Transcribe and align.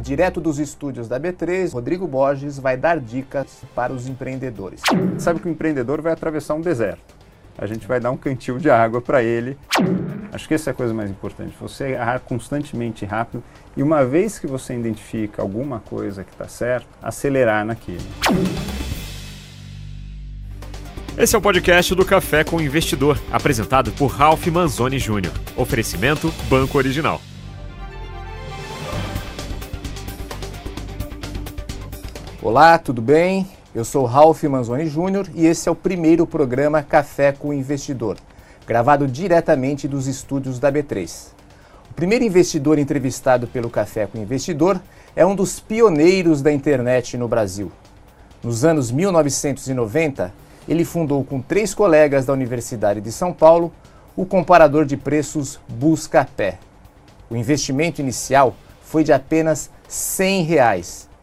Direto 0.00 0.40
dos 0.40 0.58
estúdios 0.58 1.06
da 1.06 1.20
B3, 1.20 1.72
Rodrigo 1.72 2.06
Borges 2.06 2.58
vai 2.58 2.76
dar 2.76 2.98
dicas 2.98 3.62
para 3.74 3.92
os 3.92 4.08
empreendedores. 4.08 4.82
Sabe 5.18 5.38
que 5.38 5.46
o 5.46 5.50
empreendedor 5.50 6.02
vai 6.02 6.12
atravessar 6.12 6.54
um 6.54 6.60
deserto. 6.60 7.14
A 7.56 7.66
gente 7.66 7.86
vai 7.86 8.00
dar 8.00 8.10
um 8.10 8.16
cantil 8.16 8.58
de 8.58 8.68
água 8.68 9.00
para 9.00 9.22
ele. 9.22 9.56
Acho 10.32 10.48
que 10.48 10.54
essa 10.54 10.70
é 10.70 10.72
a 10.72 10.74
coisa 10.74 10.92
mais 10.92 11.08
importante. 11.08 11.54
Você 11.60 11.90
errar 11.90 12.18
constantemente 12.18 13.04
rápido 13.04 13.42
e 13.76 13.82
uma 13.82 14.04
vez 14.04 14.38
que 14.38 14.48
você 14.48 14.74
identifica 14.74 15.40
alguma 15.40 15.78
coisa 15.78 16.24
que 16.24 16.32
está 16.32 16.48
certo, 16.48 16.88
acelerar 17.00 17.64
naquilo. 17.64 18.02
Esse 21.16 21.36
é 21.36 21.38
o 21.38 21.40
podcast 21.40 21.94
do 21.94 22.04
Café 22.04 22.42
com 22.42 22.56
o 22.56 22.60
Investidor, 22.60 23.16
apresentado 23.30 23.92
por 23.92 24.08
Ralph 24.08 24.44
Manzoni 24.48 24.98
Jr. 24.98 25.30
Oferecimento 25.56 26.34
Banco 26.48 26.76
Original. 26.76 27.20
Olá, 32.44 32.76
tudo 32.76 33.00
bem? 33.00 33.48
Eu 33.74 33.86
sou 33.86 34.04
Ralph 34.04 34.42
Manzoni 34.44 34.84
Jr. 34.84 35.30
e 35.34 35.46
esse 35.46 35.66
é 35.66 35.72
o 35.72 35.74
primeiro 35.74 36.26
programa 36.26 36.82
Café 36.82 37.32
com 37.32 37.48
o 37.48 37.54
Investidor, 37.54 38.18
gravado 38.66 39.08
diretamente 39.08 39.88
dos 39.88 40.06
estúdios 40.06 40.58
da 40.58 40.70
B3. 40.70 41.28
O 41.90 41.94
primeiro 41.94 42.22
investidor 42.22 42.78
entrevistado 42.78 43.46
pelo 43.46 43.70
Café 43.70 44.06
com 44.06 44.18
o 44.18 44.20
Investidor 44.20 44.78
é 45.16 45.24
um 45.24 45.34
dos 45.34 45.58
pioneiros 45.58 46.42
da 46.42 46.52
internet 46.52 47.16
no 47.16 47.26
Brasil. 47.26 47.72
Nos 48.42 48.62
anos 48.62 48.90
1990, 48.90 50.30
ele 50.68 50.84
fundou 50.84 51.24
com 51.24 51.40
três 51.40 51.72
colegas 51.72 52.26
da 52.26 52.34
Universidade 52.34 53.00
de 53.00 53.10
São 53.10 53.32
Paulo 53.32 53.72
o 54.14 54.26
comparador 54.26 54.84
de 54.84 54.98
preços 54.98 55.58
Buscapé. 55.66 56.58
O 57.30 57.36
investimento 57.36 58.02
inicial 58.02 58.54
foi 58.82 59.02
de 59.02 59.14
apenas 59.14 59.70
100 59.88 60.42
reais. 60.42 61.13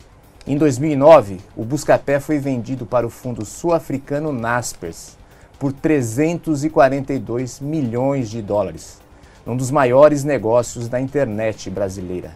Em 0.48 0.58
2009, 0.58 1.40
o 1.55 1.63
Buscapé 1.63 2.20
foi 2.20 2.40
vendido 2.40 2.84
para 2.84 3.05
o 3.05 3.12
fundo 3.12 3.46
sul-africano 3.46 4.34
Naspers 4.34 5.16
por 5.60 5.71
342 5.71 7.60
milhões 7.60 8.27
de 8.27 8.41
dólares, 8.41 8.98
um 9.46 9.55
dos 9.55 9.70
maiores 9.70 10.24
negócios 10.24 10.90
da 10.90 10.99
internet 10.99 11.70
brasileira. 11.70 12.35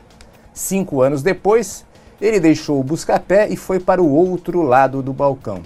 Cinco 0.54 1.02
anos 1.02 1.24
depois, 1.24 1.84
ele 2.22 2.40
deixou 2.40 2.80
o 2.80 2.84
Buscapé 2.84 3.50
e 3.50 3.58
foi 3.58 3.80
para 3.80 4.04
o 4.04 4.14
outro 4.14 4.62
lado 4.62 5.02
do 5.02 5.12
balcão. 5.12 5.64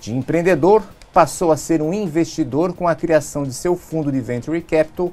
De 0.00 0.12
empreendedor, 0.12 0.82
passou 1.12 1.52
a 1.52 1.56
ser 1.56 1.80
um 1.80 1.94
investidor 1.94 2.72
com 2.72 2.88
a 2.88 2.96
criação 2.96 3.44
de 3.44 3.54
seu 3.54 3.76
fundo 3.76 4.10
de 4.10 4.20
venture 4.20 4.60
capital, 4.60 5.12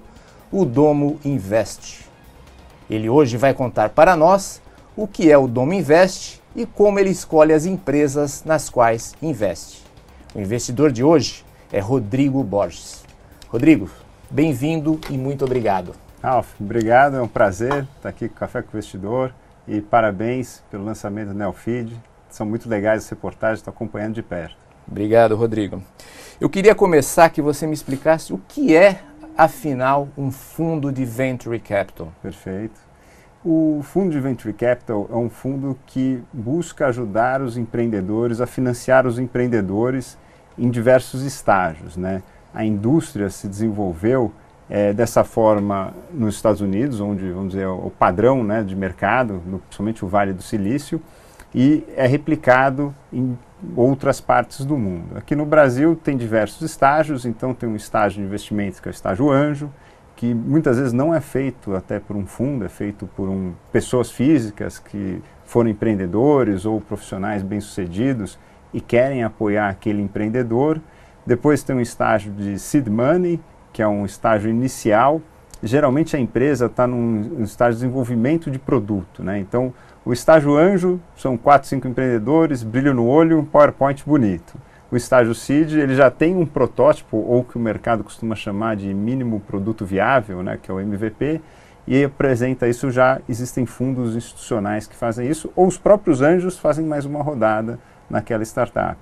o 0.51 0.65
Domo 0.65 1.19
Invest. 1.23 2.03
Ele 2.89 3.07
hoje 3.07 3.37
vai 3.37 3.53
contar 3.53 3.89
para 3.89 4.15
nós 4.15 4.59
o 4.95 5.07
que 5.07 5.31
é 5.31 5.37
o 5.37 5.47
Domo 5.47 5.73
Invest 5.73 6.36
e 6.57 6.65
como 6.65 6.97
ele 6.99 7.11
escolhe 7.11 7.53
as 7.53 7.67
empresas 7.67 8.43
nas 8.43 8.67
quais 8.67 9.15
investe. 9.21 9.83
O 10.33 10.41
investidor 10.41 10.91
de 10.91 11.03
hoje 11.03 11.45
é 11.71 11.79
Rodrigo 11.79 12.43
Borges. 12.43 13.05
Rodrigo, 13.47 13.87
bem-vindo 14.29 14.99
e 15.07 15.17
muito 15.17 15.45
obrigado. 15.45 15.93
Alf, 16.21 16.59
obrigado, 16.59 17.15
é 17.15 17.21
um 17.21 17.27
prazer 17.27 17.87
estar 17.95 18.09
aqui 18.09 18.27
com 18.27 18.35
o 18.35 18.37
Café 18.39 18.63
com 18.63 18.69
o 18.69 18.71
Investidor 18.71 19.31
e 19.67 19.79
parabéns 19.79 20.63
pelo 20.71 20.83
lançamento 20.83 21.27
do 21.27 21.35
Neofeed. 21.35 21.95
São 22.27 22.45
muito 22.45 22.67
legais 22.67 23.03
as 23.03 23.09
reportagens, 23.09 23.59
estou 23.59 23.71
acompanhando 23.71 24.15
de 24.15 24.23
perto. 24.23 24.57
Obrigado, 24.89 25.35
Rodrigo. 25.35 25.83
Eu 26.41 26.49
queria 26.49 26.73
começar 26.73 27.29
que 27.29 27.41
você 27.41 27.67
me 27.67 27.73
explicasse 27.73 28.33
o 28.33 28.41
que 28.47 28.75
é, 28.75 29.01
afinal, 29.37 30.09
um 30.17 30.31
fundo 30.31 30.91
de 30.91 31.05
venture 31.05 31.59
capital. 31.59 32.11
Perfeito. 32.21 32.86
O 33.49 33.79
fundo 33.81 34.11
de 34.11 34.19
venture 34.19 34.51
capital 34.51 35.07
é 35.09 35.15
um 35.15 35.29
fundo 35.29 35.79
que 35.85 36.21
busca 36.33 36.87
ajudar 36.87 37.41
os 37.41 37.55
empreendedores 37.55 38.41
a 38.41 38.45
financiar 38.45 39.07
os 39.07 39.17
empreendedores 39.17 40.17
em 40.57 40.69
diversos 40.69 41.23
estágios. 41.23 41.95
Né? 41.95 42.21
A 42.53 42.65
indústria 42.65 43.29
se 43.29 43.47
desenvolveu 43.47 44.33
é, 44.69 44.91
dessa 44.91 45.23
forma 45.23 45.93
nos 46.11 46.35
Estados 46.35 46.59
Unidos, 46.59 46.99
onde 46.99 47.31
vamos 47.31 47.53
dizer 47.53 47.67
o 47.67 47.89
padrão 47.89 48.43
né, 48.43 48.61
de 48.63 48.75
mercado, 48.75 49.41
no, 49.45 49.59
principalmente 49.59 50.03
o 50.03 50.09
Vale 50.09 50.33
do 50.33 50.41
Silício, 50.41 51.01
e 51.55 51.85
é 51.95 52.05
replicado 52.05 52.93
em 53.13 53.39
outras 53.77 54.19
partes 54.19 54.65
do 54.65 54.77
mundo. 54.77 55.17
Aqui 55.17 55.37
no 55.37 55.45
Brasil 55.45 55.95
tem 55.95 56.17
diversos 56.17 56.69
estágios, 56.69 57.25
então 57.25 57.53
tem 57.53 57.69
um 57.69 57.77
estágio 57.77 58.21
de 58.21 58.27
investimentos 58.27 58.81
que 58.81 58.89
é 58.89 58.91
o 58.91 58.91
estágio 58.91 59.31
anjo, 59.31 59.71
que 60.17 60.33
muitas 60.33 60.77
vezes 60.77 60.91
não 60.91 61.13
é 61.13 61.21
feito 61.21 61.75
até 61.75 61.99
por 61.99 62.15
um 62.17 62.25
fundo, 62.25 62.65
é 62.65 62.67
feito 62.67 63.07
por 63.15 63.29
um, 63.29 63.53
pessoas 63.71 64.11
físicas 64.11 64.79
que 64.79 65.21
foram 65.45 65.69
empreendedores 65.69 66.65
ou 66.65 66.81
profissionais 66.81 67.43
bem-sucedidos 67.43 68.37
e 68.73 68.81
querem 68.81 69.23
apoiar 69.23 69.69
aquele 69.69 70.01
empreendedor. 70.01 70.81
Depois 71.25 71.61
tem 71.61 71.75
um 71.75 71.79
estágio 71.79 72.31
de 72.31 72.57
seed 72.57 72.87
money, 72.87 73.39
que 73.71 73.81
é 73.81 73.87
um 73.87 74.05
estágio 74.05 74.49
inicial. 74.49 75.21
Geralmente 75.61 76.15
a 76.15 76.19
empresa 76.19 76.65
está 76.65 76.87
num, 76.87 77.43
estágio 77.43 77.73
de 77.73 77.81
desenvolvimento 77.81 78.49
de 78.49 78.57
produto, 78.57 79.23
né? 79.23 79.37
Então 79.37 79.71
o 80.03 80.11
estágio 80.11 80.57
anjo 80.57 80.99
são 81.15 81.37
quatro, 81.37 81.69
cinco 81.69 81.87
empreendedores, 81.87 82.63
brilho 82.63 82.93
no 82.93 83.05
olho, 83.05 83.39
um 83.39 83.45
PowerPoint 83.45 84.03
bonito. 84.03 84.55
O 84.89 84.95
estágio 84.95 85.35
seed 85.35 85.73
ele 85.73 85.95
já 85.95 86.09
tem 86.09 86.35
um 86.35 86.45
protótipo, 86.45 87.17
ou 87.17 87.43
que 87.43 87.57
o 87.57 87.59
mercado 87.59 88.05
costuma 88.05 88.35
chamar 88.35 88.77
de 88.77 88.93
mínimo 88.93 89.41
produto 89.41 89.85
viável, 89.85 90.41
né, 90.41 90.57
que 90.61 90.71
é 90.71 90.73
o 90.73 90.79
MVP, 90.79 91.41
e 91.85 92.05
apresenta 92.05 92.69
isso 92.69 92.89
já. 92.89 93.19
Existem 93.27 93.65
fundos 93.65 94.15
institucionais 94.15 94.87
que 94.87 94.95
fazem 94.95 95.29
isso, 95.29 95.51
ou 95.57 95.67
os 95.67 95.77
próprios 95.77 96.21
anjos 96.21 96.57
fazem 96.57 96.85
mais 96.85 97.03
uma 97.03 97.21
rodada 97.21 97.77
naquela 98.09 98.43
startup. 98.43 98.97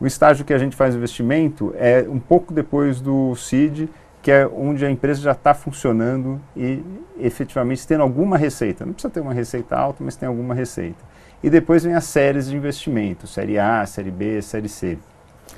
O 0.00 0.06
estágio 0.06 0.44
que 0.44 0.52
a 0.52 0.58
gente 0.58 0.74
faz 0.74 0.96
investimento 0.96 1.72
é 1.78 2.04
um 2.08 2.18
pouco 2.18 2.52
depois 2.52 3.00
do 3.00 3.36
seed, 3.36 3.88
que 4.20 4.30
é 4.32 4.44
onde 4.46 4.84
a 4.84 4.90
empresa 4.90 5.20
já 5.20 5.32
está 5.32 5.54
funcionando 5.54 6.40
e 6.56 6.82
efetivamente 7.18 7.86
tendo 7.86 8.02
alguma 8.02 8.36
receita. 8.36 8.84
Não 8.84 8.92
precisa 8.92 9.12
ter 9.12 9.20
uma 9.20 9.32
receita 9.32 9.76
alta, 9.76 10.02
mas 10.02 10.16
tem 10.16 10.28
alguma 10.28 10.54
receita. 10.54 10.98
E 11.42 11.48
depois 11.48 11.84
vem 11.84 11.94
as 11.94 12.04
séries 12.04 12.48
de 12.48 12.56
investimento, 12.56 13.28
série 13.28 13.58
A, 13.58 13.86
série 13.86 14.10
B, 14.10 14.42
série 14.42 14.68
C. 14.68 14.98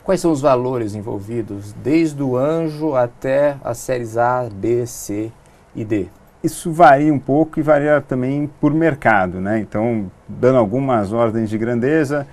Quais 0.04 0.20
são 0.20 0.30
os 0.30 0.40
valores 0.40 0.94
envolvidos, 0.94 1.72
desde 1.82 2.22
o 2.22 2.36
anjo 2.36 2.94
até 2.94 3.56
as 3.64 3.78
séries 3.78 4.18
A, 4.18 4.46
B, 4.52 4.86
C 4.86 5.32
e 5.74 5.82
D? 5.84 6.08
Isso 6.42 6.70
varia 6.70 7.12
um 7.12 7.18
pouco 7.18 7.58
e 7.58 7.62
varia 7.62 8.02
também 8.02 8.48
por 8.60 8.74
mercado, 8.74 9.40
né? 9.40 9.58
Então, 9.58 10.10
dando 10.28 10.58
algumas 10.58 11.10
ordens 11.10 11.48
de 11.48 11.56
grandeza, 11.56 12.26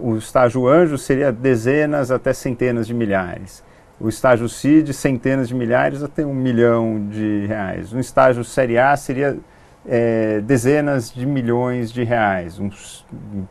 o 0.00 0.16
estágio 0.16 0.68
anjo 0.68 0.96
seria 0.96 1.32
dezenas 1.32 2.12
até 2.12 2.32
centenas 2.32 2.86
de 2.86 2.94
milhares 2.94 3.64
o 4.02 4.08
estágio 4.08 4.48
CID, 4.48 4.92
centenas 4.92 5.46
de 5.46 5.54
milhares 5.54 6.02
até 6.02 6.26
um 6.26 6.34
milhão 6.34 7.06
de 7.08 7.46
reais. 7.46 7.92
Um 7.92 8.00
estágio 8.00 8.42
Série 8.42 8.76
A 8.76 8.96
seria 8.96 9.38
é, 9.86 10.40
dezenas 10.40 11.12
de 11.12 11.26
milhões 11.26 11.92
de 11.92 12.04
reais. 12.04 12.58
Um, 12.58 12.70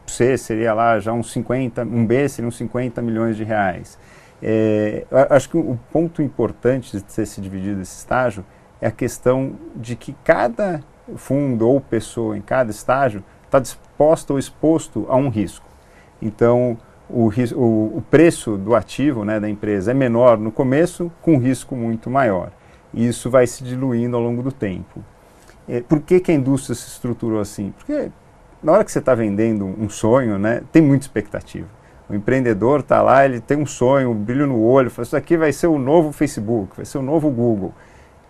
C 0.07 0.37
seria 0.37 0.73
lá 0.73 0.99
já 0.99 1.13
uns 1.13 1.31
50, 1.31 1.83
um 1.83 2.05
B 2.05 2.27
seria 2.29 2.47
uns 2.47 2.57
50 2.57 3.01
milhões 3.01 3.35
de 3.35 3.43
reais. 3.43 3.97
É, 4.41 5.05
acho 5.29 5.49
que 5.49 5.57
o 5.57 5.77
ponto 5.91 6.21
importante 6.21 6.97
de 6.97 7.03
ter 7.03 7.25
se 7.25 7.39
dividido 7.39 7.81
esse 7.81 7.97
estágio 7.97 8.43
é 8.81 8.87
a 8.87 8.91
questão 8.91 9.53
de 9.75 9.95
que 9.95 10.15
cada 10.23 10.81
fundo 11.15 11.67
ou 11.67 11.79
pessoa 11.79 12.37
em 12.37 12.41
cada 12.41 12.71
estágio 12.71 13.23
está 13.45 13.59
disposta 13.59 14.33
ou 14.33 14.39
exposto 14.39 15.05
a 15.09 15.15
um 15.15 15.29
risco. 15.29 15.65
Então, 16.21 16.77
o, 17.09 17.29
o, 17.55 17.97
o 17.97 18.03
preço 18.09 18.57
do 18.57 18.73
ativo 18.73 19.25
né, 19.25 19.39
da 19.39 19.49
empresa 19.49 19.91
é 19.91 19.93
menor 19.93 20.37
no 20.37 20.51
começo, 20.51 21.11
com 21.21 21.37
risco 21.37 21.75
muito 21.75 22.09
maior. 22.09 22.51
E 22.93 23.07
isso 23.07 23.29
vai 23.29 23.45
se 23.45 23.63
diluindo 23.63 24.15
ao 24.15 24.23
longo 24.23 24.41
do 24.41 24.51
tempo. 24.51 25.03
É, 25.67 25.81
por 25.81 26.01
que, 26.01 26.19
que 26.19 26.31
a 26.31 26.35
indústria 26.35 26.75
se 26.75 26.87
estruturou 26.87 27.39
assim? 27.39 27.73
Porque 27.77 28.11
na 28.63 28.71
hora 28.71 28.83
que 28.83 28.91
você 28.91 28.99
está 28.99 29.15
vendendo 29.15 29.65
um 29.65 29.89
sonho, 29.89 30.37
né, 30.37 30.61
tem 30.71 30.81
muita 30.81 31.05
expectativa. 31.05 31.67
O 32.09 32.13
empreendedor 32.13 32.81
está 32.81 33.01
lá, 33.01 33.25
ele 33.25 33.39
tem 33.39 33.57
um 33.57 33.65
sonho, 33.65 34.11
um 34.11 34.15
brilho 34.15 34.45
no 34.45 34.61
olho, 34.61 34.89
fala, 34.89 35.05
isso 35.05 35.15
aqui 35.15 35.37
vai 35.37 35.51
ser 35.51 35.67
o 35.67 35.79
novo 35.79 36.11
Facebook, 36.11 36.75
vai 36.75 36.85
ser 36.85 36.97
o 36.97 37.01
novo 37.01 37.29
Google. 37.29 37.73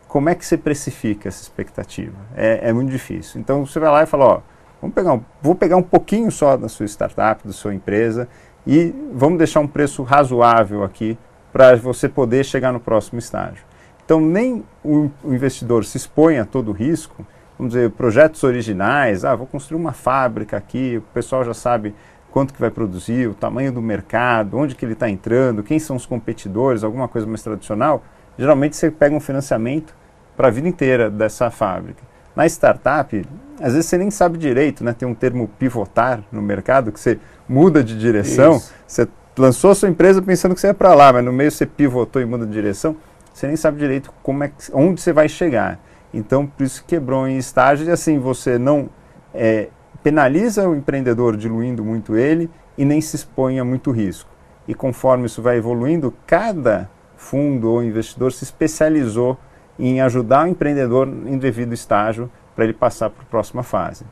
Como 0.07 0.29
é 0.29 0.35
que 0.35 0.45
você 0.45 0.57
precifica 0.57 1.29
essa 1.29 1.41
expectativa? 1.41 2.15
É, 2.35 2.69
é 2.69 2.73
muito 2.73 2.91
difícil. 2.91 3.41
Então 3.41 3.65
você 3.65 3.79
vai 3.79 3.89
lá 3.89 4.03
e 4.03 4.05
fala, 4.05 4.25
ó, 4.25 4.41
vamos 4.79 4.93
pegar 4.93 5.13
um, 5.13 5.21
vou 5.41 5.55
pegar 5.55 5.77
um 5.77 5.83
pouquinho 5.83 6.31
só 6.31 6.55
da 6.55 6.69
sua 6.69 6.85
startup, 6.85 7.45
da 7.45 7.53
sua 7.53 7.73
empresa, 7.73 8.27
e 8.67 8.93
vamos 9.13 9.37
deixar 9.37 9.61
um 9.61 9.67
preço 9.67 10.03
razoável 10.03 10.83
aqui 10.83 11.17
para 11.51 11.75
você 11.75 12.07
poder 12.07 12.45
chegar 12.45 12.71
no 12.71 12.79
próximo 12.79 13.19
estágio. 13.19 13.63
Então, 14.11 14.19
nem 14.19 14.61
o, 14.83 15.09
investidor 15.23 15.85
se 15.85 15.95
expõe 15.95 16.37
a 16.37 16.43
todo 16.43 16.67
o 16.67 16.73
risco, 16.73 17.25
vamos 17.57 17.73
dizer, 17.73 17.89
projetos 17.91 18.43
originais, 18.43 19.23
ah, 19.23 19.33
vou 19.37 19.47
construir 19.47 19.79
uma 19.79 19.93
fábrica 19.93 20.57
aqui, 20.57 20.97
o 20.97 21.13
pessoal 21.13 21.45
já 21.45 21.53
sabe 21.53 21.95
quanto 22.29 22.53
que 22.53 22.59
vai 22.59 22.69
produzir, 22.69 23.29
o 23.29 23.33
tamanho 23.33 23.71
do 23.71 23.81
mercado, 23.81 24.57
onde 24.57 24.75
que 24.75 24.83
ele 24.83 24.91
está 24.91 25.09
entrando, 25.09 25.63
quem 25.63 25.79
são 25.79 25.95
os 25.95 26.05
competidores, 26.05 26.83
alguma 26.83 27.07
coisa 27.07 27.25
mais 27.25 27.41
tradicional, 27.41 28.03
geralmente 28.37 28.75
você 28.75 28.91
pega 28.91 29.15
um 29.15 29.19
financiamento 29.21 29.95
para 30.35 30.49
a 30.49 30.51
vida 30.51 30.67
inteira 30.67 31.09
dessa 31.09 31.49
fábrica. 31.49 32.03
Na 32.35 32.45
startup, 32.47 33.25
às 33.61 33.71
vezes 33.71 33.85
você 33.85 33.97
nem 33.97 34.11
sabe 34.11 34.37
direito, 34.37 34.83
né? 34.83 34.91
Tem 34.91 35.07
um 35.07 35.15
termo 35.15 35.47
pivotar 35.57 36.21
no 36.29 36.41
mercado, 36.41 36.91
que 36.91 36.99
você 36.99 37.17
muda 37.47 37.81
de 37.81 37.97
direção, 37.97 38.57
Isso. 38.57 38.73
você 38.85 39.07
lançou 39.37 39.71
a 39.71 39.75
sua 39.75 39.87
empresa 39.87 40.21
pensando 40.21 40.53
que 40.53 40.59
você 40.59 40.67
ia 40.67 40.73
para 40.73 40.93
lá, 40.93 41.13
mas 41.13 41.23
no 41.23 41.31
meio 41.31 41.49
você 41.49 41.65
pivotou 41.65 42.21
e 42.21 42.25
muda 42.25 42.45
de 42.45 42.51
direção, 42.51 42.97
você 43.33 43.47
nem 43.47 43.55
sabe 43.55 43.79
direito 43.79 44.13
como 44.21 44.43
é 44.43 44.49
que, 44.49 44.55
onde 44.73 45.01
você 45.01 45.13
vai 45.13 45.27
chegar. 45.29 45.79
Então, 46.13 46.45
por 46.45 46.63
isso 46.63 46.83
quebrou 46.85 47.27
em 47.27 47.37
estágio 47.37 47.87
e 47.87 47.91
assim 47.91 48.19
você 48.19 48.57
não 48.57 48.89
é, 49.33 49.69
penaliza 50.03 50.67
o 50.67 50.75
empreendedor 50.75 51.37
diluindo 51.37 51.83
muito 51.83 52.15
ele 52.15 52.49
e 52.77 52.83
nem 52.83 52.99
se 52.99 53.15
expõe 53.15 53.59
a 53.59 53.65
muito 53.65 53.91
risco. 53.91 54.29
E 54.67 54.73
conforme 54.73 55.25
isso 55.25 55.41
vai 55.41 55.57
evoluindo, 55.57 56.13
cada 56.25 56.89
fundo 57.15 57.69
ou 57.69 57.83
investidor 57.83 58.31
se 58.31 58.43
especializou 58.43 59.37
em 59.77 60.01
ajudar 60.01 60.45
o 60.45 60.49
empreendedor 60.49 61.07
em 61.07 61.37
devido 61.37 61.73
estágio 61.73 62.29
para 62.55 62.65
ele 62.65 62.73
passar 62.73 63.09
para 63.09 63.23
a 63.23 63.25
próxima 63.25 63.63
fase. 63.63 64.05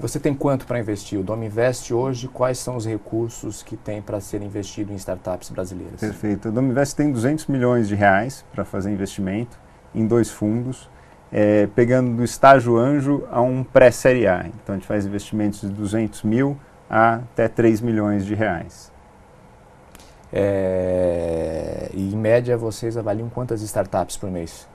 Você 0.00 0.20
tem 0.20 0.32
quanto 0.32 0.64
para 0.64 0.78
investir? 0.78 1.18
O 1.18 1.24
Dom 1.24 1.42
Invest 1.42 1.92
hoje, 1.92 2.28
quais 2.28 2.58
são 2.58 2.76
os 2.76 2.86
recursos 2.86 3.64
que 3.64 3.76
tem 3.76 4.00
para 4.00 4.20
ser 4.20 4.40
investido 4.42 4.92
em 4.92 4.96
startups 4.96 5.50
brasileiras? 5.50 5.98
Perfeito. 5.98 6.50
O 6.50 6.52
Dom 6.52 6.62
Invest 6.62 6.94
tem 6.94 7.10
200 7.10 7.48
milhões 7.48 7.88
de 7.88 7.96
reais 7.96 8.44
para 8.52 8.64
fazer 8.64 8.92
investimento 8.92 9.58
em 9.92 10.06
dois 10.06 10.30
fundos, 10.30 10.88
é, 11.32 11.66
pegando 11.74 12.14
do 12.14 12.22
estágio 12.22 12.76
anjo 12.76 13.26
a 13.28 13.40
um 13.40 13.64
pré-série 13.64 14.28
A. 14.28 14.46
Então 14.46 14.76
a 14.76 14.78
gente 14.78 14.86
faz 14.86 15.04
investimentos 15.04 15.62
de 15.62 15.68
200 15.68 16.22
mil 16.22 16.56
a 16.88 17.14
até 17.14 17.48
3 17.48 17.80
milhões 17.80 18.24
de 18.24 18.36
reais. 18.36 18.92
É, 20.32 21.90
e 21.92 22.14
em 22.14 22.16
média 22.16 22.56
vocês 22.56 22.96
avaliam 22.96 23.28
quantas 23.28 23.62
startups 23.62 24.16
por 24.16 24.30
mês? 24.30 24.68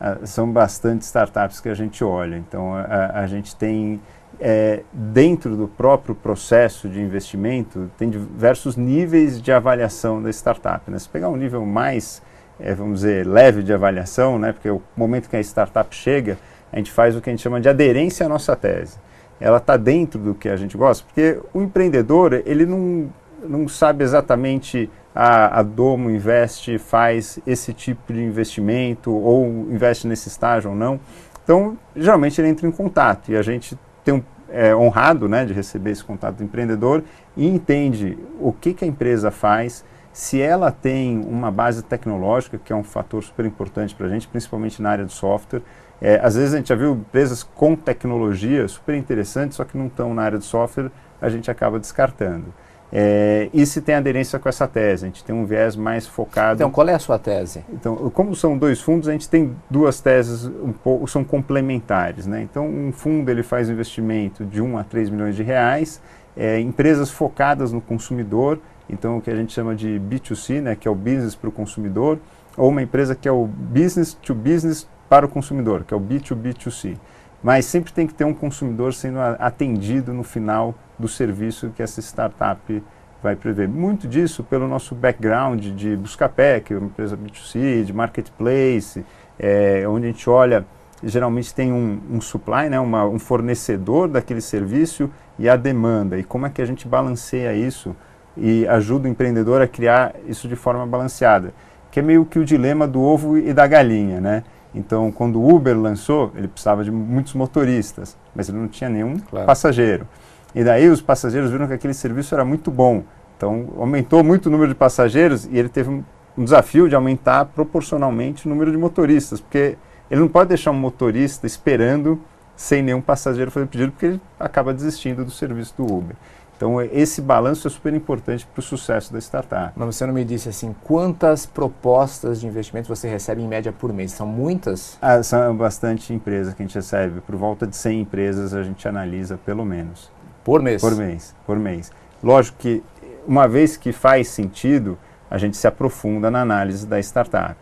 Ah, 0.00 0.18
são 0.24 0.50
bastante 0.50 1.02
startups 1.02 1.60
que 1.60 1.68
a 1.68 1.74
gente 1.74 2.02
olha. 2.02 2.36
Então 2.36 2.74
a, 2.74 3.20
a 3.20 3.26
gente 3.26 3.54
tem 3.56 4.00
é, 4.40 4.82
dentro 4.92 5.56
do 5.56 5.68
próprio 5.68 6.14
processo 6.14 6.88
de 6.88 7.00
investimento 7.00 7.90
tem 7.96 8.10
diversos 8.10 8.76
níveis 8.76 9.40
de 9.40 9.52
avaliação 9.52 10.22
da 10.22 10.30
startup. 10.30 10.90
Né? 10.90 10.98
Se 10.98 11.08
pegar 11.08 11.28
um 11.28 11.36
nível 11.36 11.64
mais, 11.64 12.22
é, 12.60 12.74
vamos 12.74 13.00
dizer, 13.00 13.26
leve 13.26 13.62
de 13.62 13.72
avaliação, 13.72 14.38
né? 14.38 14.52
porque 14.52 14.70
o 14.70 14.82
momento 14.96 15.28
que 15.28 15.36
a 15.36 15.40
startup 15.40 15.94
chega, 15.94 16.38
a 16.72 16.76
gente 16.76 16.90
faz 16.90 17.16
o 17.16 17.20
que 17.20 17.30
a 17.30 17.32
gente 17.32 17.42
chama 17.42 17.60
de 17.60 17.68
aderência 17.68 18.26
à 18.26 18.28
nossa 18.28 18.54
tese. 18.54 18.98
Ela 19.40 19.58
está 19.58 19.76
dentro 19.76 20.18
do 20.18 20.34
que 20.34 20.48
a 20.48 20.56
gente 20.56 20.76
gosta, 20.76 21.04
porque 21.06 21.40
o 21.52 21.62
empreendedor 21.62 22.42
ele 22.46 22.64
não 22.64 23.10
não 23.48 23.68
sabe 23.68 24.02
exatamente 24.02 24.90
a, 25.14 25.60
a 25.60 25.62
Domo 25.62 26.10
investe, 26.10 26.78
faz 26.78 27.38
esse 27.46 27.72
tipo 27.72 28.12
de 28.12 28.22
investimento 28.22 29.10
ou 29.12 29.46
investe 29.46 30.06
nesse 30.06 30.28
estágio 30.28 30.70
ou 30.70 30.76
não. 30.76 31.00
Então, 31.42 31.78
geralmente 31.94 32.40
ele 32.40 32.48
entra 32.48 32.66
em 32.66 32.72
contato 32.72 33.30
e 33.30 33.36
a 33.36 33.42
gente 33.42 33.78
um 34.14 34.22
é, 34.48 34.74
honrado 34.74 35.28
né, 35.28 35.44
de 35.44 35.52
receber 35.52 35.90
esse 35.90 36.04
contato 36.04 36.36
do 36.36 36.44
empreendedor 36.44 37.02
e 37.36 37.46
entende 37.46 38.18
o 38.40 38.52
que, 38.52 38.72
que 38.72 38.84
a 38.84 38.88
empresa 38.88 39.30
faz, 39.30 39.84
se 40.12 40.40
ela 40.40 40.70
tem 40.70 41.18
uma 41.18 41.50
base 41.50 41.82
tecnológica, 41.82 42.58
que 42.58 42.72
é 42.72 42.76
um 42.76 42.82
fator 42.82 43.22
super 43.22 43.44
importante 43.44 43.94
para 43.94 44.06
a 44.06 44.08
gente, 44.08 44.26
principalmente 44.26 44.80
na 44.80 44.90
área 44.90 45.04
do 45.04 45.12
software. 45.12 45.62
É, 46.00 46.18
às 46.22 46.36
vezes 46.36 46.54
a 46.54 46.56
gente 46.58 46.68
já 46.68 46.74
viu 46.74 46.92
empresas 46.92 47.42
com 47.42 47.76
tecnologia 47.76 48.66
super 48.68 48.94
interessantes, 48.94 49.56
só 49.56 49.64
que 49.64 49.76
não 49.76 49.86
estão 49.86 50.14
na 50.14 50.22
área 50.22 50.38
do 50.38 50.44
software, 50.44 50.90
a 51.20 51.28
gente 51.28 51.50
acaba 51.50 51.78
descartando. 51.78 52.52
É, 52.92 53.50
e 53.52 53.66
se 53.66 53.80
tem 53.80 53.94
aderência 53.94 54.38
com 54.38 54.48
essa 54.48 54.66
tese, 54.66 55.04
a 55.04 55.08
gente 55.08 55.24
tem 55.24 55.34
um 55.34 55.44
viés 55.44 55.74
mais 55.74 56.06
focado. 56.06 56.54
Então, 56.54 56.70
qual 56.70 56.88
é 56.88 56.94
a 56.94 56.98
sua 56.98 57.18
tese? 57.18 57.64
Então, 57.72 58.10
como 58.10 58.34
são 58.34 58.56
dois 58.56 58.80
fundos, 58.80 59.08
a 59.08 59.12
gente 59.12 59.28
tem 59.28 59.56
duas 59.68 60.00
teses 60.00 60.44
um 60.44 60.72
pouco, 60.72 61.06
são 61.08 61.24
complementares. 61.24 62.26
Né? 62.26 62.42
Então, 62.42 62.66
um 62.68 62.92
fundo 62.92 63.30
ele 63.30 63.42
faz 63.42 63.68
investimento 63.68 64.44
de 64.44 64.62
1 64.62 64.78
a 64.78 64.84
3 64.84 65.10
milhões 65.10 65.34
de 65.34 65.42
reais, 65.42 66.00
é, 66.36 66.60
empresas 66.60 67.10
focadas 67.10 67.72
no 67.72 67.80
consumidor, 67.80 68.60
então 68.88 69.18
o 69.18 69.20
que 69.20 69.30
a 69.30 69.36
gente 69.36 69.52
chama 69.52 69.74
de 69.74 70.00
B2C, 70.00 70.60
né, 70.60 70.76
que 70.76 70.86
é 70.86 70.90
o 70.90 70.94
business 70.94 71.34
para 71.34 71.48
o 71.48 71.52
consumidor, 71.52 72.18
ou 72.56 72.68
uma 72.68 72.82
empresa 72.82 73.14
que 73.14 73.26
é 73.26 73.32
o 73.32 73.46
business 73.46 74.14
to 74.14 74.34
business 74.34 74.86
para 75.08 75.26
o 75.26 75.28
consumidor, 75.28 75.84
que 75.84 75.92
é 75.92 75.96
o 75.96 76.00
B2B2C. 76.00 76.96
Mas 77.42 77.64
sempre 77.64 77.92
tem 77.92 78.06
que 78.06 78.14
ter 78.14 78.24
um 78.24 78.34
consumidor 78.34 78.94
sendo 78.94 79.18
atendido 79.20 80.12
no 80.12 80.22
final 80.22 80.74
do 80.98 81.08
serviço 81.08 81.70
que 81.74 81.82
essa 81.82 82.00
startup 82.00 82.82
vai 83.22 83.36
prever. 83.36 83.68
Muito 83.68 84.06
disso 84.06 84.44
pelo 84.44 84.68
nosso 84.68 84.94
background 84.94 85.64
de 85.64 85.96
Buscapé, 85.96 86.60
que 86.60 86.72
é 86.72 86.78
uma 86.78 86.86
empresa 86.86 87.16
B2C, 87.16 87.84
de 87.84 87.92
marketplace, 87.92 89.04
é, 89.38 89.84
onde 89.88 90.06
a 90.06 90.10
gente 90.10 90.28
olha, 90.28 90.64
geralmente 91.02 91.54
tem 91.54 91.72
um, 91.72 92.00
um 92.10 92.20
supply, 92.20 92.68
né, 92.70 92.78
uma, 92.78 93.04
um 93.06 93.18
fornecedor 93.18 94.08
daquele 94.08 94.40
serviço 94.40 95.10
e 95.38 95.48
a 95.48 95.56
demanda. 95.56 96.18
E 96.18 96.24
como 96.24 96.46
é 96.46 96.50
que 96.50 96.62
a 96.62 96.66
gente 96.66 96.86
balanceia 96.86 97.54
isso 97.54 97.94
e 98.36 98.66
ajuda 98.68 99.08
o 99.08 99.10
empreendedor 99.10 99.62
a 99.62 99.66
criar 99.66 100.14
isso 100.26 100.46
de 100.46 100.56
forma 100.56 100.86
balanceada. 100.86 101.52
Que 101.90 102.00
é 102.00 102.02
meio 102.02 102.24
que 102.26 102.38
o 102.38 102.44
dilema 102.44 102.86
do 102.86 103.00
ovo 103.00 103.38
e 103.38 103.52
da 103.54 103.66
galinha, 103.66 104.20
né? 104.20 104.44
Então, 104.74 105.10
quando 105.10 105.40
o 105.40 105.54
Uber 105.54 105.78
lançou, 105.78 106.30
ele 106.36 106.48
precisava 106.48 106.84
de 106.84 106.90
muitos 106.90 107.32
motoristas, 107.32 108.16
mas 108.34 108.48
ele 108.48 108.58
não 108.58 108.68
tinha 108.68 108.90
nenhum 108.90 109.18
claro. 109.18 109.46
passageiro. 109.46 110.06
E 110.56 110.64
daí 110.64 110.88
os 110.88 111.02
passageiros 111.02 111.50
viram 111.50 111.66
que 111.66 111.74
aquele 111.74 111.92
serviço 111.92 112.34
era 112.34 112.42
muito 112.42 112.70
bom. 112.70 113.04
Então 113.36 113.68
aumentou 113.76 114.24
muito 114.24 114.46
o 114.46 114.50
número 114.50 114.70
de 114.70 114.74
passageiros 114.74 115.44
e 115.44 115.58
ele 115.58 115.68
teve 115.68 115.90
um, 115.90 116.02
desafio 116.42 116.88
de 116.88 116.94
aumentar 116.94 117.44
proporcionalmente 117.44 118.46
o 118.46 118.48
número 118.48 118.70
de 118.70 118.78
motoristas, 118.78 119.38
porque 119.38 119.76
ele 120.10 120.20
não 120.22 120.28
pode 120.28 120.48
deixar 120.48 120.70
um 120.70 120.74
motorista 120.74 121.46
esperando 121.46 122.18
sem 122.56 122.82
nenhum 122.82 123.02
passageiro 123.02 123.50
fazer 123.50 123.66
pedido, 123.66 123.92
porque 123.92 124.06
ele 124.06 124.20
acaba 124.40 124.72
desistindo 124.72 125.26
do 125.26 125.30
serviço 125.30 125.74
do 125.76 125.84
Uber. 125.84 126.16
Então, 126.56 126.80
esse 126.80 127.20
balanço 127.20 127.68
é 127.68 127.70
super 127.70 127.92
importante 127.92 128.46
para 128.46 128.60
o 128.60 128.62
sucesso 128.62 129.12
da 129.12 129.18
startup. 129.18 129.74
Mas 129.76 129.94
você 129.94 130.06
não 130.06 130.14
me 130.14 130.24
disse 130.24 130.48
assim, 130.48 130.74
quantas 130.84 131.44
propostas 131.44 132.40
de 132.40 132.46
investimento 132.46 132.88
você 132.88 133.06
recebe 133.06 133.42
em 133.42 133.46
média 133.46 133.72
por 133.72 133.92
mês? 133.92 134.12
São 134.12 134.26
muitas? 134.26 134.96
Ah, 135.02 135.22
são 135.22 135.54
bastante 135.54 136.14
empresas 136.14 136.54
que 136.54 136.62
a 136.62 136.66
gente 136.66 136.74
recebe. 136.74 137.20
Por 137.20 137.36
volta 137.36 137.66
de 137.66 137.76
100 137.76 138.00
empresas 138.00 138.54
a 138.54 138.62
gente 138.62 138.88
analisa, 138.88 139.38
pelo 139.44 139.66
menos. 139.66 140.10
Por 140.46 140.62
mês? 140.62 140.80
Por 140.80 140.94
mês, 140.94 141.34
por 141.44 141.58
mês. 141.58 141.92
Lógico 142.22 142.56
que, 142.58 142.80
uma 143.26 143.48
vez 143.48 143.76
que 143.76 143.90
faz 143.90 144.28
sentido, 144.28 144.96
a 145.28 145.38
gente 145.38 145.56
se 145.56 145.66
aprofunda 145.66 146.30
na 146.30 146.40
análise 146.40 146.86
da 146.86 147.00
startup. 147.00 147.56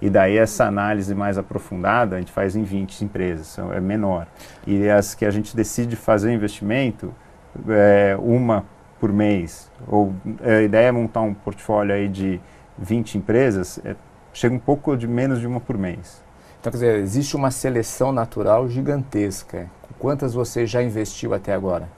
E 0.00 0.08
daí 0.08 0.38
essa 0.38 0.64
análise 0.64 1.12
mais 1.16 1.36
aprofundada 1.36 2.14
a 2.14 2.20
gente 2.20 2.30
faz 2.30 2.54
em 2.54 2.62
20 2.62 3.04
empresas, 3.04 3.58
é 3.74 3.80
menor. 3.80 4.28
E 4.64 4.88
as 4.88 5.16
que 5.16 5.24
a 5.24 5.32
gente 5.32 5.56
decide 5.56 5.96
fazer 5.96 6.32
investimento, 6.32 7.12
é, 7.68 8.16
uma 8.20 8.64
por 9.00 9.12
mês, 9.12 9.68
ou 9.88 10.14
é, 10.40 10.58
a 10.58 10.62
ideia 10.62 10.86
é 10.86 10.92
montar 10.92 11.22
um 11.22 11.34
portfólio 11.34 11.92
aí 11.92 12.06
de 12.06 12.40
20 12.78 13.18
empresas, 13.18 13.80
é, 13.84 13.96
chega 14.32 14.54
um 14.54 14.60
pouco 14.60 14.96
de 14.96 15.08
menos 15.08 15.40
de 15.40 15.46
uma 15.48 15.58
por 15.58 15.76
mês. 15.76 16.22
Então, 16.60 16.70
quer 16.70 16.78
dizer, 16.78 16.98
existe 17.00 17.34
uma 17.34 17.50
seleção 17.50 18.12
natural 18.12 18.68
gigantesca. 18.68 19.68
Quantas 19.98 20.34
você 20.34 20.66
já 20.66 20.80
investiu 20.80 21.34
até 21.34 21.52
agora? 21.52 21.97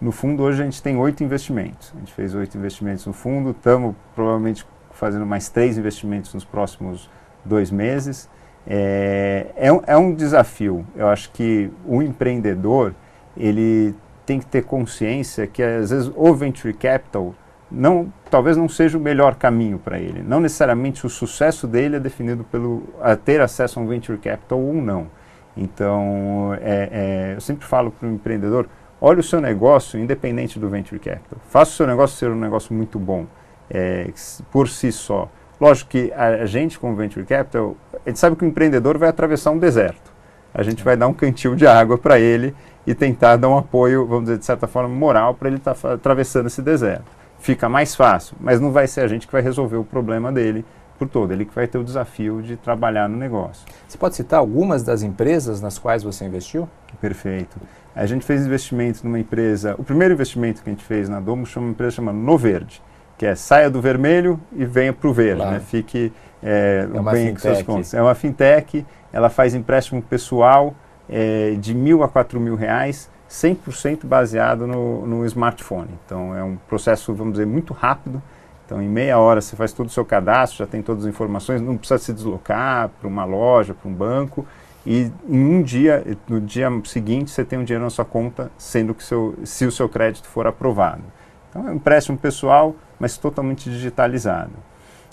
No 0.00 0.12
fundo, 0.12 0.42
hoje 0.42 0.62
a 0.62 0.64
gente 0.64 0.82
tem 0.82 0.96
oito 0.96 1.24
investimentos. 1.24 1.92
A 1.94 1.98
gente 1.98 2.12
fez 2.12 2.34
oito 2.34 2.56
investimentos 2.56 3.04
no 3.06 3.12
fundo, 3.12 3.50
estamos 3.50 3.94
provavelmente 4.14 4.64
fazendo 4.92 5.26
mais 5.26 5.48
três 5.48 5.76
investimentos 5.76 6.32
nos 6.32 6.44
próximos 6.44 7.10
dois 7.44 7.70
meses. 7.70 8.28
É, 8.66 9.46
é, 9.56 9.72
um, 9.72 9.82
é 9.86 9.96
um 9.96 10.14
desafio. 10.14 10.86
Eu 10.94 11.08
acho 11.08 11.30
que 11.32 11.70
o 11.86 12.02
empreendedor, 12.02 12.94
ele 13.36 13.94
tem 14.24 14.38
que 14.38 14.46
ter 14.46 14.62
consciência 14.62 15.46
que 15.46 15.62
às 15.62 15.90
vezes 15.90 16.12
o 16.14 16.34
venture 16.34 16.74
capital 16.74 17.34
não, 17.70 18.12
talvez 18.30 18.56
não 18.56 18.68
seja 18.68 18.96
o 18.96 19.00
melhor 19.00 19.34
caminho 19.34 19.78
para 19.78 19.98
ele. 19.98 20.22
Não 20.22 20.40
necessariamente 20.40 21.04
o 21.04 21.08
sucesso 21.08 21.66
dele 21.66 21.96
é 21.96 22.00
definido 22.00 22.44
pelo 22.44 22.82
a 23.00 23.16
ter 23.16 23.40
acesso 23.40 23.78
a 23.78 23.82
um 23.82 23.86
venture 23.86 24.18
capital 24.18 24.60
ou 24.60 24.74
não. 24.74 25.08
Então, 25.56 26.56
é, 26.60 26.88
é, 26.92 27.34
eu 27.36 27.40
sempre 27.40 27.66
falo 27.66 27.90
para 27.90 28.08
o 28.08 28.12
empreendedor, 28.12 28.68
olhe 29.00 29.20
o 29.20 29.22
seu 29.22 29.40
negócio 29.40 29.98
independente 29.98 30.58
do 30.58 30.68
venture 30.68 30.98
capital. 30.98 31.38
Faça 31.48 31.72
o 31.72 31.74
seu 31.74 31.86
negócio 31.86 32.16
ser 32.16 32.30
um 32.30 32.38
negócio 32.38 32.74
muito 32.74 32.98
bom 32.98 33.26
é, 33.70 34.10
por 34.50 34.68
si 34.68 34.90
só. 34.92 35.28
Lógico 35.60 35.90
que 35.90 36.12
a, 36.12 36.46
gente, 36.46 36.78
como 36.78 36.94
venture 36.94 37.26
capital, 37.26 37.76
a 38.04 38.08
gente 38.08 38.18
sabe 38.18 38.36
que 38.36 38.44
o 38.44 38.48
empreendedor 38.48 38.96
vai 38.96 39.08
atravessar 39.08 39.50
um 39.50 39.58
deserto. 39.58 40.12
A 40.54 40.62
gente 40.62 40.82
vai 40.82 40.96
dar 40.96 41.08
um 41.08 41.12
cantil 41.12 41.54
de 41.54 41.66
água 41.66 41.98
para 41.98 42.18
ele 42.18 42.54
e 42.86 42.94
tentar 42.94 43.36
dar 43.36 43.48
um 43.48 43.58
apoio, 43.58 44.06
vamos 44.06 44.24
dizer, 44.24 44.38
de 44.38 44.44
certa 44.44 44.66
forma, 44.66 44.88
moral 44.88 45.34
para 45.34 45.48
ele 45.48 45.58
estar 45.58 45.74
tá 45.74 45.94
atravessando 45.94 46.46
esse 46.46 46.62
deserto. 46.62 47.04
Fica 47.40 47.68
mais 47.68 47.94
fácil, 47.94 48.36
mas 48.40 48.60
não 48.60 48.72
vai 48.72 48.86
ser 48.86 49.02
a 49.02 49.08
gente 49.08 49.26
que 49.26 49.32
vai 49.32 49.42
resolver 49.42 49.76
o 49.76 49.84
problema 49.84 50.32
dele 50.32 50.64
por 50.98 51.08
todo, 51.08 51.32
ele 51.32 51.44
que 51.44 51.54
vai 51.54 51.66
ter 51.66 51.78
o 51.78 51.84
desafio 51.84 52.42
de 52.42 52.56
trabalhar 52.56 53.08
no 53.08 53.16
negócio. 53.16 53.64
Você 53.86 53.96
pode 53.96 54.16
citar 54.16 54.40
algumas 54.40 54.82
das 54.82 55.02
empresas 55.02 55.60
nas 55.60 55.78
quais 55.78 56.02
você 56.02 56.24
investiu? 56.24 56.68
Perfeito. 57.00 57.56
A 57.94 58.04
gente 58.06 58.24
fez 58.24 58.44
investimento 58.44 59.00
numa 59.04 59.18
empresa, 59.18 59.74
o 59.78 59.84
primeiro 59.84 60.14
investimento 60.14 60.62
que 60.62 60.68
a 60.68 60.72
gente 60.72 60.84
fez 60.84 61.08
na 61.08 61.20
Domo 61.20 61.46
chama 61.46 61.66
uma 61.66 61.72
empresa 61.72 61.96
chamada 61.96 62.18
Noverde, 62.18 62.82
que 63.16 63.26
é 63.26 63.34
saia 63.34 63.70
do 63.70 63.80
vermelho 63.80 64.40
e 64.52 64.64
venha 64.64 64.92
para 64.92 65.08
o 65.08 65.12
verde, 65.12 65.40
claro. 65.40 65.52
né? 65.52 65.60
Fique 65.60 66.12
é, 66.42 66.86
é 66.92 67.12
bem 67.12 67.34
com 67.34 67.40
seus 67.40 67.62
contas. 67.62 67.94
É 67.94 68.02
uma 68.02 68.14
fintech, 68.14 68.86
ela 69.12 69.28
faz 69.28 69.54
empréstimo 69.54 70.00
pessoal 70.02 70.74
é, 71.08 71.56
de 71.58 71.74
mil 71.74 72.02
a 72.02 72.08
quatro 72.08 72.38
mil 72.38 72.54
reais, 72.54 73.10
100% 73.28 74.06
baseado 74.06 74.66
no, 74.66 75.06
no 75.06 75.26
smartphone. 75.26 75.90
Então 76.04 76.36
é 76.36 76.42
um 76.42 76.56
processo, 76.68 77.12
vamos 77.14 77.34
dizer, 77.34 77.46
muito 77.46 77.72
rápido. 77.72 78.22
Então 78.68 78.82
em 78.82 78.88
meia 78.88 79.18
hora 79.18 79.40
você 79.40 79.56
faz 79.56 79.72
todo 79.72 79.86
o 79.86 79.90
seu 79.90 80.04
cadastro, 80.04 80.58
já 80.58 80.66
tem 80.66 80.82
todas 80.82 81.04
as 81.04 81.08
informações, 81.08 81.62
não 81.62 81.78
precisa 81.78 81.98
se 81.98 82.12
deslocar 82.12 82.90
para 83.00 83.08
uma 83.08 83.24
loja, 83.24 83.72
para 83.72 83.88
um 83.88 83.94
banco. 83.94 84.46
E 84.84 85.10
em 85.26 85.42
um 85.42 85.62
dia, 85.62 86.04
no 86.28 86.38
dia 86.38 86.68
seguinte, 86.84 87.30
você 87.30 87.42
tem 87.42 87.58
um 87.58 87.64
dinheiro 87.64 87.82
na 87.82 87.88
sua 87.88 88.04
conta, 88.04 88.50
sendo 88.58 88.92
que 88.92 89.02
seu, 89.02 89.38
se 89.42 89.64
o 89.64 89.72
seu 89.72 89.88
crédito 89.88 90.28
for 90.28 90.46
aprovado. 90.46 91.02
Então 91.48 91.66
é 91.66 91.70
um 91.70 91.76
empréstimo 91.76 92.18
pessoal, 92.18 92.76
mas 93.00 93.16
totalmente 93.16 93.70
digitalizado. 93.70 94.52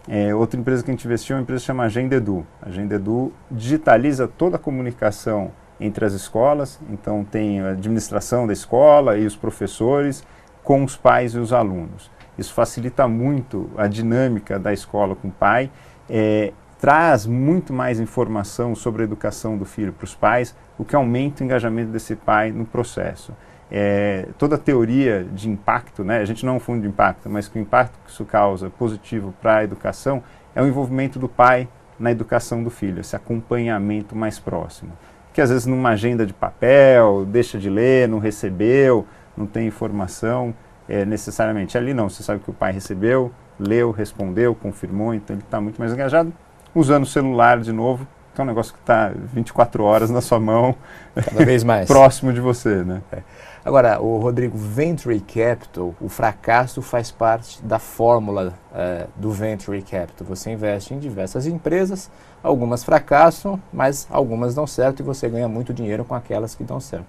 É, 0.06 0.36
outra 0.36 0.60
empresa 0.60 0.84
que 0.84 0.92
a 0.92 0.94
gente 0.94 1.06
investiu 1.06 1.36
é 1.36 1.40
uma 1.40 1.44
empresa 1.44 1.62
que 1.62 1.68
chama 1.68 1.86
Agenda 1.86 2.14
Edu. 2.14 2.46
A 2.62 2.68
Agenda 2.68 2.96
Edu 2.96 3.32
digitaliza 3.50 4.28
toda 4.28 4.58
a 4.58 4.60
comunicação 4.60 5.52
entre 5.80 6.04
as 6.04 6.12
escolas, 6.12 6.78
então 6.90 7.24
tem 7.24 7.62
a 7.62 7.70
administração 7.70 8.46
da 8.46 8.52
escola 8.52 9.18
e 9.18 9.26
os 9.26 9.36
professores 9.36 10.26
com 10.62 10.84
os 10.84 10.98
pais 10.98 11.36
e 11.36 11.40
os 11.40 11.54
alunos. 11.54 12.12
Isso 12.38 12.54
facilita 12.54 13.08
muito 13.08 13.70
a 13.77 13.88
dinâmica 13.88 14.60
da 14.60 14.74
escola 14.74 15.15
com 15.15 15.30
o 15.30 15.32
pai, 15.32 15.70
é, 16.10 16.51
traz 16.80 17.25
muito 17.25 17.74
mais 17.74 18.00
informação 18.00 18.75
sobre 18.75 19.01
a 19.01 19.06
educação 19.06 19.58
do 19.58 19.65
filho 19.65 19.94
para 19.94 20.06
os 20.06 20.13
pais, 20.13 20.56
o 20.77 20.86
que 20.86 20.96
aumenta 20.96 21.42
o 21.42 21.46
engajamento 21.46 21.92
desse 21.92 22.15
pai 22.15 22.51
no 22.51 22.65
processo. 22.65 23.34
É, 23.72 24.27
toda 24.38 24.56
a 24.56 24.60
teoria 24.60 25.25
de 25.34 25.50
impacto, 25.50 26.04
né, 26.04 26.20
a 26.20 26.25
gente 26.25 26.46
não 26.46 26.54
é 26.54 26.56
um 26.58 26.60
fundo 26.60 26.82
de 26.82 26.88
impacto, 26.88 27.30
mas 27.30 27.48
que 27.48 27.58
o 27.58 27.62
impacto 27.62 27.98
que 28.06 28.12
isso 28.12 28.24
causa 28.25 28.70
positivo 28.70 29.34
para 29.42 29.58
a 29.58 29.63
educação 29.63 30.22
é 30.54 30.62
o 30.62 30.68
envolvimento 30.68 31.18
do 31.18 31.27
pai 31.27 31.68
na 31.98 32.12
educação 32.12 32.63
do 32.63 32.70
filho, 32.70 33.00
esse 33.00 33.15
acompanhamento 33.15 34.15
mais 34.15 34.38
próximo 34.38 34.92
que 35.36 35.42
às 35.42 35.50
vezes 35.50 35.65
numa 35.65 35.89
agenda 35.89 36.25
de 36.25 36.34
papel, 36.34 37.25
deixa 37.25 37.60
de 37.60 37.70
ler, 37.70 38.08
não 38.08 38.20
recebeu, 38.20 39.06
não 39.36 39.46
tem 39.46 39.68
informação 39.68 40.56
é, 40.88 41.06
necessariamente. 41.06 41.77
Ali 41.77 41.94
não, 41.94 42.10
você 42.10 42.24
sabe 42.24 42.39
que 42.39 42.50
o 42.50 42.54
pai 42.54 42.72
recebeu, 42.72 43.32
leu, 43.60 43.92
respondeu, 43.92 44.54
confirmou, 44.56 45.13
então 45.13 45.36
ele 45.36 45.44
está 45.44 45.60
muito 45.60 45.80
mais 45.80 45.94
engajado. 45.94 46.32
Usando 46.74 47.04
o 47.04 47.08
celular 47.08 47.60
de 47.60 47.72
novo, 47.72 48.08
que 48.34 48.42
é 48.42 48.44
um 48.44 48.48
negócio 48.48 48.74
que 48.74 48.80
está 48.80 49.12
24 49.34 49.84
horas 49.84 50.10
na 50.10 50.22
sua 50.22 50.39
mão, 50.39 50.75
cada 51.15 51.46
vez 51.46 51.63
mais 51.65 51.88
próximo 51.88 52.34
de 52.34 52.42
você, 52.42 52.84
né? 52.84 53.01
É. 53.12 53.22
Agora, 53.63 54.00
o 54.00 54.20
Rodrigo, 54.20 54.56
Venture 54.56 55.20
Capital, 55.22 55.96
o 56.00 56.08
fracasso 56.08 56.84
faz 56.84 57.10
parte 57.10 57.63
da 57.63 57.80
fórmula 57.80 58.54
é, 58.72 59.08
do 59.15 59.32
Venture 59.32 59.82
Capital. 59.82 60.27
Você 60.27 60.51
investe 60.51 60.94
em 60.94 61.00
diversas 61.00 61.48
empresas, 61.48 62.12
algumas 62.44 62.84
fracassam, 62.84 63.60
mas 63.74 64.06
algumas 64.12 64.54
dão 64.54 64.68
certo 64.68 65.00
e 65.00 65.04
você 65.04 65.27
ganha 65.27 65.48
muito 65.48 65.74
dinheiro 65.74 66.06
com 66.06 66.13
aquelas 66.13 66.54
que 66.54 66.63
dão 66.63 66.80
certo. 66.80 67.08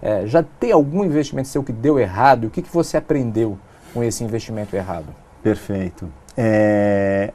É, 0.00 0.26
já 0.26 0.42
tem 0.42 0.72
algum 0.72 1.04
investimento 1.04 1.48
seu 1.48 1.62
que 1.62 1.72
deu 1.72 1.98
errado? 1.98 2.44
O 2.44 2.50
que, 2.50 2.62
que 2.62 2.72
você 2.72 2.96
aprendeu 2.96 3.58
com 3.92 4.02
esse 4.02 4.22
investimento 4.22 4.74
errado? 4.76 5.06
Perfeito. 5.42 6.08
É, 6.36 7.32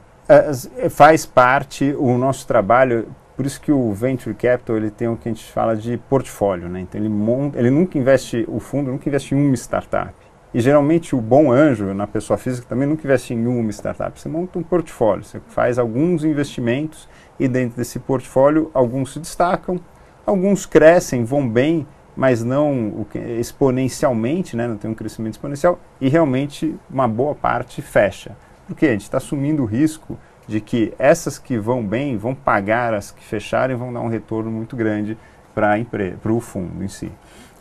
faz 0.90 1.26
parte 1.26 1.94
o 1.98 2.16
nosso 2.16 2.46
trabalho 2.46 3.08
por 3.36 3.44
isso 3.46 3.60
que 3.60 3.72
o 3.72 3.92
venture 3.92 4.34
capital 4.34 4.76
ele 4.76 4.90
tem 4.90 5.08
o 5.08 5.16
que 5.16 5.28
a 5.28 5.32
gente 5.32 5.44
fala 5.44 5.76
de 5.76 5.96
portfólio, 5.96 6.68
né? 6.68 6.80
Então 6.80 7.00
ele 7.00 7.08
monta, 7.08 7.58
ele 7.58 7.70
nunca 7.70 7.98
investe 7.98 8.44
o 8.48 8.60
fundo 8.60 8.92
nunca 8.92 9.08
investe 9.08 9.34
em 9.34 9.46
uma 9.46 9.56
startup. 9.56 10.14
E 10.52 10.60
geralmente 10.60 11.16
o 11.16 11.20
bom 11.20 11.50
anjo 11.50 11.92
na 11.92 12.06
pessoa 12.06 12.36
física 12.36 12.64
também 12.68 12.86
nunca 12.86 13.04
investe 13.04 13.34
em 13.34 13.44
uma 13.44 13.70
startup. 13.72 14.18
Você 14.18 14.28
monta 14.28 14.56
um 14.56 14.62
portfólio, 14.62 15.24
você 15.24 15.40
faz 15.48 15.80
alguns 15.80 16.24
investimentos 16.24 17.08
e 17.40 17.48
dentro 17.48 17.76
desse 17.76 17.98
portfólio 17.98 18.70
alguns 18.72 19.12
se 19.12 19.18
destacam, 19.18 19.80
alguns 20.24 20.64
crescem, 20.64 21.24
vão 21.24 21.48
bem, 21.48 21.84
mas 22.16 22.42
não 22.44 23.06
exponencialmente, 23.38 24.56
né? 24.56 24.66
Não 24.66 24.76
tem 24.76 24.90
um 24.90 24.94
crescimento 24.94 25.34
exponencial 25.34 25.78
e 26.00 26.08
realmente 26.08 26.74
uma 26.90 27.08
boa 27.08 27.34
parte 27.34 27.82
fecha. 27.82 28.36
Porque 28.66 28.86
a 28.86 28.92
gente 28.92 29.02
está 29.02 29.18
assumindo 29.18 29.62
o 29.62 29.66
risco 29.66 30.18
de 30.46 30.60
que 30.60 30.92
essas 30.98 31.38
que 31.38 31.58
vão 31.58 31.84
bem 31.84 32.16
vão 32.16 32.34
pagar 32.34 32.94
as 32.94 33.10
que 33.10 33.24
fecharem, 33.24 33.76
vão 33.76 33.92
dar 33.92 34.00
um 34.00 34.08
retorno 34.08 34.50
muito 34.50 34.76
grande 34.76 35.16
para 35.54 36.32
o 36.32 36.40
fundo 36.40 36.82
em 36.82 36.88
si. 36.88 37.10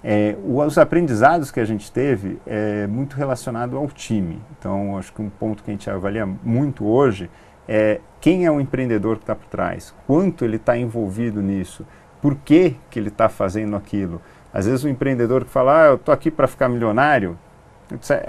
É, 0.04 0.36
os 0.44 0.78
aprendizados 0.78 1.50
que 1.50 1.62
a 1.62 1.66
gente 1.66 1.90
teve 1.90 2.38
é 2.46 2.86
muito 2.88 3.16
relacionado 3.16 3.78
ao 3.78 3.88
time. 3.88 4.42
Então, 4.60 4.98
acho 4.98 5.14
que 5.14 5.22
um 5.22 5.30
ponto 5.30 5.64
que 5.64 5.72
a 5.72 5.74
gente 5.74 5.90
avalia 5.90 6.26
muito 6.26 6.86
hoje 6.86 7.30
é 7.68 8.02
quem 8.20 8.46
é 8.46 8.52
o 8.52 8.60
empreendedor 8.60 9.16
que 9.16 9.24
está 9.24 9.36
por 9.36 9.48
trás, 9.48 9.94
quanto 10.06 10.44
ele 10.44 10.58
está 10.58 10.78
envolvido 10.78 11.42
nisso, 11.42 11.86
por 12.22 12.36
que, 12.36 12.76
que 12.90 13.00
ele 13.00 13.08
está 13.08 13.30
fazendo 13.30 13.76
aquilo. 13.76 14.22
Às 14.54 14.66
vezes 14.66 14.84
o 14.84 14.90
empreendedor 14.90 15.44
que 15.46 15.50
fala, 15.50 15.84
ah, 15.84 15.88
eu 15.88 15.96
estou 15.96 16.14
aqui 16.14 16.30
para 16.30 16.48
ficar 16.48 16.70
milionário, 16.70 17.38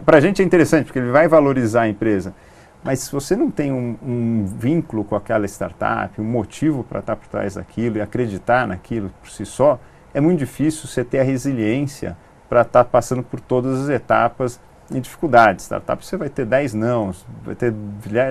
para 0.04 0.18
a 0.18 0.20
gente 0.20 0.42
é 0.42 0.44
interessante, 0.44 0.86
porque 0.86 0.98
ele 0.98 1.10
vai 1.10 1.28
valorizar 1.28 1.82
a 1.82 1.88
empresa. 1.88 2.34
Mas 2.82 3.00
se 3.00 3.12
você 3.12 3.34
não 3.34 3.50
tem 3.50 3.72
um, 3.72 3.96
um 4.02 4.46
vínculo 4.46 5.04
com 5.04 5.16
aquela 5.16 5.46
startup, 5.46 6.20
um 6.20 6.24
motivo 6.24 6.84
para 6.84 7.00
estar 7.00 7.16
por 7.16 7.26
trás 7.28 7.54
daquilo 7.54 7.96
e 7.96 8.00
acreditar 8.00 8.66
naquilo 8.66 9.10
por 9.20 9.30
si 9.30 9.46
só, 9.46 9.78
é 10.12 10.20
muito 10.20 10.38
difícil 10.38 10.86
você 10.86 11.02
ter 11.02 11.20
a 11.20 11.22
resiliência 11.22 12.16
para 12.48 12.60
estar 12.60 12.84
passando 12.84 13.22
por 13.22 13.40
todas 13.40 13.84
as 13.84 13.88
etapas 13.88 14.60
e 14.90 15.00
dificuldades. 15.00 15.64
Startup 15.64 16.04
você 16.04 16.16
vai 16.16 16.28
ter 16.28 16.44
10 16.44 16.74
não, 16.74 17.12
vai 17.42 17.54
ter 17.54 17.72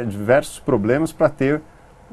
diversos 0.08 0.60
problemas 0.60 1.12
para 1.12 1.30
ter 1.30 1.62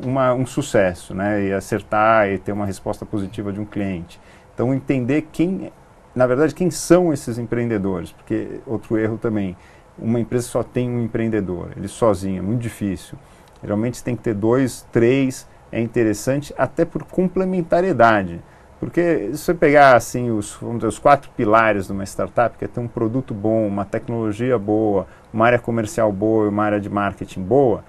uma, 0.02 0.32
um 0.32 0.46
sucesso, 0.46 1.14
né? 1.14 1.42
E 1.44 1.52
acertar 1.52 2.28
e 2.28 2.38
ter 2.38 2.52
uma 2.52 2.64
resposta 2.64 3.04
positiva 3.04 3.52
de 3.52 3.60
um 3.60 3.66
cliente. 3.66 4.18
Então 4.60 4.74
entender 4.74 5.26
quem, 5.32 5.72
na 6.14 6.26
verdade, 6.26 6.54
quem 6.54 6.70
são 6.70 7.14
esses 7.14 7.38
empreendedores, 7.38 8.12
porque 8.12 8.60
outro 8.66 8.98
erro 8.98 9.16
também 9.16 9.56
uma 9.98 10.20
empresa 10.20 10.48
só 10.48 10.62
tem 10.62 10.90
um 10.90 11.02
empreendedor, 11.02 11.70
ele 11.74 11.88
sozinho, 11.88 12.40
é 12.40 12.42
muito 12.42 12.60
difícil. 12.60 13.16
Geralmente 13.62 14.04
tem 14.04 14.14
que 14.14 14.22
ter 14.22 14.34
dois, 14.34 14.86
três, 14.92 15.48
é 15.72 15.80
interessante 15.80 16.52
até 16.58 16.84
por 16.84 17.04
complementariedade. 17.04 18.42
Porque 18.78 19.30
se 19.32 19.38
você 19.38 19.54
pegar 19.54 19.96
assim 19.96 20.30
os, 20.30 20.52
vamos 20.60 20.76
dizer, 20.76 20.88
os 20.88 20.98
quatro 20.98 21.30
pilares 21.34 21.86
de 21.86 21.92
uma 21.94 22.04
startup, 22.04 22.58
que 22.58 22.66
é 22.66 22.68
ter 22.68 22.80
um 22.80 22.88
produto 22.88 23.32
bom, 23.32 23.66
uma 23.66 23.86
tecnologia 23.86 24.58
boa, 24.58 25.06
uma 25.32 25.46
área 25.46 25.58
comercial 25.58 26.12
boa 26.12 26.44
e 26.44 26.48
uma 26.50 26.64
área 26.64 26.78
de 26.78 26.90
marketing 26.90 27.44
boa, 27.44 27.82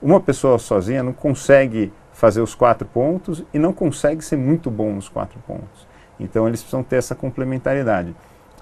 uma 0.00 0.20
pessoa 0.20 0.56
sozinha 0.56 1.02
não 1.02 1.12
consegue 1.12 1.92
fazer 2.12 2.40
os 2.40 2.54
quatro 2.54 2.86
pontos 2.86 3.44
e 3.52 3.58
não 3.58 3.72
consegue 3.72 4.24
ser 4.24 4.36
muito 4.36 4.70
bom 4.70 4.92
nos 4.92 5.08
quatro 5.08 5.40
pontos. 5.44 5.90
Então 6.22 6.46
eles 6.46 6.60
precisam 6.60 6.82
ter 6.82 6.96
essa 6.96 7.14
complementariedade. 7.14 8.14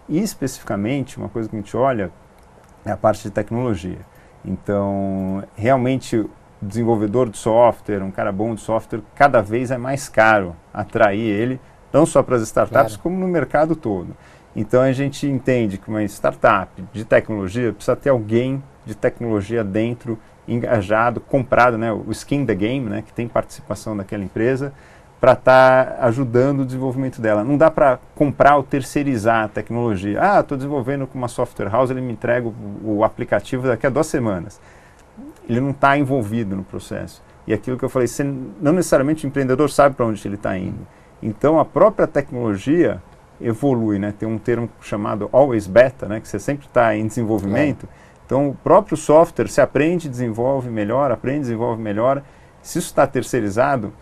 E 0.09 0.19
especificamente, 0.19 1.19
uma 1.19 1.29
coisa 1.29 1.49
que 1.49 1.55
a 1.55 1.59
gente 1.59 1.77
olha 1.77 2.11
é 2.85 2.91
a 2.91 2.97
parte 2.97 3.23
de 3.23 3.31
tecnologia. 3.31 3.99
Então, 4.45 5.45
realmente, 5.55 6.17
o 6.17 6.31
desenvolvedor 6.61 7.29
de 7.29 7.39
software, 7.39 8.03
um 8.03 8.11
cara 8.11 8.33
bom 8.33 8.55
de 8.55 8.61
software, 8.61 9.03
cada 9.15 9.41
vez 9.41 9.71
é 9.71 9.79
mais 9.79 10.09
caro 10.09 10.57
atrair 10.73 11.21
ele, 11.21 11.61
não 11.93 12.07
só 12.07 12.23
para 12.23 12.37
as 12.37 12.43
startups, 12.43 12.97
claro. 12.97 13.03
como 13.03 13.19
no 13.19 13.29
mercado 13.29 13.77
todo. 13.77 14.17
Então, 14.57 14.81
a 14.81 14.93
gente 14.93 15.27
entende 15.27 15.79
que 15.79 15.89
uma 15.89 16.03
startup 16.05 16.83
de 16.93 17.05
tecnologia 17.05 17.73
precisa 17.73 17.95
ter 17.95 18.09
alguém 18.09 18.63
de 18.85 18.95
tecnologia 18.95 19.63
dentro, 19.63 20.19
engajado, 20.49 21.21
comprado, 21.21 21.79
né, 21.79 21.93
o 21.93 22.11
skin 22.11 22.45
the 22.45 22.55
game, 22.55 22.89
né, 22.89 23.03
que 23.03 23.13
tem 23.13 23.29
participação 23.29 23.97
daquela 23.97 24.25
empresa, 24.25 24.73
para 25.21 25.33
estar 25.33 25.85
tá 25.85 26.07
ajudando 26.07 26.61
o 26.61 26.65
desenvolvimento 26.65 27.21
dela. 27.21 27.45
Não 27.45 27.57
dá 27.57 27.71
para 27.71 27.99
comprar 28.15 28.57
ou 28.57 28.63
terceirizar 28.63 29.45
a 29.45 29.49
tecnologia. 29.49 30.19
Ah, 30.21 30.41
estou 30.41 30.57
desenvolvendo 30.57 31.07
com 31.07 31.19
uma 31.19 31.29
software 31.29 31.69
house, 31.69 31.91
ele 31.91 32.01
me 32.01 32.13
entrega 32.13 32.49
o, 32.49 32.99
o 32.99 33.05
aplicativo 33.05 33.67
daqui 33.67 33.87
a 33.87 33.91
duas 33.91 34.07
semanas. 34.07 34.61
Ele 35.49 35.61
não 35.61 35.71
está 35.71 35.99
envolvido 35.99 36.57
no 36.57 36.65
processo. 36.65 37.23
E 37.47 37.53
aquilo 37.53 37.77
que 37.77 37.85
eu 37.85 37.89
falei, 37.89 38.09
você, 38.09 38.25
não 38.25 38.73
necessariamente 38.73 39.27
o 39.27 39.29
empreendedor 39.29 39.69
sabe 39.71 39.95
para 39.95 40.07
onde 40.07 40.27
ele 40.27 40.37
está 40.37 40.57
indo. 40.57 40.87
Então 41.23 41.59
a 41.59 41.65
própria 41.65 42.07
tecnologia 42.07 43.03
evolui, 43.41 43.99
né? 43.99 44.15
Tem 44.17 44.29
um 44.29 44.39
termo 44.39 44.71
chamado 44.81 45.29
always 45.33 45.67
beta, 45.67 46.07
né? 46.07 46.21
Que 46.21 46.29
você 46.29 46.39
sempre 46.39 46.67
está 46.67 46.97
em 46.97 47.07
desenvolvimento. 47.07 47.87
É. 47.87 47.89
Então 48.25 48.49
o 48.51 48.55
próprio 48.55 48.97
software 48.97 49.49
se 49.49 49.61
aprende, 49.61 50.09
desenvolve 50.09 50.71
melhor, 50.71 51.11
aprende, 51.11 51.41
desenvolve 51.41 51.83
melhor. 51.83 52.23
Se 52.63 52.79
isso 52.79 52.89
está 52.89 53.07
terceirizado, 53.07 53.93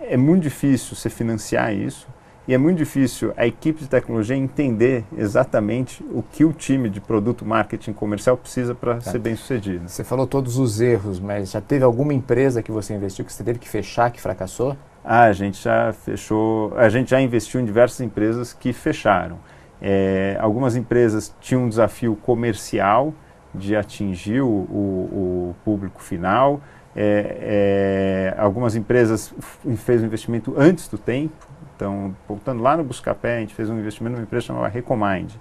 é 0.00 0.16
muito 0.16 0.42
difícil 0.42 0.94
você 0.96 1.10
financiar 1.10 1.74
isso 1.74 2.06
e 2.48 2.54
é 2.54 2.58
muito 2.58 2.78
difícil 2.78 3.32
a 3.36 3.44
equipe 3.44 3.80
de 3.80 3.88
tecnologia 3.88 4.36
entender 4.36 5.04
exatamente 5.18 6.04
o 6.12 6.22
que 6.22 6.44
o 6.44 6.52
time 6.52 6.88
de 6.88 7.00
produto 7.00 7.44
marketing 7.44 7.92
comercial 7.92 8.36
precisa 8.36 8.72
para 8.72 8.94
tá. 8.94 9.10
ser 9.10 9.18
bem 9.18 9.34
sucedido. 9.34 9.88
Você 9.88 10.04
falou 10.04 10.28
todos 10.28 10.56
os 10.56 10.80
erros, 10.80 11.18
mas 11.18 11.50
já 11.50 11.60
teve 11.60 11.84
alguma 11.84 12.14
empresa 12.14 12.62
que 12.62 12.70
você 12.70 12.94
investiu 12.94 13.24
que 13.24 13.32
você 13.32 13.42
teve 13.42 13.58
que 13.58 13.68
fechar, 13.68 14.12
que 14.12 14.20
fracassou? 14.20 14.76
Ah, 15.04 15.24
a 15.24 15.32
gente 15.32 15.62
já 15.62 15.92
fechou, 15.92 16.72
a 16.76 16.88
gente 16.88 17.10
já 17.10 17.20
investiu 17.20 17.60
em 17.60 17.64
diversas 17.64 18.00
empresas 18.00 18.52
que 18.52 18.72
fecharam. 18.72 19.38
É, 19.82 20.36
algumas 20.40 20.76
empresas 20.76 21.34
tinham 21.40 21.64
um 21.64 21.68
desafio 21.68 22.14
comercial 22.16 23.12
de 23.52 23.74
atingir 23.74 24.40
o, 24.40 24.46
o, 24.46 25.50
o 25.50 25.56
público 25.64 26.00
final, 26.00 26.60
é, 26.96 28.32
é, 28.34 28.40
algumas 28.40 28.74
empresas 28.74 29.34
fez 29.76 30.02
o 30.02 30.06
investimento 30.06 30.54
antes 30.56 30.88
do 30.88 30.96
tempo, 30.96 31.46
Então, 31.76 32.16
voltando 32.26 32.62
lá 32.62 32.74
no 32.74 32.82
Buscapé, 32.82 33.36
a 33.36 33.40
gente 33.40 33.54
fez 33.54 33.68
um 33.68 33.78
investimento 33.78 34.16
numa 34.16 34.22
empresa 34.22 34.46
chamada 34.46 34.66
Recomind. 34.68 35.34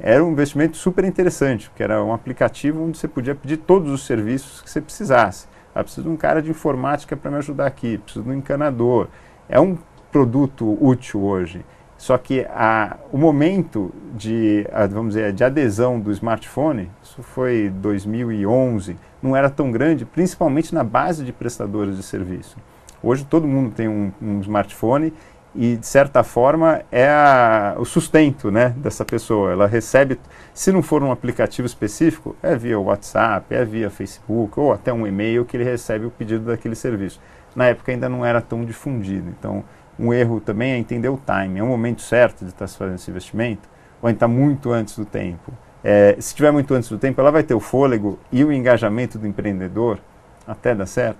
Era 0.00 0.24
um 0.24 0.32
investimento 0.32 0.78
super 0.78 1.04
interessante, 1.04 1.68
porque 1.68 1.82
era 1.82 2.02
um 2.02 2.14
aplicativo 2.14 2.82
onde 2.82 2.96
você 2.96 3.06
podia 3.06 3.34
pedir 3.34 3.58
todos 3.58 3.92
os 3.92 4.06
serviços 4.06 4.62
que 4.62 4.70
você 4.70 4.80
precisasse. 4.80 5.46
Ah, 5.74 5.84
preciso 5.84 6.04
de 6.04 6.08
um 6.08 6.16
cara 6.16 6.40
de 6.40 6.50
informática 6.50 7.14
para 7.14 7.30
me 7.30 7.36
ajudar 7.36 7.66
aqui, 7.66 7.98
preciso 7.98 8.24
de 8.24 8.30
um 8.30 8.34
encanador. 8.34 9.08
É 9.46 9.60
um 9.60 9.76
produto 10.10 10.78
útil 10.82 11.22
hoje. 11.22 11.66
Só 12.04 12.18
que 12.18 12.46
a, 12.50 12.98
o 13.10 13.16
momento 13.16 13.90
de, 14.14 14.66
vamos 14.90 15.14
dizer, 15.14 15.32
de 15.32 15.42
adesão 15.42 15.98
do 15.98 16.12
smartphone, 16.12 16.90
isso 17.02 17.22
foi 17.22 17.72
2011, 17.76 18.94
não 19.22 19.34
era 19.34 19.48
tão 19.48 19.72
grande, 19.72 20.04
principalmente 20.04 20.74
na 20.74 20.84
base 20.84 21.24
de 21.24 21.32
prestadores 21.32 21.96
de 21.96 22.02
serviço. 22.02 22.58
Hoje 23.02 23.24
todo 23.24 23.48
mundo 23.48 23.70
tem 23.70 23.88
um, 23.88 24.12
um 24.20 24.38
smartphone 24.40 25.14
e, 25.54 25.76
de 25.76 25.86
certa 25.86 26.22
forma, 26.22 26.82
é 26.92 27.08
a, 27.08 27.74
o 27.78 27.86
sustento 27.86 28.50
né, 28.50 28.74
dessa 28.76 29.02
pessoa. 29.02 29.52
Ela 29.52 29.66
recebe, 29.66 30.20
se 30.52 30.70
não 30.70 30.82
for 30.82 31.02
um 31.02 31.10
aplicativo 31.10 31.64
específico, 31.64 32.36
é 32.42 32.54
via 32.54 32.78
WhatsApp, 32.78 33.54
é 33.54 33.64
via 33.64 33.88
Facebook 33.88 34.60
ou 34.60 34.74
até 34.74 34.92
um 34.92 35.06
e-mail 35.06 35.46
que 35.46 35.56
ele 35.56 35.64
recebe 35.64 36.04
o 36.04 36.10
pedido 36.10 36.44
daquele 36.44 36.74
serviço. 36.74 37.18
Na 37.56 37.64
época 37.64 37.92
ainda 37.92 38.10
não 38.10 38.26
era 38.26 38.42
tão 38.42 38.62
difundido. 38.62 39.30
Então, 39.30 39.64
um 39.98 40.12
erro 40.12 40.40
também 40.40 40.72
é 40.72 40.78
entender 40.78 41.08
o 41.08 41.18
time. 41.18 41.58
É 41.58 41.62
o 41.62 41.66
momento 41.66 42.02
certo 42.02 42.44
de 42.44 42.50
estar 42.50 42.66
se 42.66 42.76
fazendo 42.76 42.96
esse 42.96 43.10
investimento 43.10 43.68
ou 44.02 44.10
está 44.10 44.28
muito 44.28 44.72
antes 44.72 44.96
do 44.96 45.04
tempo? 45.04 45.52
É, 45.82 46.14
se 46.14 46.28
estiver 46.28 46.50
muito 46.50 46.72
antes 46.74 46.88
do 46.88 46.98
tempo, 46.98 47.20
ela 47.20 47.30
vai 47.30 47.42
ter 47.42 47.54
o 47.54 47.60
fôlego 47.60 48.18
e 48.32 48.44
o 48.44 48.52
engajamento 48.52 49.18
do 49.18 49.26
empreendedor 49.26 49.98
até 50.46 50.74
dar 50.74 50.86
certo. 50.86 51.18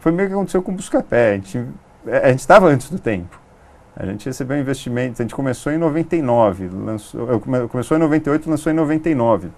Foi 0.00 0.12
meio 0.12 0.28
que 0.28 0.34
aconteceu 0.34 0.62
com 0.62 0.72
o 0.72 0.74
Buscapé. 0.74 1.32
A 1.32 1.34
gente 1.34 1.66
é, 2.06 2.30
estava 2.30 2.66
antes 2.66 2.90
do 2.90 2.98
tempo. 2.98 3.40
A 3.94 4.06
gente 4.06 4.24
recebeu 4.24 4.58
investimentos, 4.58 5.20
a 5.20 5.24
gente 5.24 5.34
começou 5.34 5.70
em 5.70 5.76
99, 5.76 6.68
lançou, 6.68 7.40
começou 7.68 7.96
em 7.96 8.00
98, 8.00 8.48
lançou 8.48 8.72
em 8.72 8.74
99 8.74 9.50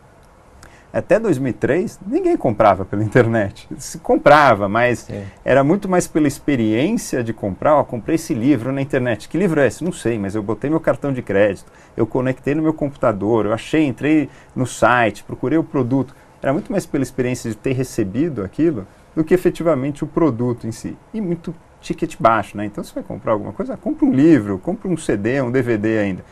até 0.98 1.18
2003, 1.18 1.98
ninguém 2.06 2.36
comprava 2.36 2.84
pela 2.84 3.02
internet. 3.02 3.68
Se 3.78 3.98
comprava, 3.98 4.68
mas 4.68 5.00
Sim. 5.00 5.24
era 5.44 5.64
muito 5.64 5.88
mais 5.88 6.06
pela 6.06 6.28
experiência 6.28 7.22
de 7.22 7.32
comprar. 7.32 7.76
Ó, 7.76 7.84
comprei 7.84 8.14
esse 8.14 8.32
livro 8.32 8.72
na 8.72 8.80
internet. 8.80 9.28
Que 9.28 9.36
livro 9.36 9.60
é 9.60 9.66
esse? 9.66 9.82
Não 9.82 9.92
sei, 9.92 10.18
mas 10.18 10.34
eu 10.34 10.42
botei 10.42 10.70
meu 10.70 10.78
cartão 10.78 11.12
de 11.12 11.20
crédito, 11.20 11.70
eu 11.96 12.06
conectei 12.06 12.54
no 12.54 12.62
meu 12.62 12.72
computador, 12.72 13.46
eu 13.46 13.52
achei, 13.52 13.84
entrei 13.84 14.28
no 14.54 14.66
site, 14.66 15.24
procurei 15.24 15.58
o 15.58 15.64
produto. 15.64 16.14
Era 16.40 16.52
muito 16.52 16.70
mais 16.70 16.86
pela 16.86 17.02
experiência 17.02 17.50
de 17.50 17.56
ter 17.56 17.72
recebido 17.72 18.44
aquilo 18.44 18.86
do 19.16 19.24
que 19.24 19.34
efetivamente 19.34 20.04
o 20.04 20.06
produto 20.06 20.66
em 20.66 20.72
si. 20.72 20.96
E 21.12 21.20
muito 21.20 21.54
ticket 21.80 22.16
baixo, 22.18 22.56
né? 22.56 22.66
Então, 22.66 22.82
se 22.84 22.94
vai 22.94 23.02
comprar 23.02 23.32
alguma 23.32 23.52
coisa, 23.52 23.76
compra 23.76 24.06
um 24.06 24.12
livro, 24.12 24.58
compra 24.58 24.88
um 24.88 24.96
CD, 24.96 25.40
um 25.42 25.50
DVD 25.50 25.98
ainda. 25.98 26.24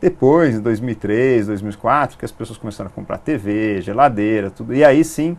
Depois, 0.00 0.54
em 0.54 0.60
2003, 0.60 1.48
2004, 1.48 2.18
que 2.18 2.24
as 2.24 2.30
pessoas 2.30 2.56
começaram 2.56 2.88
a 2.88 2.92
comprar 2.92 3.18
TV, 3.18 3.80
geladeira, 3.80 4.48
tudo. 4.48 4.72
E 4.72 4.84
aí 4.84 5.02
sim, 5.02 5.36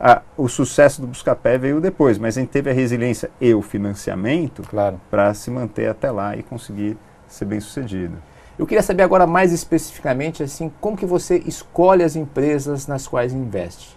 a, 0.00 0.22
o 0.36 0.48
sucesso 0.48 1.00
do 1.00 1.06
Buscapé 1.06 1.56
veio 1.56 1.80
depois, 1.80 2.18
mas 2.18 2.36
a 2.36 2.40
gente 2.40 2.50
teve 2.50 2.70
a 2.70 2.72
resiliência 2.72 3.30
e 3.40 3.54
o 3.54 3.62
financiamento 3.62 4.62
claro. 4.68 5.00
para 5.08 5.32
se 5.32 5.48
manter 5.48 5.88
até 5.88 6.10
lá 6.10 6.36
e 6.36 6.42
conseguir 6.42 6.98
ser 7.28 7.44
bem 7.44 7.60
sucedido. 7.60 8.16
Eu 8.58 8.66
queria 8.66 8.82
saber 8.82 9.04
agora 9.04 9.28
mais 9.28 9.52
especificamente 9.52 10.42
assim, 10.42 10.72
como 10.80 10.96
que 10.96 11.06
você 11.06 11.38
escolhe 11.46 12.02
as 12.02 12.16
empresas 12.16 12.88
nas 12.88 13.06
quais 13.06 13.32
investe. 13.32 13.96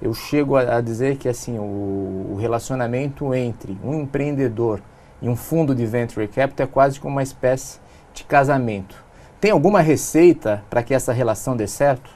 Eu 0.00 0.12
chego 0.12 0.56
a, 0.56 0.76
a 0.76 0.80
dizer 0.82 1.16
que 1.16 1.28
assim 1.28 1.58
o, 1.58 2.32
o 2.32 2.36
relacionamento 2.38 3.32
entre 3.34 3.78
um 3.82 4.02
empreendedor 4.02 4.82
e 5.22 5.28
um 5.28 5.34
fundo 5.34 5.74
de 5.74 5.86
venture 5.86 6.28
capital 6.28 6.66
é 6.66 6.70
quase 6.70 7.00
como 7.00 7.14
uma 7.14 7.22
espécie 7.22 7.80
de 8.12 8.24
casamento 8.24 9.04
tem 9.44 9.50
alguma 9.50 9.82
receita 9.82 10.64
para 10.70 10.82
que 10.82 10.94
essa 10.94 11.12
relação 11.12 11.54
dê 11.54 11.66
certo? 11.66 12.10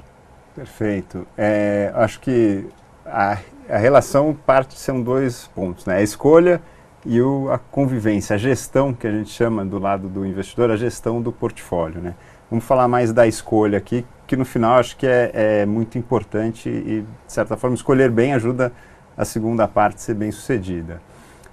Perfeito. 0.54 1.26
É, 1.36 1.92
acho 1.94 2.20
que 2.20 2.64
a, 3.04 3.36
a 3.68 3.76
relação 3.76 4.34
parte 4.46 4.78
são 4.80 5.02
dois 5.02 5.46
pontos, 5.54 5.84
né? 5.84 5.96
A 5.96 6.02
escolha 6.02 6.58
e 7.04 7.20
o, 7.20 7.50
a 7.52 7.58
convivência, 7.58 8.32
a 8.32 8.38
gestão 8.38 8.94
que 8.94 9.06
a 9.06 9.10
gente 9.10 9.28
chama 9.28 9.62
do 9.62 9.78
lado 9.78 10.08
do 10.08 10.24
investidor, 10.24 10.70
a 10.70 10.76
gestão 10.76 11.20
do 11.20 11.30
portfólio, 11.30 12.00
né? 12.00 12.14
Vamos 12.50 12.64
falar 12.64 12.88
mais 12.88 13.12
da 13.12 13.26
escolha 13.26 13.76
aqui, 13.76 14.06
que 14.26 14.34
no 14.34 14.46
final 14.46 14.78
acho 14.78 14.96
que 14.96 15.06
é, 15.06 15.30
é 15.34 15.66
muito 15.66 15.98
importante 15.98 16.70
e, 16.70 17.02
de 17.02 17.32
certa 17.32 17.58
forma, 17.58 17.76
escolher 17.76 18.10
bem 18.10 18.32
ajuda 18.32 18.72
a 19.14 19.26
segunda 19.26 19.68
parte 19.68 20.00
ser 20.00 20.14
bem 20.14 20.32
sucedida. 20.32 21.02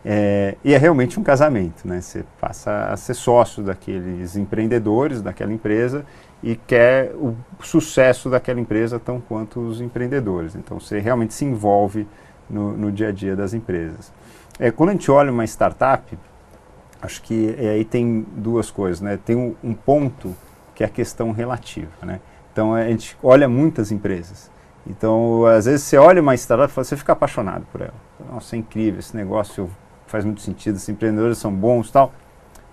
É, 0.08 0.56
e 0.64 0.72
é 0.72 0.78
realmente 0.78 1.20
um 1.20 1.24
casamento, 1.24 1.88
né? 1.88 2.00
Você 2.00 2.24
passa 2.40 2.90
a 2.92 2.96
ser 2.96 3.16
sócio 3.16 3.64
daqueles 3.64 4.36
empreendedores, 4.36 5.20
daquela 5.20 5.52
empresa 5.52 6.06
e 6.44 6.56
quer 6.56 7.12
o 7.16 7.36
sucesso 7.60 8.30
daquela 8.30 8.60
empresa 8.60 9.00
tão 9.00 9.20
quanto 9.20 9.60
os 9.60 9.82
empreendedores. 9.82 10.56
Então 10.56 10.80
você 10.80 11.00
realmente 11.00 11.34
se 11.34 11.44
envolve 11.44 12.08
no, 12.48 12.78
no 12.78 12.92
dia 12.92 13.08
a 13.08 13.12
dia 13.12 13.36
das 13.36 13.56
empresas. 13.56 14.14
É, 14.60 14.70
quando 14.70 14.90
a 14.90 14.92
gente 14.92 15.10
olha 15.10 15.32
uma 15.32 15.44
startup, 15.44 16.16
acho 17.02 17.24
que 17.24 17.56
é, 17.58 17.70
aí 17.70 17.84
tem 17.84 18.24
duas 18.36 18.70
coisas, 18.70 19.02
né? 19.02 19.18
Tem 19.26 19.36
um, 19.36 19.56
um 19.64 19.74
ponto 19.74 20.36
que 20.76 20.84
é 20.84 20.86
a 20.86 20.90
questão 20.90 21.32
relativa, 21.32 21.90
né? 22.04 22.20
Então 22.54 22.76
a 22.76 22.88
gente 22.88 23.18
olha 23.24 23.50
muitas 23.50 23.92
empresas. 23.92 24.52
Então, 24.88 25.46
às 25.48 25.66
vezes 25.66 25.82
você 25.82 25.98
olha 25.98 26.22
uma 26.22 26.36
startup 26.36 26.72
e 26.72 26.76
você 26.76 26.96
fica 26.96 27.14
apaixonado 27.14 27.66
por 27.72 27.82
ela. 27.82 27.94
Nossa, 28.32 28.56
é 28.56 28.60
incrível 28.60 29.00
esse 29.00 29.16
negócio, 29.16 29.68
faz 30.08 30.26
muito 30.26 30.42
sentido, 30.42 30.76
os 30.76 30.88
empreendedores 30.90 31.38
são 31.38 31.54
bons 31.54 31.92
tal. 31.92 32.14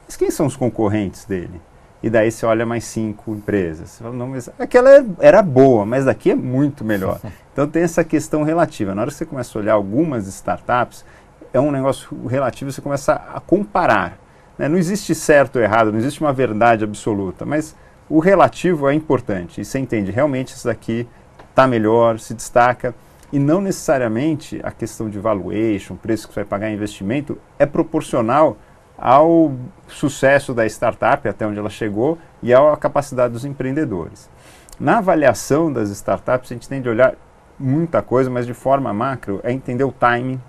Mas 0.07 0.17
quem 0.17 0.31
são 0.31 0.47
os 0.47 0.57
concorrentes 0.57 1.25
dele? 1.25 1.61
E 2.03 2.11
daí 2.11 2.31
você 2.31 2.45
olha 2.45 2.67
mais 2.67 2.85
cinco 2.85 3.33
empresas. 3.33 3.91
Você 3.91 4.03
fala, 4.03 4.15
não, 4.15 4.27
mas 4.27 4.51
aquela 4.59 4.91
era 5.21 5.41
boa, 5.41 5.87
mas 5.87 6.05
daqui 6.05 6.31
é 6.31 6.35
muito 6.35 6.85
melhor. 6.85 7.21
Então 7.53 7.69
tem 7.69 7.83
essa 7.83 8.03
questão 8.03 8.45
relativa. 8.45 8.95
Na 8.95 9.03
hora 9.03 9.11
que 9.11 9.17
você 9.19 9.27
começa 9.27 9.59
a 9.59 9.61
olhar 9.61 9.75
algumas 9.75 10.27
startups, 10.27 11.05
é 11.53 11.61
um 11.61 11.71
negócio 11.71 12.27
relativo, 12.27 12.73
você 12.73 12.81
começa 12.81 13.13
a 13.13 13.39
comparar. 13.41 14.19
Né? 14.57 14.69
Não 14.69 14.79
existe 14.79 15.15
certo 15.15 15.57
ou 15.57 15.63
errado, 15.63 15.93
não 15.93 15.99
existe 15.99 16.23
uma 16.23 16.33
verdade 16.33 16.83
absoluta, 16.83 17.45
mas 17.45 17.77
o 18.09 18.21
relativo 18.21 18.89
é 18.89 18.95
importante. 18.95 19.61
E 19.61 19.67
você 19.67 19.79
entende, 19.79 20.11
realmente 20.11 20.55
isso 20.55 20.67
daqui 20.67 21.07
está 21.51 21.67
melhor, 21.67 22.19
se 22.19 22.33
destaca 22.33 22.95
e 23.33 23.39
não 23.39 23.61
necessariamente 23.61 24.61
a 24.63 24.71
questão 24.71 25.09
de 25.09 25.19
valuation, 25.19 25.97
preço 25.97 26.29
que 26.29 26.35
você 26.35 26.41
vai 26.41 26.49
pagar 26.49 26.71
em 26.71 26.75
investimento, 26.75 27.39
é 27.59 27.65
proporcional 27.65 28.59
ao 28.99 29.53
sucesso 29.89 30.53
da 30.53 30.67
startup, 30.67 31.27
até 31.27 31.47
onde 31.47 31.59
ela 31.59 31.71
chegou, 31.71 32.19
e 32.43 32.53
à 32.53 32.77
capacidade 32.77 33.33
dos 33.33 33.45
empreendedores. 33.45 34.31
Na 34.79 34.99
avaliação 34.99 35.73
das 35.73 35.89
startups, 35.91 36.53
a 36.53 36.55
gente 36.55 36.69
tem 36.69 36.83
de 36.83 36.89
olhar 36.89 37.15
muita 37.59 38.03
coisa, 38.03 38.29
mas 38.29 38.47
de 38.47 38.55
forma 38.55 38.93
macro, 38.93 39.41
é 39.43 39.51
entender 39.51 39.85
o 39.85 39.93
timing. 39.93 40.41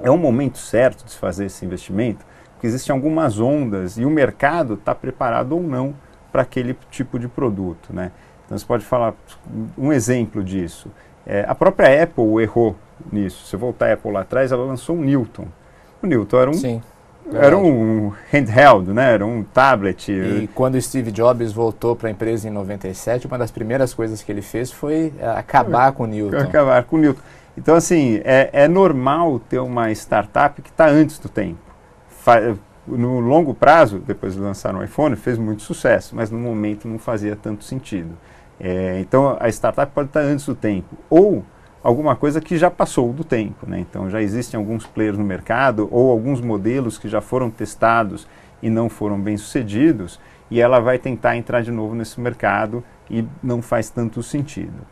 É 0.00 0.10
o 0.10 0.16
momento 0.16 0.58
certo 0.58 1.04
de 1.04 1.12
se 1.12 1.18
fazer 1.18 1.46
esse 1.46 1.64
investimento, 1.64 2.24
porque 2.52 2.66
existem 2.66 2.94
algumas 2.94 3.38
ondas 3.40 3.98
e 3.98 4.04
o 4.04 4.10
mercado 4.10 4.74
está 4.74 4.94
preparado 4.94 5.52
ou 5.52 5.62
não 5.62 5.94
para 6.32 6.42
aquele 6.42 6.76
tipo 6.90 7.18
de 7.18 7.28
produto. 7.28 7.92
Né? 7.92 8.12
Então 8.46 8.56
você 8.56 8.64
pode 8.64 8.84
falar 8.84 9.14
um 9.76 9.92
exemplo 9.92 10.42
disso. 10.42 10.90
É, 11.28 11.44
a 11.46 11.54
própria 11.54 12.02
Apple 12.02 12.42
errou 12.42 12.74
nisso. 13.12 13.46
Se 13.46 13.56
voltar 13.56 13.90
a 13.90 13.92
Apple 13.92 14.10
lá 14.10 14.20
atrás, 14.22 14.50
ela 14.50 14.64
lançou 14.64 14.96
um 14.96 15.02
Newton. 15.02 15.46
O 16.02 16.06
Newton 16.06 16.40
era 16.40 16.50
um, 16.50 16.54
Sim, 16.54 16.82
era 17.32 17.56
um 17.56 18.12
handheld, 18.32 18.92
né? 18.92 19.12
era 19.12 19.26
um 19.26 19.42
tablet. 19.42 20.10
E 20.10 20.48
quando 20.54 20.80
Steve 20.80 21.10
Jobs 21.10 21.52
voltou 21.52 21.94
para 21.94 22.08
a 22.08 22.10
empresa 22.10 22.48
em 22.48 22.50
97, 22.50 23.26
uma 23.26 23.36
das 23.36 23.50
primeiras 23.50 23.92
coisas 23.92 24.22
que 24.22 24.32
ele 24.32 24.40
fez 24.40 24.72
foi 24.72 25.12
é, 25.18 25.28
acabar 25.28 25.92
com 25.92 26.04
o 26.04 26.06
Newton. 26.06 26.38
Acabar 26.38 26.82
com 26.84 26.96
o 26.96 26.98
Newton. 26.98 27.20
Então, 27.56 27.74
assim, 27.74 28.20
é, 28.24 28.48
é 28.52 28.68
normal 28.68 29.38
ter 29.40 29.58
uma 29.58 29.90
startup 29.92 30.62
que 30.62 30.70
está 30.70 30.88
antes 30.88 31.18
do 31.18 31.28
tempo. 31.28 31.58
Fa 32.08 32.56
no 32.86 33.20
longo 33.20 33.52
prazo, 33.52 33.98
depois 33.98 34.32
de 34.32 34.40
lançar 34.40 34.74
o 34.74 34.82
iPhone, 34.82 35.14
fez 35.14 35.36
muito 35.36 35.60
sucesso, 35.62 36.16
mas 36.16 36.30
no 36.30 36.38
momento 36.38 36.88
não 36.88 36.98
fazia 36.98 37.36
tanto 37.36 37.62
sentido. 37.62 38.16
É, 38.60 38.98
então 39.00 39.36
a 39.38 39.48
startup 39.48 39.92
pode 39.92 40.08
estar 40.08 40.20
antes 40.20 40.44
do 40.46 40.54
tempo 40.54 40.96
ou 41.08 41.44
alguma 41.82 42.16
coisa 42.16 42.40
que 42.40 42.56
já 42.58 42.70
passou 42.70 43.12
do 43.12 43.24
tempo. 43.24 43.68
Né? 43.68 43.80
Então 43.80 44.10
já 44.10 44.20
existem 44.20 44.58
alguns 44.58 44.86
players 44.86 45.16
no 45.16 45.24
mercado 45.24 45.88
ou 45.90 46.10
alguns 46.10 46.40
modelos 46.40 46.98
que 46.98 47.08
já 47.08 47.20
foram 47.20 47.50
testados 47.50 48.26
e 48.62 48.68
não 48.68 48.88
foram 48.88 49.20
bem 49.20 49.36
sucedidos 49.36 50.18
e 50.50 50.60
ela 50.60 50.80
vai 50.80 50.98
tentar 50.98 51.36
entrar 51.36 51.62
de 51.62 51.70
novo 51.70 51.94
nesse 51.94 52.20
mercado 52.20 52.82
e 53.10 53.24
não 53.42 53.62
faz 53.62 53.90
tanto 53.90 54.22
sentido. 54.22 54.86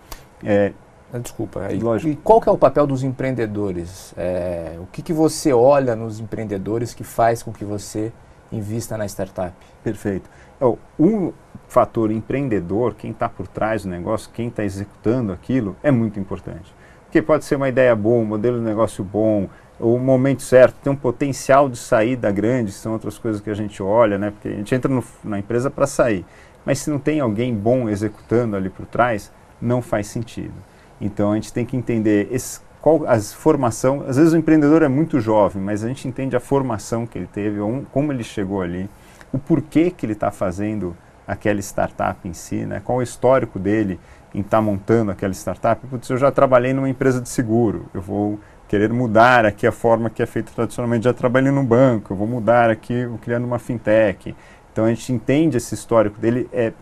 É, 0.44 0.72
ah, 1.12 1.18
Desculpa, 1.18 1.72
e, 1.72 1.79
lógico. 1.79 2.12
e 2.12 2.16
qual 2.16 2.40
que 2.40 2.48
é 2.48 2.52
o 2.52 2.59
papel 2.59 2.87
dos 2.87 3.02
empreendedores? 3.02 4.12
É, 4.16 4.76
o 4.81 4.87
que, 4.87 5.02
que 5.02 5.12
você 5.12 5.52
olha 5.52 5.94
nos 5.94 6.20
empreendedores 6.20 6.92
que 6.92 7.05
faz 7.05 7.42
com 7.42 7.52
que 7.52 7.64
você 7.64 8.12
invista 8.50 8.96
na 8.96 9.07
startup? 9.07 9.55
Perfeito. 9.83 10.29
O 10.61 10.79
um 10.98 11.33
fator 11.68 12.11
empreendedor, 12.11 12.94
quem 12.94 13.11
está 13.11 13.29
por 13.29 13.46
trás 13.46 13.83
do 13.83 13.88
negócio, 13.88 14.31
quem 14.33 14.48
está 14.48 14.64
executando 14.64 15.33
aquilo, 15.33 15.76
é 15.83 15.90
muito 15.90 16.18
importante. 16.18 16.74
Porque 17.05 17.20
pode 17.22 17.44
ser 17.44 17.57
uma 17.57 17.68
ideia 17.68 17.94
boa, 17.94 18.22
um 18.22 18.24
modelo 18.24 18.59
de 18.59 18.64
negócio 18.64 19.02
bom, 19.02 19.48
o 19.79 19.98
momento 19.98 20.42
certo, 20.42 20.76
tem 20.83 20.92
um 20.92 20.96
potencial 20.96 21.68
de 21.68 21.76
saída 21.76 22.31
grande, 22.31 22.72
são 22.72 22.92
outras 22.92 23.18
coisas 23.18 23.40
que 23.40 23.50
a 23.50 23.55
gente 23.55 23.83
olha, 23.83 24.16
né? 24.18 24.31
Porque 24.31 24.48
a 24.48 24.52
gente 24.52 24.74
entra 24.74 24.92
no, 24.92 25.05
na 25.22 25.38
empresa 25.38 25.70
para 25.70 25.87
sair, 25.87 26.24
mas 26.64 26.79
se 26.79 26.90
não 26.90 26.98
tem 26.98 27.20
alguém 27.20 27.55
bom 27.55 27.88
executando 27.88 28.57
ali 28.57 28.70
por 28.70 28.87
trás, 28.87 29.31
não 29.61 29.83
faz 29.83 30.07
sentido. 30.07 30.55
Então 31.00 31.33
a 31.33 31.35
gente 31.35 31.52
tem 31.52 31.64
que 31.64 31.76
entender 31.76 32.29
esse, 32.31 32.61
qual 32.81 33.07
a 33.07 33.20
formação. 33.20 34.05
Às 34.07 34.16
vezes 34.16 34.33
o 34.33 34.37
empreendedor 34.37 34.83
é 34.83 34.88
muito 34.88 35.20
jovem, 35.20 35.62
mas 35.62 35.85
a 35.85 35.88
gente 35.88 36.09
entende 36.09 36.37
a 36.37 36.40
formação 36.40 37.07
que 37.07 37.18
ele 37.18 37.26
teve, 37.26 37.59
como 37.92 38.12
ele 38.12 38.24
chegou 38.24 38.62
ali, 38.62 38.88
o 39.33 39.38
porquê 39.38 39.90
que 39.90 40.07
ele 40.07 40.14
está 40.14 40.31
fazendo 40.31 40.96
aquela 41.26 41.60
startup 41.60 42.26
em 42.28 42.32
si, 42.32 42.64
né? 42.66 42.80
qual 42.84 42.98
o 42.98 43.02
histórico 43.02 43.58
dele 43.58 43.98
em 44.34 44.40
estar 44.40 44.58
tá 44.58 44.62
montando 44.62 45.10
aquela 45.10 45.32
startup. 45.32 45.86
Putz, 45.86 46.08
eu 46.10 46.18
já 46.18 46.30
trabalhei 46.30 46.72
numa 46.72 46.88
empresa 46.88 47.20
de 47.20 47.28
seguro, 47.28 47.86
eu 47.94 48.00
vou 48.00 48.38
querer 48.68 48.92
mudar 48.92 49.46
aqui 49.46 49.66
a 49.66 49.72
forma 49.72 50.10
que 50.10 50.22
é 50.22 50.26
feita 50.26 50.52
tradicionalmente, 50.54 51.04
já 51.04 51.12
trabalhei 51.14 51.50
num 51.50 51.64
banco, 51.64 52.12
eu 52.12 52.16
vou 52.16 52.26
mudar 52.26 52.68
aqui, 52.68 53.06
vou 53.06 53.18
criando 53.18 53.44
uma 53.44 53.58
fintech. 53.58 54.34
Então 54.72 54.84
a 54.84 54.88
gente 54.88 55.12
entende 55.12 55.56
esse 55.56 55.74
histórico 55.74 56.20
dele, 56.20 56.48
é, 56.52 56.72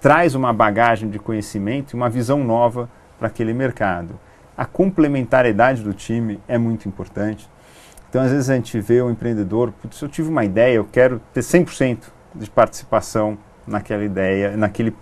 traz 0.00 0.34
uma 0.34 0.52
bagagem 0.52 1.08
de 1.08 1.18
conhecimento 1.18 1.92
e 1.92 1.96
uma 1.96 2.10
visão 2.10 2.44
nova 2.44 2.90
para 3.18 3.28
aquele 3.28 3.54
mercado. 3.54 4.18
A 4.56 4.66
complementariedade 4.66 5.82
do 5.82 5.94
time 5.94 6.40
é 6.46 6.58
muito 6.58 6.86
importante. 6.88 7.48
Então, 8.10 8.20
às 8.20 8.30
vezes 8.30 8.50
a 8.50 8.54
gente 8.54 8.78
vê 8.78 9.00
o 9.00 9.10
empreendedor, 9.10 9.72
putz, 9.80 9.98
eu 10.02 10.08
tive 10.08 10.28
uma 10.28 10.44
ideia, 10.44 10.74
eu 10.74 10.84
quero 10.84 11.18
ter 11.32 11.40
100% 11.40 12.08
de 12.34 12.50
participação 12.50 13.38
naquela 13.66 14.04
ideia, 14.04 14.56
naquele, 14.56 14.94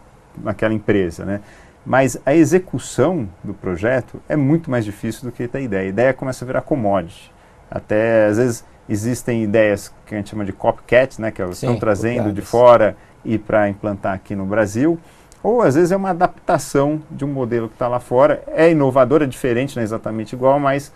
naquela 0.43 0.75
empresa, 0.75 1.25
né? 1.25 1.41
Mas 1.85 2.19
a 2.27 2.35
execução 2.35 3.29
do 3.43 3.55
projeto 3.55 4.21
é 4.29 4.37
muito 4.37 4.71
mais 4.71 4.85
difícil 4.85 5.25
do 5.25 5.33
que 5.33 5.49
ter 5.49 5.63
ideia. 5.63 5.87
A 5.87 5.89
ideia 5.89 6.13
começa 6.13 6.45
a 6.45 6.47
virar 6.47 6.61
commodity. 6.61 7.33
Até, 7.71 8.27
às 8.27 8.37
vezes, 8.37 8.65
existem 8.89 9.43
ideias 9.43 9.93
que 10.05 10.15
a 10.15 10.19
gente 10.19 10.31
chama 10.31 10.45
de 10.45 10.53
copycat, 10.53 11.21
né? 11.21 11.31
Que 11.31 11.43
estão 11.43 11.77
trazendo 11.79 12.33
de 12.33 12.43
fora 12.43 12.97
e 13.25 13.39
para 13.39 13.69
implantar 13.69 14.15
aqui 14.15 14.35
no 14.35 14.45
Brasil. 14.45 14.99
Ou, 15.43 15.63
às 15.63 15.75
vezes, 15.75 15.91
é 15.91 15.97
uma 15.97 16.11
adaptação 16.11 17.01
de 17.11 17.25
um 17.25 17.29
modelo 17.29 17.67
que 17.69 17.75
está 17.75 17.89
lá 17.89 17.99
fora. 17.99 18.43
É 18.49 18.71
inovador, 18.71 19.23
é 19.23 19.27
diferente, 19.27 19.75
não 19.75 19.81
é 19.81 19.85
exatamente 19.85 20.35
igual, 20.35 20.61
mas, 20.61 20.93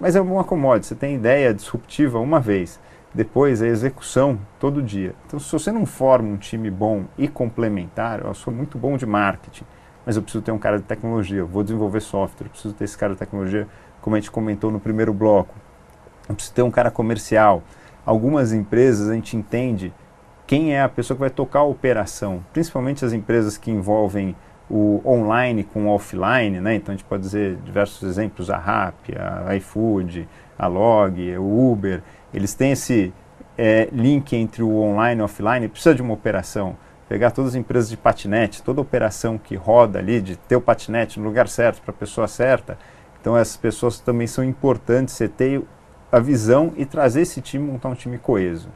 mas 0.00 0.16
é 0.16 0.20
uma 0.20 0.44
commodity. 0.44 0.86
Você 0.86 0.94
tem 0.94 1.14
ideia 1.14 1.52
disruptiva 1.52 2.18
uma 2.18 2.40
vez. 2.40 2.80
Depois 3.14 3.60
é 3.60 3.66
execução 3.66 4.38
todo 4.58 4.82
dia. 4.82 5.14
Então, 5.26 5.38
se 5.38 5.52
você 5.52 5.70
não 5.70 5.84
forma 5.84 6.28
um 6.28 6.36
time 6.36 6.70
bom 6.70 7.04
e 7.18 7.28
complementar, 7.28 8.24
eu 8.24 8.32
sou 8.32 8.52
muito 8.52 8.78
bom 8.78 8.96
de 8.96 9.04
marketing, 9.04 9.64
mas 10.06 10.16
eu 10.16 10.22
preciso 10.22 10.42
ter 10.42 10.50
um 10.50 10.58
cara 10.58 10.78
de 10.78 10.84
tecnologia, 10.84 11.40
eu 11.40 11.46
vou 11.46 11.62
desenvolver 11.62 12.00
software, 12.00 12.46
eu 12.46 12.50
preciso 12.50 12.74
ter 12.74 12.84
esse 12.84 12.96
cara 12.96 13.12
de 13.12 13.18
tecnologia, 13.18 13.68
como 14.00 14.16
a 14.16 14.18
gente 14.18 14.30
comentou 14.30 14.70
no 14.70 14.80
primeiro 14.80 15.12
bloco. 15.12 15.54
Eu 16.28 16.34
preciso 16.34 16.54
ter 16.54 16.62
um 16.62 16.70
cara 16.70 16.90
comercial. 16.90 17.62
Algumas 18.04 18.52
empresas 18.52 19.10
a 19.10 19.14
gente 19.14 19.36
entende 19.36 19.92
quem 20.46 20.74
é 20.74 20.82
a 20.82 20.88
pessoa 20.88 21.14
que 21.14 21.20
vai 21.20 21.30
tocar 21.30 21.60
a 21.60 21.64
operação, 21.64 22.42
principalmente 22.52 23.04
as 23.04 23.12
empresas 23.12 23.56
que 23.56 23.70
envolvem 23.70 24.34
o 24.70 25.02
online 25.04 25.64
com 25.64 25.86
o 25.86 25.88
offline, 25.88 26.60
né? 26.60 26.74
Então 26.74 26.94
a 26.94 26.96
gente 26.96 27.06
pode 27.06 27.22
dizer 27.22 27.56
diversos 27.64 28.08
exemplos, 28.08 28.48
a 28.48 28.56
Rappi, 28.56 29.14
a 29.16 29.54
iFood, 29.56 30.26
a 30.58 30.66
Log, 30.66 31.36
o 31.36 31.72
Uber, 31.72 32.02
eles 32.32 32.54
têm 32.54 32.72
esse 32.72 33.12
é, 33.56 33.88
link 33.92 34.34
entre 34.34 34.62
o 34.62 34.80
online 34.80 35.20
e 35.20 35.22
o 35.22 35.24
offline, 35.24 35.68
precisa 35.68 35.94
de 35.94 36.02
uma 36.02 36.14
operação 36.14 36.76
pegar 37.08 37.30
todas 37.30 37.50
as 37.50 37.56
empresas 37.56 37.90
de 37.90 37.96
patinete, 37.96 38.62
toda 38.62 38.80
operação 38.80 39.36
que 39.36 39.54
roda 39.54 39.98
ali, 39.98 40.18
de 40.18 40.34
ter 40.34 40.56
o 40.56 40.62
patinete 40.62 41.20
no 41.20 41.26
lugar 41.26 41.46
certo, 41.46 41.82
para 41.82 41.90
a 41.90 41.94
pessoa 41.94 42.26
certa. 42.26 42.78
Então, 43.20 43.36
essas 43.36 43.56
pessoas 43.56 44.00
também 44.00 44.26
são 44.26 44.42
importantes, 44.42 45.12
você 45.14 45.28
ter 45.28 45.62
a 46.10 46.18
visão 46.18 46.72
e 46.74 46.86
trazer 46.86 47.20
esse 47.20 47.42
time, 47.42 47.70
montar 47.70 47.90
um 47.90 47.94
time 47.94 48.16
coeso. 48.16 48.68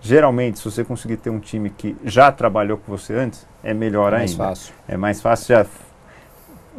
Geralmente, 0.00 0.58
se 0.58 0.64
você 0.64 0.82
conseguir 0.82 1.16
ter 1.16 1.30
um 1.30 1.38
time 1.38 1.70
que 1.70 1.96
já 2.04 2.30
trabalhou 2.32 2.76
com 2.76 2.90
você 2.90 3.14
antes, 3.14 3.46
é 3.62 3.72
melhor 3.72 4.12
é 4.12 4.18
mais 4.18 4.32
ainda. 4.32 4.44
Fácil. 4.44 4.74
É 4.88 4.96
mais 4.96 5.20
fácil. 5.20 5.56
Já, 5.56 5.66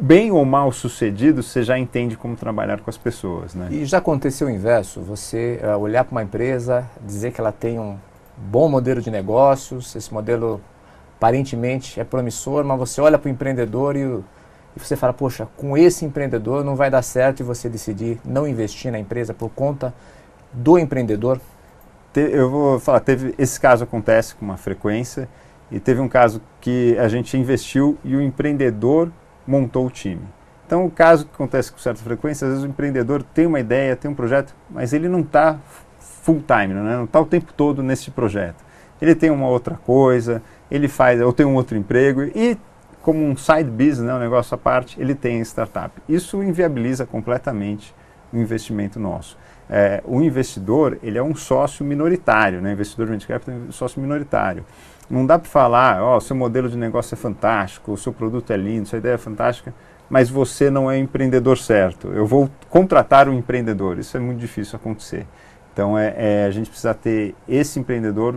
bem 0.00 0.30
ou 0.30 0.44
mal 0.44 0.70
sucedido, 0.70 1.42
você 1.42 1.62
já 1.62 1.78
entende 1.78 2.16
como 2.16 2.36
trabalhar 2.36 2.80
com 2.80 2.88
as 2.88 2.96
pessoas. 2.96 3.54
Né? 3.54 3.68
E 3.70 3.84
já 3.84 3.98
aconteceu 3.98 4.46
o 4.46 4.50
inverso? 4.50 5.00
Você 5.00 5.60
uh, 5.62 5.76
olhar 5.78 6.04
para 6.04 6.12
uma 6.12 6.22
empresa, 6.22 6.88
dizer 7.04 7.32
que 7.32 7.40
ela 7.40 7.52
tem 7.52 7.78
um 7.78 7.96
bom 8.36 8.68
modelo 8.68 9.00
de 9.00 9.10
negócios, 9.10 9.94
esse 9.96 10.12
modelo 10.12 10.60
aparentemente 11.16 11.98
é 11.98 12.04
promissor, 12.04 12.64
mas 12.64 12.78
você 12.78 13.00
olha 13.00 13.18
para 13.18 13.28
o 13.28 13.30
empreendedor 13.30 13.96
e, 13.96 14.02
e, 14.02 14.22
você 14.76 14.94
fala, 14.94 15.12
poxa, 15.12 15.48
com 15.56 15.76
esse 15.76 16.04
empreendedor 16.04 16.64
não 16.64 16.76
vai 16.76 16.88
dar 16.90 17.02
certo 17.02 17.40
e 17.40 17.42
você 17.42 17.68
decidir 17.68 18.20
não 18.24 18.46
investir 18.46 18.92
na 18.92 18.98
empresa 18.98 19.34
por 19.34 19.50
conta 19.50 19.92
do 20.52 20.78
empreendedor? 20.78 21.40
Te, 22.12 22.20
eu 22.20 22.48
vou 22.48 22.78
falar, 22.78 23.00
teve 23.00 23.34
esse 23.36 23.58
caso 23.58 23.82
acontece 23.82 24.36
com 24.36 24.44
uma 24.44 24.56
frequência 24.56 25.28
e 25.72 25.80
teve 25.80 26.00
um 26.00 26.08
caso 26.08 26.40
que 26.60 26.96
a 26.98 27.08
gente 27.08 27.36
investiu 27.36 27.98
e 28.04 28.14
o 28.14 28.22
empreendedor 28.22 29.10
montou 29.48 29.86
o 29.86 29.90
time. 29.90 30.22
Então, 30.66 30.84
o 30.84 30.90
caso 30.90 31.24
que 31.24 31.34
acontece 31.34 31.72
com 31.72 31.78
certa 31.78 32.02
frequência, 32.02 32.46
às 32.46 32.52
vezes 32.52 32.64
o 32.64 32.68
empreendedor 32.68 33.22
tem 33.22 33.46
uma 33.46 33.58
ideia, 33.58 33.96
tem 33.96 34.10
um 34.10 34.14
projeto, 34.14 34.54
mas 34.68 34.92
ele 34.92 35.08
não 35.08 35.20
está 35.20 35.58
full 35.98 36.44
time, 36.46 36.74
né? 36.74 36.96
não 36.96 37.04
está 37.04 37.18
o 37.18 37.24
tempo 37.24 37.54
todo 37.54 37.82
nesse 37.82 38.10
projeto. 38.10 38.62
Ele 39.00 39.14
tem 39.14 39.30
uma 39.30 39.48
outra 39.48 39.76
coisa, 39.76 40.42
ele 40.70 40.86
faz, 40.86 41.20
ou 41.22 41.32
tem 41.32 41.46
um 41.46 41.54
outro 41.54 41.76
emprego 41.76 42.22
e 42.22 42.58
como 43.00 43.24
um 43.24 43.34
side 43.34 43.70
business, 43.70 44.00
né, 44.00 44.12
um 44.12 44.18
negócio 44.18 44.54
à 44.54 44.58
parte, 44.58 45.00
ele 45.00 45.14
tem 45.14 45.40
startup. 45.40 45.94
Isso 46.06 46.42
inviabiliza 46.42 47.06
completamente 47.06 47.94
o 48.30 48.36
investimento 48.36 49.00
nosso. 49.00 49.38
É, 49.70 50.02
o 50.04 50.20
investidor, 50.20 50.98
ele 51.02 51.16
é 51.16 51.22
um 51.22 51.34
sócio 51.34 51.84
minoritário, 51.84 52.60
né? 52.60 52.72
investidor 52.72 53.06
de 53.06 53.12
venture 53.12 53.28
capital 53.28 53.54
é 53.54 53.58
um 53.68 53.72
sócio 53.72 54.00
minoritário. 54.00 54.64
Não 55.10 55.24
dá 55.24 55.38
para 55.38 55.48
falar, 55.48 56.02
ó, 56.02 56.16
oh, 56.16 56.20
seu 56.20 56.36
modelo 56.36 56.68
de 56.68 56.76
negócio 56.76 57.14
é 57.14 57.16
fantástico, 57.16 57.92
o 57.92 57.96
seu 57.96 58.12
produto 58.12 58.52
é 58.52 58.56
lindo, 58.56 58.88
sua 58.88 58.98
ideia 58.98 59.14
é 59.14 59.18
fantástica, 59.18 59.74
mas 60.08 60.28
você 60.28 60.70
não 60.70 60.90
é 60.90 60.98
empreendedor 60.98 61.56
certo. 61.56 62.08
Eu 62.08 62.26
vou 62.26 62.50
contratar 62.68 63.28
um 63.28 63.32
empreendedor. 63.32 63.98
Isso 63.98 64.16
é 64.16 64.20
muito 64.20 64.38
difícil 64.38 64.76
acontecer. 64.76 65.26
Então, 65.72 65.98
é, 65.98 66.14
é 66.16 66.44
a 66.46 66.50
gente 66.50 66.68
precisa 66.68 66.92
ter 66.92 67.34
esse 67.48 67.78
empreendedor 67.78 68.36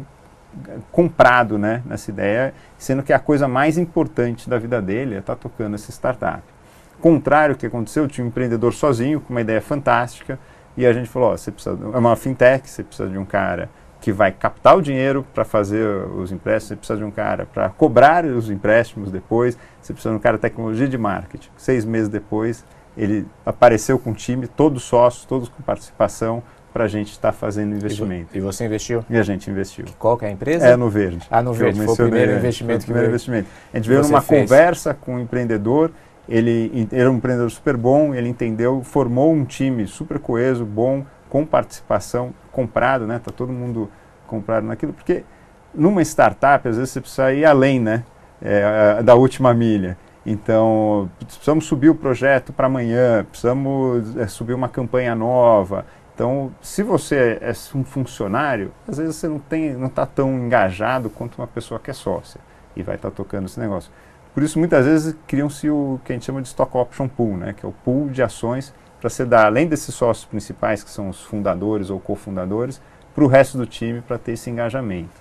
comprado 0.92 1.58
né, 1.58 1.82
nessa 1.86 2.12
ideia, 2.12 2.54
sendo 2.78 3.04
que 3.04 3.14
a 3.14 3.20
coisa 3.20 3.48
mais 3.48 3.78
importante 3.78 4.50
da 4.50 4.58
vida 4.58 4.82
dele 4.82 5.16
é 5.16 5.20
estar 5.20 5.36
tá 5.36 5.42
tocando 5.42 5.76
essa 5.76 5.92
startup. 5.92 6.44
Contrário 7.00 7.54
ao 7.54 7.58
que 7.58 7.66
aconteceu, 7.66 8.08
tinha 8.08 8.24
um 8.24 8.28
empreendedor 8.28 8.74
sozinho, 8.74 9.20
com 9.22 9.34
uma 9.34 9.42
ideia 9.42 9.62
fantástica, 9.62 10.38
e 10.78 10.86
a 10.86 10.94
gente 10.94 11.10
falou, 11.10 11.38
você 11.38 11.52
precisa, 11.52 11.78
é 11.94 11.98
uma 11.98 12.16
fintech, 12.16 12.70
você 12.70 12.84
precisa 12.84 13.10
de 13.10 13.18
um 13.18 13.26
cara 13.26 13.70
que 14.02 14.12
vai 14.12 14.32
captar 14.32 14.76
o 14.76 14.82
dinheiro 14.82 15.24
para 15.34 15.46
fazer 15.46 15.86
os 15.86 16.32
empréstimos, 16.32 16.68
você 16.70 16.76
precisa 16.76 16.98
de 16.98 17.06
um 17.06 17.12
cara 17.12 17.46
para 17.46 17.70
cobrar 17.70 18.26
os 18.26 18.50
empréstimos 18.50 19.12
depois, 19.12 19.56
você 19.80 19.94
precisa 19.94 20.12
de 20.12 20.18
um 20.18 20.20
cara 20.20 20.38
de 20.38 20.42
tecnologia 20.42 20.88
de 20.88 20.98
marketing. 20.98 21.50
Seis 21.56 21.86
meses 21.86 22.10
depois, 22.10 22.66
ele 22.98 23.28
apareceu 23.46 24.00
com 24.00 24.10
um 24.10 24.14
time, 24.14 24.48
todos 24.48 24.82
sócios, 24.84 25.24
todos 25.24 25.48
com 25.48 25.62
participação, 25.62 26.42
para 26.74 26.86
a 26.86 26.88
gente 26.88 27.12
estar 27.12 27.32
tá 27.32 27.38
fazendo 27.38 27.76
investimento. 27.76 28.36
E, 28.36 28.40
você 28.40 28.66
investiu? 28.66 29.06
E 29.10 29.18
a 29.18 29.24
gente 29.24 29.50
investiu. 29.50 29.86
Qual 30.00 30.18
que 30.18 30.26
é 30.26 30.30
a 30.30 30.32
empresa? 30.32 30.66
É 30.66 30.76
no 30.76 30.90
Verde. 30.90 31.28
Ah, 31.30 31.42
no 31.42 31.54
Verde, 31.54 31.82
foi 31.82 31.94
o 31.94 31.98
primeiro 31.98 32.32
investimento. 32.34 32.80
Foi 32.80 32.84
o 32.84 32.86
primeiro 32.86 33.10
investimento. 33.10 33.50
A 33.74 33.78
gente 33.78 33.90
veio 33.90 34.02
numa 34.02 34.22
fez. 34.22 34.42
conversa 34.42 34.94
com 34.94 35.16
um 35.16 35.20
empreendedor, 35.20 35.92
ele 36.28 36.88
era 36.92 37.12
um 37.12 37.18
empreendedor 37.18 37.52
super 37.52 37.76
bom, 37.76 38.16
ele 38.16 38.30
entendeu, 38.30 38.82
formou 38.84 39.34
um 39.34 39.44
time 39.44 39.86
super 39.86 40.18
coeso, 40.18 40.66
bom, 40.66 41.06
com 41.32 41.44
participação, 41.46 42.32
comprado, 42.52 43.08
né? 43.08 43.20
Tá 43.24 43.32
todo 43.32 43.52
mundo 43.52 43.90
comprado 44.28 44.68
naquilo, 44.68 44.94
porque 44.94 45.24
numa 45.74 46.04
startup, 46.04 46.68
às 46.68 46.78
vezes 46.78 46.92
você 46.92 47.02
precisa 47.02 47.34
ir 47.34 47.46
além, 47.46 47.80
né? 47.80 48.04
É, 48.40 49.02
da 49.02 49.16
última 49.16 49.54
milha. 49.54 49.98
Então, 50.24 51.10
precisamos 51.20 51.66
subir 51.66 51.90
o 51.90 51.96
projeto 51.96 52.54
para 52.54 52.68
amanhã, 52.68 53.24
precisamos 53.24 54.16
é, 54.18 54.28
subir 54.28 54.54
uma 54.54 54.70
campanha 54.70 55.16
nova, 55.16 55.86
então, 56.22 56.52
se 56.62 56.84
você 56.84 57.40
é 57.42 57.52
um 57.76 57.84
funcionário, 57.84 58.72
às 58.88 59.00
vezes 59.00 59.16
você 59.16 59.28
não 59.28 59.40
tem, 59.40 59.74
não 59.74 59.88
está 59.88 60.06
tão 60.06 60.32
engajado 60.38 61.10
quanto 61.10 61.40
uma 61.40 61.48
pessoa 61.48 61.80
que 61.80 61.90
é 61.90 61.94
sócia 61.94 62.40
e 62.76 62.84
vai 62.84 62.94
estar 62.94 63.10
tá 63.10 63.16
tocando 63.16 63.46
esse 63.46 63.60
negócio. 63.60 63.92
Por 64.32 64.44
isso, 64.44 64.60
muitas 64.60 64.86
vezes 64.86 65.16
criam-se 65.26 65.68
o 65.68 66.00
que 66.06 66.12
a 66.12 66.16
gente 66.16 66.26
chama 66.26 66.40
de 66.42 66.48
stock 66.48 66.78
option 66.78 67.08
pool, 67.08 67.38
né, 67.38 67.54
que 67.54 67.66
é 67.66 67.70
o 67.70 67.72
pool 67.72 68.08
de 68.08 68.22
ações 68.22 68.72
para 69.02 69.10
você 69.10 69.26
dar, 69.26 69.48
além 69.48 69.68
desses 69.68 69.96
sócios 69.96 70.26
principais, 70.26 70.84
que 70.84 70.92
são 70.92 71.10
os 71.10 71.22
fundadores 71.24 71.90
ou 71.90 72.00
cofundadores, 72.00 72.80
para 73.16 73.24
o 73.24 73.28
resto 73.28 73.58
do 73.58 73.66
time 73.66 74.00
para 74.00 74.20
ter 74.20 74.34
esse 74.34 74.50
engajamento. 74.50 75.20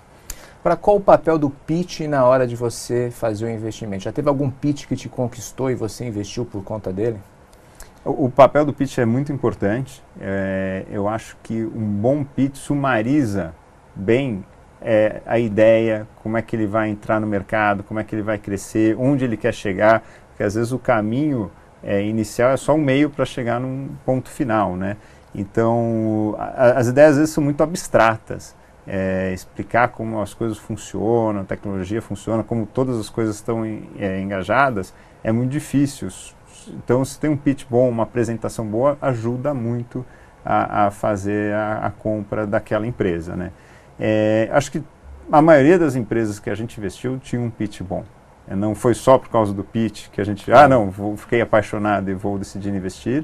Para 0.61 0.75
qual 0.75 0.97
o 0.97 1.01
papel 1.01 1.39
do 1.39 1.49
pitch 1.49 2.01
na 2.01 2.23
hora 2.23 2.45
de 2.45 2.55
você 2.55 3.09
fazer 3.11 3.45
o 3.45 3.49
investimento? 3.49 4.03
Já 4.03 4.11
teve 4.11 4.29
algum 4.29 4.51
pitch 4.51 4.85
que 4.85 4.95
te 4.95 5.09
conquistou 5.09 5.71
e 5.71 5.75
você 5.75 6.05
investiu 6.05 6.45
por 6.45 6.63
conta 6.63 6.93
dele? 6.93 7.17
O, 8.05 8.25
o 8.25 8.29
papel 8.29 8.63
do 8.63 8.71
pitch 8.71 8.99
é 8.99 9.05
muito 9.05 9.33
importante. 9.33 10.03
É, 10.19 10.85
eu 10.91 11.09
acho 11.09 11.35
que 11.41 11.65
um 11.65 11.87
bom 11.87 12.23
pitch 12.23 12.57
sumariza 12.57 13.55
bem 13.95 14.45
é, 14.79 15.21
a 15.25 15.39
ideia, 15.39 16.07
como 16.21 16.37
é 16.37 16.43
que 16.43 16.55
ele 16.55 16.67
vai 16.67 16.89
entrar 16.89 17.19
no 17.19 17.25
mercado, 17.25 17.81
como 17.81 17.99
é 17.99 18.03
que 18.03 18.13
ele 18.13 18.21
vai 18.21 18.37
crescer, 18.37 18.95
onde 18.99 19.25
ele 19.25 19.37
quer 19.37 19.53
chegar, 19.53 20.03
porque 20.29 20.43
às 20.43 20.53
vezes 20.53 20.71
o 20.71 20.77
caminho 20.77 21.51
é, 21.83 22.03
inicial 22.03 22.51
é 22.51 22.57
só 22.57 22.73
um 22.73 22.81
meio 22.81 23.09
para 23.09 23.25
chegar 23.25 23.59
num 23.59 23.89
ponto 24.05 24.29
final, 24.29 24.75
né? 24.75 24.97
Então, 25.33 26.35
a, 26.37 26.79
as 26.79 26.87
ideias 26.87 27.11
às 27.11 27.17
vezes 27.17 27.33
são 27.33 27.43
muito 27.43 27.63
abstratas. 27.63 28.55
É, 28.87 29.31
explicar 29.31 29.89
como 29.89 30.19
as 30.19 30.33
coisas 30.33 30.57
funcionam, 30.57 31.41
a 31.41 31.43
tecnologia 31.43 32.01
funciona, 32.01 32.43
como 32.43 32.65
todas 32.65 32.99
as 32.99 33.09
coisas 33.09 33.35
estão 33.35 33.63
é, 33.97 34.19
engajadas, 34.19 34.93
é 35.23 35.31
muito 35.31 35.51
difícil. 35.51 36.09
Então, 36.67 37.05
se 37.05 37.19
tem 37.19 37.29
um 37.29 37.37
pitch 37.37 37.65
bom, 37.69 37.87
uma 37.89 38.03
apresentação 38.03 38.65
boa, 38.65 38.97
ajuda 39.01 39.53
muito 39.53 40.05
a, 40.43 40.87
a 40.87 40.91
fazer 40.91 41.53
a, 41.53 41.85
a, 41.85 41.91
compra 41.91 42.45
daquela 42.47 42.85
empresa. 42.85 43.35
Né? 43.35 43.51
É, 43.99 44.49
acho 44.51 44.71
que 44.71 44.83
a 45.31 45.41
maioria 45.41 45.77
das 45.77 45.95
empresas 45.95 46.39
que 46.39 46.49
a 46.49 46.55
gente 46.55 46.77
investiu 46.77 47.19
tinha 47.19 47.41
um 47.41 47.49
pitch 47.49 47.81
bom. 47.81 48.03
É, 48.47 48.55
não 48.55 48.73
foi 48.75 48.93
só 48.93 49.17
por 49.17 49.29
causa 49.29 49.53
do 49.53 49.63
pitch 49.63 50.09
que 50.09 50.19
a 50.19 50.23
gente, 50.23 50.51
ah, 50.51 50.67
não, 50.67 50.89
vou, 50.89 51.15
fiquei 51.15 51.41
apaixonado 51.41 52.09
e 52.09 52.13
vou 52.13 52.37
decidir 52.37 52.73
investir, 52.73 53.23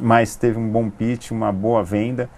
mas 0.00 0.36
teve 0.36 0.58
um 0.58 0.68
bom 0.68 0.88
pitch, 0.88 1.30
uma 1.30 1.52
boa 1.52 1.82
venda, 1.82 2.28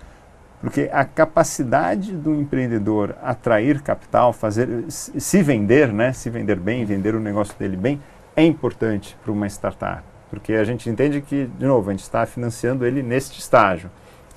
porque 0.61 0.89
a 0.93 1.05
capacidade 1.05 2.13
do 2.13 2.35
empreendedor 2.35 3.15
atrair 3.23 3.83
capital, 3.83 4.33
fazer, 4.33 4.85
se 4.89 5.43
vender, 5.43 5.93
né, 5.93 6.13
se 6.13 6.31
vender 6.31 6.57
bem, 6.59 6.85
vender 6.85 7.15
o 7.15 7.21
negócio 7.21 7.55
dele 7.59 7.77
bem, 7.77 8.01
é 8.35 8.43
importante 8.43 9.17
para 9.23 9.31
uma 9.31 9.47
startup, 9.47 10.03
porque 10.31 10.55
a 10.55 10.65
gente 10.65 10.89
entende 10.89 11.21
que, 11.21 11.47
de 11.59 11.67
novo, 11.67 11.91
a 11.91 11.93
gente 11.93 12.03
está 12.03 12.25
financiando 12.27 12.87
ele 12.87 13.03
neste 13.03 13.39
estágio. 13.39 13.91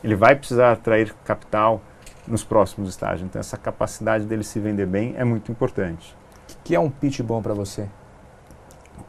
Ele 0.04 0.16
vai 0.16 0.36
precisar 0.36 0.72
atrair 0.74 1.14
capital 1.26 1.82
nos 2.28 2.44
próximos 2.44 2.90
estágios. 2.90 3.24
Então, 3.24 3.40
essa 3.40 3.58
capacidade 3.58 4.26
dele 4.26 4.44
se 4.44 4.60
vender 4.60 4.86
bem 4.86 5.16
é 5.18 5.24
muito 5.24 5.52
importante. 5.52 6.16
Que 6.68 6.76
é 6.76 6.80
um 6.82 6.90
pitch 6.90 7.22
bom 7.22 7.42
para 7.42 7.54
você? 7.54 7.88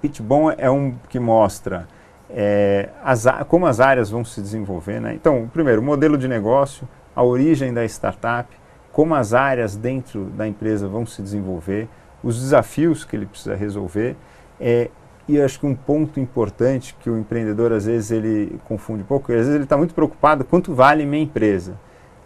Pitch 0.01 0.21
bom 0.21 0.49
é 0.49 0.71
um 0.71 0.95
que 1.09 1.19
mostra 1.19 1.89
é, 2.31 2.91
as, 3.03 3.27
como 3.49 3.67
as 3.67 3.81
áreas 3.81 4.09
vão 4.11 4.25
se 4.25 4.41
desenvolver. 4.41 5.01
Né? 5.01 5.15
Então, 5.15 5.51
primeiro, 5.53 5.83
o 5.83 5.85
modelo 5.85 6.17
de 6.17 6.29
negócio, 6.29 6.89
a 7.17 7.23
origem 7.25 7.75
da 7.75 7.85
startup, 7.85 8.49
como 8.93 9.13
as 9.13 9.35
áreas 9.35 9.75
dentro 9.75 10.27
da 10.27 10.47
empresa 10.47 10.87
vão 10.87 11.05
se 11.05 11.21
desenvolver, 11.21 11.89
os 12.23 12.41
desafios 12.41 13.03
que 13.03 13.17
ele 13.17 13.27
precisa 13.27 13.57
resolver. 13.57 14.15
É, 14.61 14.89
e 15.27 15.41
acho 15.41 15.59
que 15.59 15.67
um 15.67 15.75
ponto 15.75 16.21
importante 16.21 16.97
que 17.01 17.11
o 17.11 17.19
empreendedor 17.19 17.73
às 17.73 17.87
vezes 17.87 18.13
ele 18.13 18.57
confunde 18.69 19.03
um 19.03 19.07
pouco, 19.07 19.33
às 19.33 19.39
vezes 19.39 19.55
ele 19.57 19.65
está 19.65 19.77
muito 19.77 19.95
preocupado 19.95 20.45
quanto 20.45 20.73
vale 20.73 21.05
minha 21.05 21.25
empresa 21.25 21.75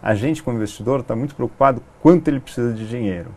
a 0.03 0.13
gente 0.13 0.43
como 0.43 0.57
investidor 0.57 0.99
está 0.99 1.15
muito 1.15 1.33
preocupado 1.33 1.81
quanto 2.01 2.27
ele 2.27 2.41
precisa 2.41 2.73
de 2.73 2.85
dinheiro. 2.85 3.31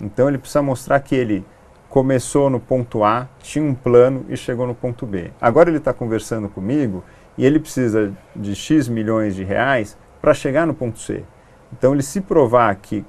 Então 0.00 0.28
ele 0.28 0.38
precisa 0.38 0.62
mostrar 0.62 1.00
que 1.00 1.14
ele 1.14 1.44
começou 1.88 2.48
no 2.48 2.60
ponto 2.60 3.02
A, 3.02 3.28
tinha 3.40 3.64
um 3.64 3.74
plano 3.74 4.24
e 4.28 4.36
chegou 4.36 4.66
no 4.66 4.74
ponto 4.74 5.04
B. 5.04 5.30
Agora 5.40 5.68
ele 5.68 5.78
está 5.78 5.92
conversando 5.92 6.48
comigo 6.48 7.04
e 7.36 7.44
ele 7.44 7.58
precisa 7.58 8.12
de 8.34 8.54
X 8.54 8.88
milhões 8.88 9.34
de 9.34 9.44
reais 9.44 9.98
para 10.20 10.32
chegar 10.32 10.66
no 10.66 10.74
ponto 10.74 10.98
C. 10.98 11.24
Então 11.72 11.92
ele 11.92 12.02
se 12.02 12.20
provar 12.20 12.74
que 12.76 13.04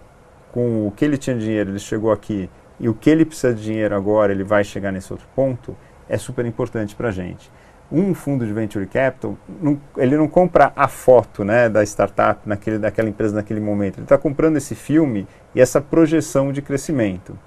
com 0.52 0.88
o 0.88 0.92
que 0.92 1.06
ele 1.06 1.18
tinha 1.18 1.38
dinheiro 1.38 1.70
ele 1.70 1.80
chegou 1.80 2.12
aqui 2.12 2.50
e 2.80 2.90
o 2.90 2.94
que 2.94 3.10
ele 3.10 3.24
precisa 3.24 3.54
de 3.54 3.64
dinheiro 3.64 3.96
agora 3.96 4.32
ele 4.32 4.44
vai 4.44 4.64
chegar 4.64 4.92
nesse 4.92 5.14
outro 5.14 5.28
ponto, 5.36 5.76
é 6.10 6.18
super 6.18 6.46
importante 6.46 6.96
para 6.96 7.10
a 7.10 7.12
gente 7.12 7.52
um 7.92 8.14
fundo 8.14 8.46
de 8.46 8.54
venture 8.54 8.86
capital, 8.86 9.38
não, 9.62 9.80
ele 9.98 10.16
não 10.16 10.28
compra 10.28 10.72
a 10.76 10.88
foto 10.88 11.44
né, 11.44 11.68
da 11.68 11.84
startup 11.84 12.48
naquele, 12.48 12.80
daquela 12.80 13.10
empresa 13.10 13.36
naquele 13.36 13.60
momento. 13.60 13.98
Ele 13.98 14.04
está 14.06 14.18
comprando 14.18 14.58
esse 14.58 14.76
filme 14.76 15.28
e 15.54 15.60
essa 15.60 15.82
projeção 15.82 16.52
de 16.52 16.62
crescimento. 16.62 17.38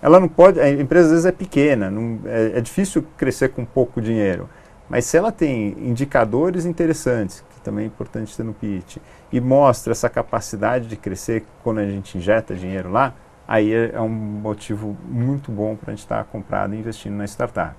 Ela 0.00 0.18
não 0.18 0.28
pode, 0.28 0.58
a 0.58 0.70
empresa 0.70 1.06
às 1.06 1.10
vezes 1.10 1.26
é 1.26 1.32
pequena, 1.32 1.90
não, 1.90 2.20
é, 2.24 2.58
é 2.58 2.60
difícil 2.60 3.04
crescer 3.18 3.50
com 3.50 3.64
pouco 3.64 4.00
dinheiro. 4.00 4.48
Mas 4.88 5.04
se 5.04 5.16
ela 5.16 5.30
tem 5.30 5.76
indicadores 5.78 6.64
interessantes, 6.64 7.44
que 7.50 7.60
também 7.60 7.84
é 7.84 7.86
importante 7.86 8.34
ter 8.36 8.42
no 8.42 8.54
pitch, 8.54 8.96
e 9.30 9.40
mostra 9.40 9.92
essa 9.92 10.08
capacidade 10.08 10.88
de 10.88 10.96
crescer 10.96 11.44
quando 11.62 11.78
a 11.78 11.86
gente 11.86 12.16
injeta 12.16 12.54
dinheiro 12.54 12.90
lá, 12.90 13.14
aí 13.46 13.72
é, 13.72 13.92
é 13.94 14.00
um 14.00 14.08
motivo 14.08 14.96
muito 15.04 15.52
bom 15.52 15.76
para 15.76 15.92
a 15.92 15.94
gente 15.94 16.04
estar 16.04 16.18
tá 16.18 16.24
comprado 16.24 16.74
e 16.74 16.78
investindo 16.78 17.14
na 17.14 17.24
startup. 17.26 17.76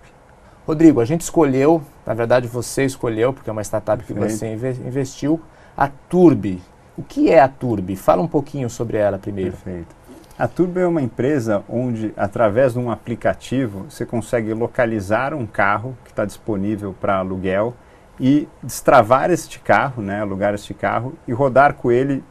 Rodrigo, 0.68 1.02
a 1.02 1.06
gente 1.06 1.22
escolheu, 1.22 1.82
na 2.06 2.14
verdade 2.14 2.48
você 2.48 2.86
escolheu, 2.86 3.34
porque 3.34 3.50
é 3.50 3.54
uma 3.54 3.64
startup 3.64 4.04
que 4.04 4.14
você 4.14 4.54
investiu, 4.86 5.42
a 5.76 5.88
Turbi. 5.88 6.62
O 6.98 7.04
que 7.04 7.32
é 7.32 7.40
a 7.40 7.48
Turbi? 7.48 7.96
Fala 7.96 8.22
um 8.22 8.28
pouquinho 8.28 8.70
sobre 8.70 8.98
ela 8.98 9.18
primeiro. 9.18 9.52
Perfeito. 9.52 9.96
A 10.38 10.48
Turbi 10.48 10.80
é 10.80 10.88
uma 10.88 11.02
empresa 11.02 11.64
onde, 11.68 12.14
através 12.16 12.74
de 12.74 12.80
um 12.80 12.92
aplicativo, 12.92 13.86
você 13.90 14.06
consegue 14.06 14.54
localizar 14.54 15.34
um 15.34 15.46
carro 15.46 15.98
que 16.04 16.12
está 16.12 16.26
disponível 16.26 16.96
para 17.00 17.18
aluguel 17.18 17.74
e 18.20 18.48
destravar 18.62 19.32
este 19.32 19.60
carro, 19.60 20.02
né, 20.02 20.22
alugar 20.22 20.54
este 20.54 20.74
carro 20.74 21.14
e 21.28 21.34
rodar 21.34 21.74
com 21.74 21.92
ele 21.92 22.24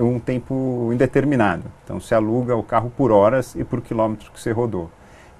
um 0.00 0.18
tempo 0.18 0.90
indeterminado. 0.92 1.64
Então, 1.84 2.00
você 2.00 2.14
aluga 2.14 2.56
o 2.56 2.62
carro 2.62 2.90
por 2.96 3.12
horas 3.12 3.54
e 3.54 3.64
por 3.64 3.82
quilômetro 3.82 4.30
que 4.32 4.40
você 4.40 4.50
rodou. 4.50 4.90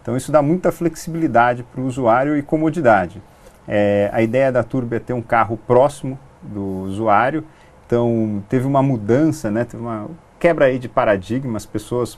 Então 0.07 0.17
isso 0.17 0.31
dá 0.31 0.41
muita 0.41 0.71
flexibilidade 0.71 1.65
para 1.65 1.81
o 1.81 1.85
usuário 1.85 2.37
e 2.37 2.43
comodidade. 2.43 3.21
É, 3.67 4.09
a 4.13 4.23
ideia 4.23 4.53
da 4.53 4.63
Turbo 4.63 4.95
é 4.95 5.01
ter 5.01 5.13
um 5.13 5.21
carro 5.21 5.57
próximo 5.57 6.17
do 6.41 6.63
usuário, 6.85 7.45
então 7.85 8.41
teve 8.49 8.69
uma 8.69 8.81
mudança, 8.85 9.51
né, 9.51 9.65
teve 9.65 9.83
uma 9.83 10.09
quebra 10.39 10.67
aí 10.67 10.79
de 10.79 10.89
paradigma, 10.89 11.57
as 11.57 11.67
pessoas, 11.67 12.17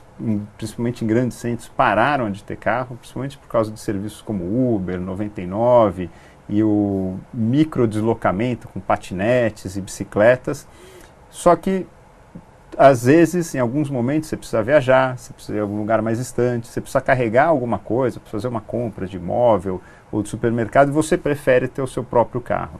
principalmente 0.55 1.03
em 1.03 1.07
grandes 1.07 1.37
centros, 1.37 1.67
pararam 1.67 2.29
de 2.29 2.43
ter 2.43 2.57
carro, 2.57 2.95
principalmente 2.95 3.39
por 3.39 3.47
causa 3.47 3.71
de 3.71 3.79
serviços 3.79 4.21
como 4.21 4.75
Uber, 4.75 4.99
99 5.01 6.11
e 6.47 6.61
o 6.61 7.17
micro 7.33 7.87
deslocamento 7.87 8.67
com 8.67 8.79
patinetes 8.79 9.75
e 9.75 9.81
bicicletas. 9.81 10.67
Só 11.31 11.55
que 11.55 11.87
às 12.77 13.05
vezes, 13.05 13.53
em 13.55 13.59
alguns 13.59 13.89
momentos, 13.89 14.29
você 14.29 14.37
precisa 14.37 14.63
viajar, 14.63 15.17
você 15.17 15.33
precisa 15.33 15.57
ir 15.57 15.59
a 15.59 15.63
algum 15.63 15.77
lugar 15.77 16.01
mais 16.01 16.17
distante, 16.17 16.67
você 16.67 16.79
precisa 16.79 17.01
carregar 17.01 17.47
alguma 17.47 17.79
coisa, 17.79 18.21
fazer 18.25 18.47
uma 18.47 18.61
compra 18.61 19.07
de 19.07 19.17
imóvel 19.17 19.81
ou 20.11 20.23
de 20.23 20.29
supermercado 20.29 20.89
e 20.89 20.91
você 20.91 21.17
prefere 21.17 21.67
ter 21.67 21.81
o 21.81 21.87
seu 21.87 22.03
próprio 22.03 22.41
carro. 22.41 22.79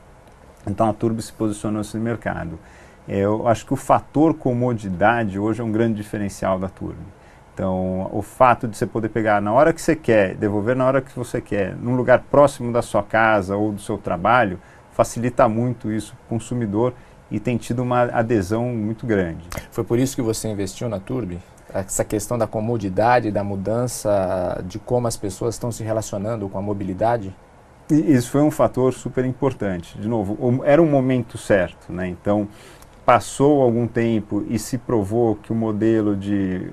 Então 0.67 0.89
a 0.89 0.93
Turbo 0.93 1.21
se 1.21 1.33
posicionou 1.33 1.79
nesse 1.79 1.97
mercado. 1.97 2.59
Eu 3.07 3.47
acho 3.47 3.65
que 3.65 3.73
o 3.73 3.75
fator 3.75 4.33
comodidade 4.35 5.39
hoje 5.39 5.61
é 5.61 5.63
um 5.63 5.71
grande 5.71 5.95
diferencial 5.95 6.59
da 6.59 6.69
Turbo. 6.69 7.19
Então, 7.53 8.07
o 8.13 8.21
fato 8.21 8.69
de 8.69 8.77
você 8.77 8.85
poder 8.85 9.09
pegar 9.09 9.41
na 9.41 9.51
hora 9.51 9.73
que 9.73 9.81
você 9.81 9.93
quer, 9.93 10.33
devolver 10.35 10.77
na 10.77 10.85
hora 10.85 11.01
que 11.01 11.13
você 11.13 11.41
quer, 11.41 11.75
num 11.75 11.95
lugar 11.95 12.23
próximo 12.31 12.71
da 12.71 12.81
sua 12.81 13.03
casa 13.03 13.57
ou 13.57 13.73
do 13.73 13.81
seu 13.81 13.97
trabalho, 13.97 14.59
facilita 14.93 15.49
muito 15.49 15.91
isso 15.91 16.15
para 16.15 16.25
o 16.25 16.39
consumidor 16.39 16.93
e 17.31 17.39
tem 17.39 17.57
tido 17.57 17.81
uma 17.81 18.03
adesão 18.03 18.69
muito 18.69 19.05
grande. 19.05 19.43
Foi 19.71 19.83
por 19.83 19.99
isso 19.99 20.15
que 20.15 20.21
você 20.21 20.47
investiu 20.47 20.89
na 20.89 20.99
Turbi? 20.99 21.39
Essa 21.73 22.03
questão 22.03 22.37
da 22.37 22.47
comodidade, 22.47 23.31
da 23.31 23.43
mudança 23.43 24.63
de 24.65 24.79
como 24.79 25.07
as 25.07 25.15
pessoas 25.15 25.55
estão 25.55 25.71
se 25.71 25.83
relacionando 25.83 26.49
com 26.49 26.57
a 26.57 26.61
mobilidade? 26.61 27.35
E 27.91 28.13
isso 28.13 28.31
foi 28.31 28.41
um 28.41 28.51
fator 28.51 28.93
super 28.93 29.23
importante. 29.25 29.97
De 29.97 30.07
novo, 30.07 30.63
era 30.63 30.81
um 30.81 30.89
momento 30.89 31.37
certo, 31.37 31.91
né? 31.91 32.07
Então, 32.07 32.47
passou 33.05 33.61
algum 33.61 33.87
tempo 33.87 34.45
e 34.47 34.57
se 34.59 34.77
provou 34.77 35.35
que 35.35 35.51
o 35.51 35.55
modelo 35.55 36.15
de 36.15 36.71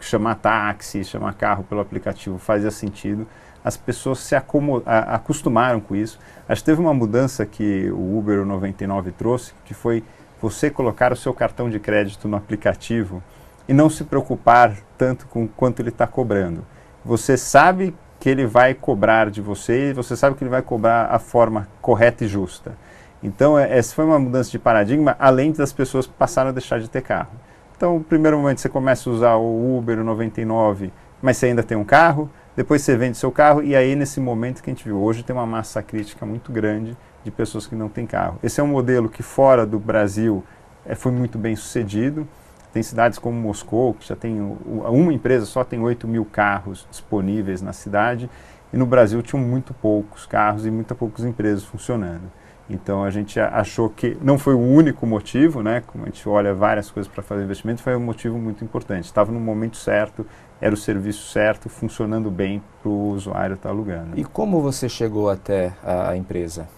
chamar 0.00 0.36
táxi, 0.36 1.04
chamar 1.04 1.34
carro 1.34 1.62
pelo 1.64 1.80
aplicativo 1.80 2.38
fazia 2.38 2.70
sentido 2.70 3.26
as 3.64 3.76
pessoas 3.76 4.20
se 4.20 4.34
acostumaram 4.34 5.80
com 5.80 5.94
isso. 5.94 6.18
Acho 6.48 6.62
que 6.62 6.66
teve 6.66 6.80
uma 6.80 6.94
mudança 6.94 7.44
que 7.44 7.90
o 7.90 8.18
Uber 8.18 8.44
99 8.44 9.12
trouxe, 9.12 9.52
que 9.64 9.74
foi 9.74 10.02
você 10.40 10.70
colocar 10.70 11.12
o 11.12 11.16
seu 11.16 11.34
cartão 11.34 11.68
de 11.68 11.78
crédito 11.78 12.26
no 12.26 12.36
aplicativo 12.36 13.22
e 13.68 13.72
não 13.72 13.90
se 13.90 14.04
preocupar 14.04 14.76
tanto 14.96 15.26
com 15.26 15.46
quanto 15.46 15.80
ele 15.80 15.90
está 15.90 16.06
cobrando. 16.06 16.64
Você 17.04 17.36
sabe 17.36 17.94
que 18.18 18.28
ele 18.28 18.46
vai 18.46 18.74
cobrar 18.74 19.30
de 19.30 19.40
você 19.40 19.90
e 19.90 19.92
você 19.92 20.16
sabe 20.16 20.36
que 20.36 20.42
ele 20.42 20.50
vai 20.50 20.62
cobrar 20.62 21.06
a 21.10 21.18
forma 21.18 21.68
correta 21.80 22.24
e 22.24 22.28
justa. 22.28 22.76
Então, 23.22 23.58
é, 23.58 23.76
essa 23.76 23.94
foi 23.94 24.04
uma 24.04 24.18
mudança 24.18 24.50
de 24.50 24.58
paradigma, 24.58 25.14
além 25.18 25.52
das 25.52 25.72
pessoas 25.72 26.06
passaram 26.06 26.50
a 26.50 26.52
deixar 26.52 26.80
de 26.80 26.88
ter 26.88 27.02
carro. 27.02 27.32
Então, 27.76 27.98
no 27.98 28.04
primeiro 28.04 28.38
momento, 28.38 28.60
você 28.60 28.68
começa 28.68 29.08
a 29.08 29.12
usar 29.12 29.34
o 29.36 29.78
Uber 29.78 29.98
o 29.98 30.04
99, 30.04 30.92
mas 31.22 31.36
você 31.36 31.46
ainda 31.46 31.62
tem 31.62 31.76
um 31.76 31.84
carro 31.84 32.30
depois 32.56 32.82
você 32.82 32.96
vende 32.96 33.16
seu 33.16 33.30
carro 33.30 33.62
e 33.62 33.76
aí 33.76 33.94
nesse 33.94 34.20
momento 34.20 34.62
que 34.62 34.70
a 34.70 34.72
gente 34.72 34.84
viu, 34.84 35.00
hoje 35.00 35.22
tem 35.22 35.34
uma 35.34 35.46
massa 35.46 35.82
crítica 35.82 36.26
muito 36.26 36.50
grande 36.50 36.96
de 37.24 37.30
pessoas 37.30 37.66
que 37.66 37.74
não 37.74 37.88
têm 37.88 38.06
carro. 38.06 38.38
Esse 38.42 38.60
é 38.60 38.64
um 38.64 38.68
modelo 38.68 39.08
que 39.08 39.22
fora 39.22 39.66
do 39.66 39.78
Brasil 39.78 40.44
é, 40.84 40.94
foi 40.94 41.12
muito 41.12 41.38
bem 41.38 41.54
sucedido. 41.54 42.26
Tem 42.72 42.82
cidades 42.82 43.18
como 43.18 43.36
Moscou, 43.36 43.94
que 43.94 44.06
já 44.06 44.14
tem 44.14 44.40
uma 44.40 45.12
empresa 45.12 45.44
só 45.44 45.64
tem 45.64 45.80
8 45.80 46.06
mil 46.06 46.24
carros 46.24 46.86
disponíveis 46.88 47.60
na 47.60 47.72
cidade, 47.72 48.30
e 48.72 48.76
no 48.76 48.86
Brasil 48.86 49.20
tinham 49.22 49.42
muito 49.42 49.74
poucos 49.74 50.24
carros 50.24 50.64
e 50.64 50.70
muito 50.70 50.94
poucas 50.94 51.24
empresas 51.24 51.64
funcionando. 51.64 52.30
Então 52.68 53.02
a 53.02 53.10
gente 53.10 53.40
achou 53.40 53.90
que 53.90 54.16
não 54.22 54.38
foi 54.38 54.54
o 54.54 54.60
único 54.60 55.04
motivo, 55.04 55.60
né? 55.60 55.82
Como 55.84 56.04
a 56.04 56.06
gente 56.06 56.28
olha 56.28 56.54
várias 56.54 56.88
coisas 56.88 57.12
para 57.12 57.20
fazer 57.20 57.42
investimento, 57.42 57.82
foi 57.82 57.96
um 57.96 58.00
motivo 58.00 58.38
muito 58.38 58.62
importante. 58.62 59.04
Estava 59.04 59.32
no 59.32 59.40
momento 59.40 59.76
certo, 59.76 60.24
era 60.60 60.74
o 60.74 60.76
serviço 60.76 61.30
certo, 61.30 61.68
funcionando 61.68 62.30
bem 62.30 62.62
para 62.82 62.90
o 62.90 63.10
usuário 63.10 63.54
estar 63.54 63.68
tá 63.68 63.74
alugando. 63.74 64.18
E 64.18 64.24
como 64.24 64.60
você 64.60 64.88
chegou 64.88 65.30
até 65.30 65.72
a 65.82 66.16
empresa? 66.16 66.68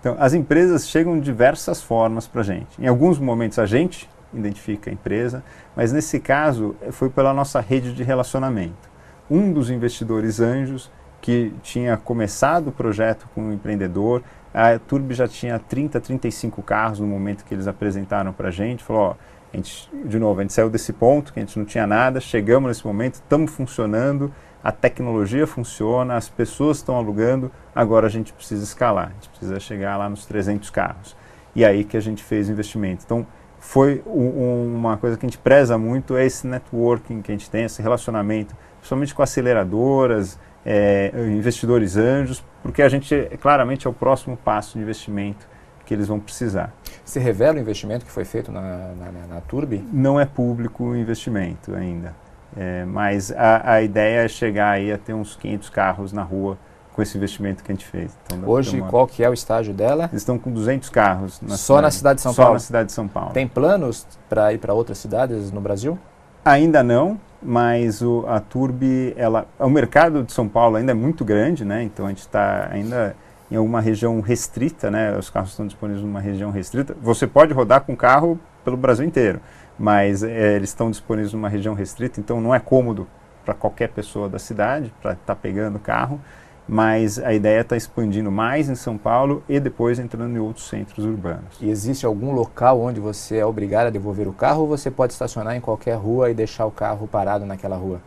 Então, 0.00 0.16
as 0.18 0.34
empresas 0.34 0.88
chegam 0.88 1.14
de 1.18 1.24
diversas 1.24 1.80
formas 1.80 2.26
para 2.26 2.40
a 2.40 2.44
gente. 2.44 2.82
Em 2.82 2.86
alguns 2.86 3.18
momentos 3.18 3.58
a 3.58 3.66
gente 3.66 4.08
identifica 4.34 4.90
a 4.90 4.92
empresa, 4.92 5.44
mas 5.76 5.92
nesse 5.92 6.18
caso 6.18 6.74
foi 6.90 7.08
pela 7.08 7.32
nossa 7.32 7.60
rede 7.60 7.92
de 7.92 8.02
relacionamento. 8.02 8.90
Um 9.30 9.52
dos 9.52 9.70
investidores 9.70 10.40
anjos 10.40 10.90
que 11.20 11.54
tinha 11.62 11.96
começado 11.96 12.68
o 12.68 12.72
projeto 12.72 13.28
com 13.34 13.42
um 13.42 13.52
empreendedor, 13.52 14.22
a 14.52 14.78
Turbi 14.78 15.14
já 15.14 15.28
tinha 15.28 15.58
30, 15.58 16.00
35 16.00 16.62
carros 16.62 16.98
no 16.98 17.06
momento 17.06 17.44
que 17.44 17.54
eles 17.54 17.68
apresentaram 17.68 18.32
para 18.32 18.48
a 18.48 18.50
gente, 18.50 18.82
falou, 18.82 19.02
ó, 19.02 19.14
gente, 19.56 19.90
de 20.04 20.18
novo, 20.18 20.40
a 20.40 20.42
gente 20.42 20.52
saiu 20.52 20.70
desse 20.70 20.92
ponto 20.92 21.32
que 21.32 21.38
a 21.38 21.42
gente 21.42 21.58
não 21.58 21.66
tinha 21.66 21.86
nada, 21.86 22.20
chegamos 22.20 22.68
nesse 22.68 22.86
momento, 22.86 23.14
estamos 23.14 23.50
funcionando, 23.50 24.32
a 24.62 24.72
tecnologia 24.72 25.46
funciona, 25.46 26.14
as 26.14 26.28
pessoas 26.28 26.78
estão 26.78 26.96
alugando, 26.96 27.50
agora 27.74 28.06
a 28.06 28.10
gente 28.10 28.32
precisa 28.32 28.64
escalar, 28.64 29.08
a 29.08 29.12
gente 29.12 29.28
precisa 29.28 29.60
chegar 29.60 29.96
lá 29.96 30.08
nos 30.08 30.24
300 30.24 30.70
carros. 30.70 31.16
E 31.54 31.64
aí 31.64 31.84
que 31.84 31.96
a 31.96 32.00
gente 32.00 32.22
fez 32.22 32.48
o 32.48 32.52
investimento. 32.52 33.02
Então, 33.04 33.26
foi 33.58 34.02
um, 34.06 34.74
uma 34.74 34.96
coisa 34.96 35.16
que 35.16 35.26
a 35.26 35.28
gente 35.28 35.38
preza 35.38 35.76
muito, 35.76 36.16
é 36.16 36.24
esse 36.24 36.46
networking 36.46 37.22
que 37.22 37.30
a 37.30 37.34
gente 37.34 37.48
tem, 37.50 37.64
esse 37.64 37.80
relacionamento, 37.82 38.56
principalmente 38.78 39.14
com 39.14 39.22
aceleradoras, 39.22 40.38
é, 40.64 41.12
investidores 41.28 41.96
anjos, 41.96 42.44
porque 42.62 42.82
a 42.82 42.88
gente 42.88 43.14
claramente 43.40 43.86
é 43.86 43.90
o 43.90 43.92
próximo 43.92 44.36
passo 44.36 44.78
de 44.78 44.82
investimento 44.82 45.46
que 45.84 45.94
eles 45.94 46.08
vão 46.08 46.18
precisar. 46.18 46.72
Você 47.04 47.18
revela 47.20 47.58
o 47.58 47.60
investimento 47.60 48.04
que 48.04 48.10
foi 48.10 48.24
feito 48.24 48.52
na, 48.52 48.60
na, 48.60 49.34
na 49.34 49.40
Turbi? 49.40 49.84
Não 49.92 50.18
é 50.20 50.24
público 50.24 50.84
o 50.84 50.96
investimento 50.96 51.74
ainda, 51.74 52.14
é, 52.56 52.84
mas 52.84 53.32
a, 53.32 53.72
a 53.74 53.82
ideia 53.82 54.24
é 54.24 54.28
chegar 54.28 54.70
aí 54.70 54.92
a 54.92 54.98
ter 54.98 55.12
uns 55.12 55.36
500 55.36 55.68
carros 55.70 56.12
na 56.12 56.22
rua 56.22 56.56
com 56.92 57.02
esse 57.02 57.16
investimento 57.16 57.64
que 57.64 57.72
a 57.72 57.74
gente 57.74 57.86
fez. 57.86 58.16
Então, 58.26 58.48
Hoje, 58.48 58.80
uma... 58.80 58.88
qual 58.88 59.06
que 59.06 59.24
é 59.24 59.28
o 59.28 59.32
estágio 59.32 59.72
dela? 59.72 60.04
Eles 60.04 60.22
estão 60.22 60.38
com 60.38 60.50
200 60.50 60.88
carros. 60.90 61.40
Na 61.40 61.56
Só 61.56 61.74
cidade. 61.74 61.82
na 61.82 61.90
cidade 61.90 62.16
de 62.16 62.22
São 62.22 62.32
Só 62.32 62.42
Paulo? 62.42 62.58
Só 62.58 62.62
na 62.62 62.66
cidade 62.66 62.86
de 62.86 62.92
São 62.92 63.08
Paulo. 63.08 63.30
Tem 63.32 63.48
planos 63.48 64.06
para 64.28 64.52
ir 64.52 64.58
para 64.58 64.74
outras 64.74 64.98
cidades 64.98 65.50
no 65.50 65.60
Brasil? 65.60 65.98
Ainda 66.44 66.82
não, 66.82 67.18
mas 67.42 68.02
o, 68.02 68.24
a 68.28 68.40
Turbi, 68.40 69.14
ela, 69.16 69.46
o 69.58 69.70
mercado 69.70 70.22
de 70.22 70.32
São 70.32 70.48
Paulo 70.48 70.76
ainda 70.76 70.92
é 70.92 70.94
muito 70.94 71.24
grande, 71.24 71.64
né? 71.64 71.82
Então 71.82 72.06
a 72.06 72.08
gente 72.08 72.20
está 72.20 72.68
ainda 72.70 73.16
em 73.52 73.56
alguma 73.56 73.80
região 73.80 74.20
restrita, 74.20 74.90
né? 74.90 75.16
Os 75.16 75.28
carros 75.28 75.50
estão 75.50 75.66
disponíveis 75.66 76.04
numa 76.04 76.20
região 76.20 76.50
restrita. 76.50 76.96
Você 77.02 77.26
pode 77.26 77.52
rodar 77.52 77.82
com 77.82 77.94
carro 77.94 78.40
pelo 78.64 78.76
Brasil 78.76 79.04
inteiro, 79.04 79.40
mas 79.78 80.22
é, 80.22 80.56
eles 80.56 80.70
estão 80.70 80.90
disponíveis 80.90 81.32
numa 81.32 81.48
região 81.48 81.74
restrita, 81.74 82.18
então 82.18 82.40
não 82.40 82.54
é 82.54 82.58
cômodo 82.58 83.06
para 83.44 83.52
qualquer 83.52 83.90
pessoa 83.90 84.28
da 84.28 84.38
cidade 84.38 84.92
para 85.02 85.12
estar 85.12 85.34
tá 85.34 85.36
pegando 85.36 85.78
carro 85.78 86.20
mas 86.66 87.18
a 87.18 87.32
ideia 87.34 87.60
está 87.60 87.76
expandindo 87.76 88.30
mais 88.30 88.68
em 88.68 88.74
São 88.74 88.96
Paulo 88.96 89.42
e 89.48 89.58
depois 89.58 89.98
entrando 89.98 90.36
em 90.36 90.38
outros 90.38 90.68
centros 90.68 91.04
urbanos. 91.04 91.58
E 91.60 91.68
existe 91.68 92.06
algum 92.06 92.32
local 92.32 92.80
onde 92.80 93.00
você 93.00 93.38
é 93.38 93.44
obrigado 93.44 93.88
a 93.88 93.90
devolver 93.90 94.28
o 94.28 94.32
carro 94.32 94.62
ou 94.62 94.68
você 94.68 94.90
pode 94.90 95.12
estacionar 95.12 95.56
em 95.56 95.60
qualquer 95.60 95.96
rua 95.96 96.30
e 96.30 96.34
deixar 96.34 96.66
o 96.66 96.70
carro 96.70 97.08
parado 97.08 97.44
naquela 97.44 97.76
rua? 97.76 98.00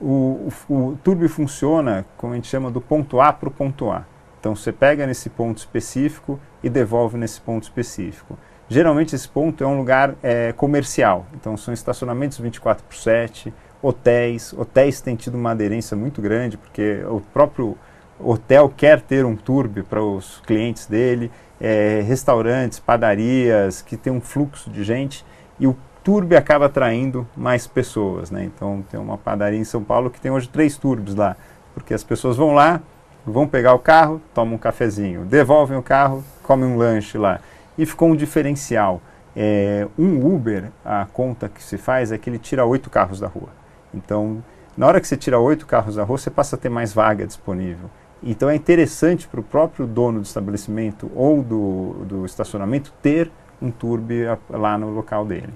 O, 0.00 0.50
o, 0.68 0.74
o 0.74 0.98
Turbo 1.02 1.26
funciona, 1.28 2.04
como 2.18 2.34
a 2.34 2.36
gente 2.36 2.48
chama, 2.48 2.70
do 2.70 2.82
ponto 2.82 3.20
A 3.20 3.32
para 3.32 3.48
o 3.48 3.52
ponto 3.52 3.90
A. 3.90 4.04
Então 4.46 4.54
você 4.54 4.70
pega 4.70 5.08
nesse 5.08 5.28
ponto 5.28 5.58
específico 5.58 6.38
e 6.62 6.70
devolve 6.70 7.18
nesse 7.18 7.40
ponto 7.40 7.64
específico. 7.64 8.38
Geralmente 8.68 9.12
esse 9.12 9.28
ponto 9.28 9.64
é 9.64 9.66
um 9.66 9.76
lugar 9.76 10.14
é, 10.22 10.52
comercial, 10.52 11.26
então 11.34 11.56
são 11.56 11.74
estacionamentos 11.74 12.38
24 12.38 12.84
por 12.84 12.94
7, 12.94 13.52
hotéis. 13.82 14.52
Hotéis 14.52 15.00
têm 15.00 15.16
tido 15.16 15.34
uma 15.34 15.50
aderência 15.50 15.96
muito 15.96 16.22
grande, 16.22 16.56
porque 16.56 17.02
o 17.08 17.20
próprio 17.20 17.76
hotel 18.20 18.72
quer 18.76 19.00
ter 19.00 19.24
um 19.24 19.34
turbo 19.34 19.82
para 19.82 20.00
os 20.00 20.40
clientes 20.46 20.86
dele, 20.86 21.28
é, 21.60 22.04
restaurantes, 22.06 22.78
padarias, 22.78 23.82
que 23.82 23.96
tem 23.96 24.12
um 24.12 24.20
fluxo 24.20 24.70
de 24.70 24.84
gente, 24.84 25.26
e 25.58 25.66
o 25.66 25.76
turbo 26.04 26.36
acaba 26.36 26.66
atraindo 26.66 27.26
mais 27.36 27.66
pessoas. 27.66 28.30
Né? 28.30 28.44
Então 28.44 28.84
tem 28.88 29.00
uma 29.00 29.18
padaria 29.18 29.58
em 29.58 29.64
São 29.64 29.82
Paulo 29.82 30.08
que 30.08 30.20
tem 30.20 30.30
hoje 30.30 30.48
três 30.48 30.78
turbos 30.78 31.16
lá, 31.16 31.36
porque 31.74 31.92
as 31.92 32.04
pessoas 32.04 32.36
vão 32.36 32.54
lá, 32.54 32.80
vão 33.26 33.46
pegar 33.46 33.74
o 33.74 33.78
carro, 33.78 34.20
tomam 34.32 34.54
um 34.54 34.58
cafezinho, 34.58 35.24
devolvem 35.24 35.76
o 35.76 35.82
carro, 35.82 36.22
comem 36.42 36.68
um 36.68 36.76
lanche 36.76 37.18
lá. 37.18 37.40
E 37.76 37.84
ficou 37.84 38.08
um 38.08 38.16
diferencial. 38.16 39.00
É, 39.34 39.86
um 39.98 40.34
Uber, 40.34 40.70
a 40.84 41.06
conta 41.12 41.48
que 41.48 41.62
se 41.62 41.76
faz 41.76 42.12
é 42.12 42.16
que 42.16 42.30
ele 42.30 42.38
tira 42.38 42.64
oito 42.64 42.88
carros 42.88 43.20
da 43.20 43.26
rua. 43.26 43.50
Então, 43.92 44.42
na 44.76 44.86
hora 44.86 45.00
que 45.00 45.08
você 45.08 45.16
tira 45.16 45.38
oito 45.38 45.66
carros 45.66 45.96
da 45.96 46.04
rua, 46.04 46.16
você 46.16 46.30
passa 46.30 46.56
a 46.56 46.58
ter 46.58 46.68
mais 46.68 46.92
vaga 46.92 47.26
disponível. 47.26 47.90
Então 48.22 48.48
é 48.48 48.54
interessante 48.54 49.28
para 49.28 49.40
o 49.40 49.42
próprio 49.42 49.86
dono 49.86 50.20
do 50.20 50.24
estabelecimento 50.24 51.10
ou 51.14 51.42
do, 51.42 52.04
do 52.06 52.26
estacionamento 52.26 52.92
ter 53.02 53.30
um 53.60 53.70
turbe 53.70 54.24
lá 54.48 54.78
no 54.78 54.90
local 54.90 55.24
dele. 55.24 55.52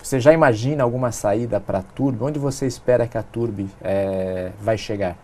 Você 0.00 0.20
já 0.20 0.32
imagina 0.32 0.84
alguma 0.84 1.10
saída 1.10 1.60
para 1.60 1.78
a 1.78 1.82
Turbi? 1.82 2.22
Onde 2.22 2.38
você 2.38 2.66
espera 2.66 3.06
que 3.06 3.18
a 3.18 3.22
Turbi 3.22 3.68
é, 3.80 4.52
vai 4.60 4.78
chegar? 4.78 5.16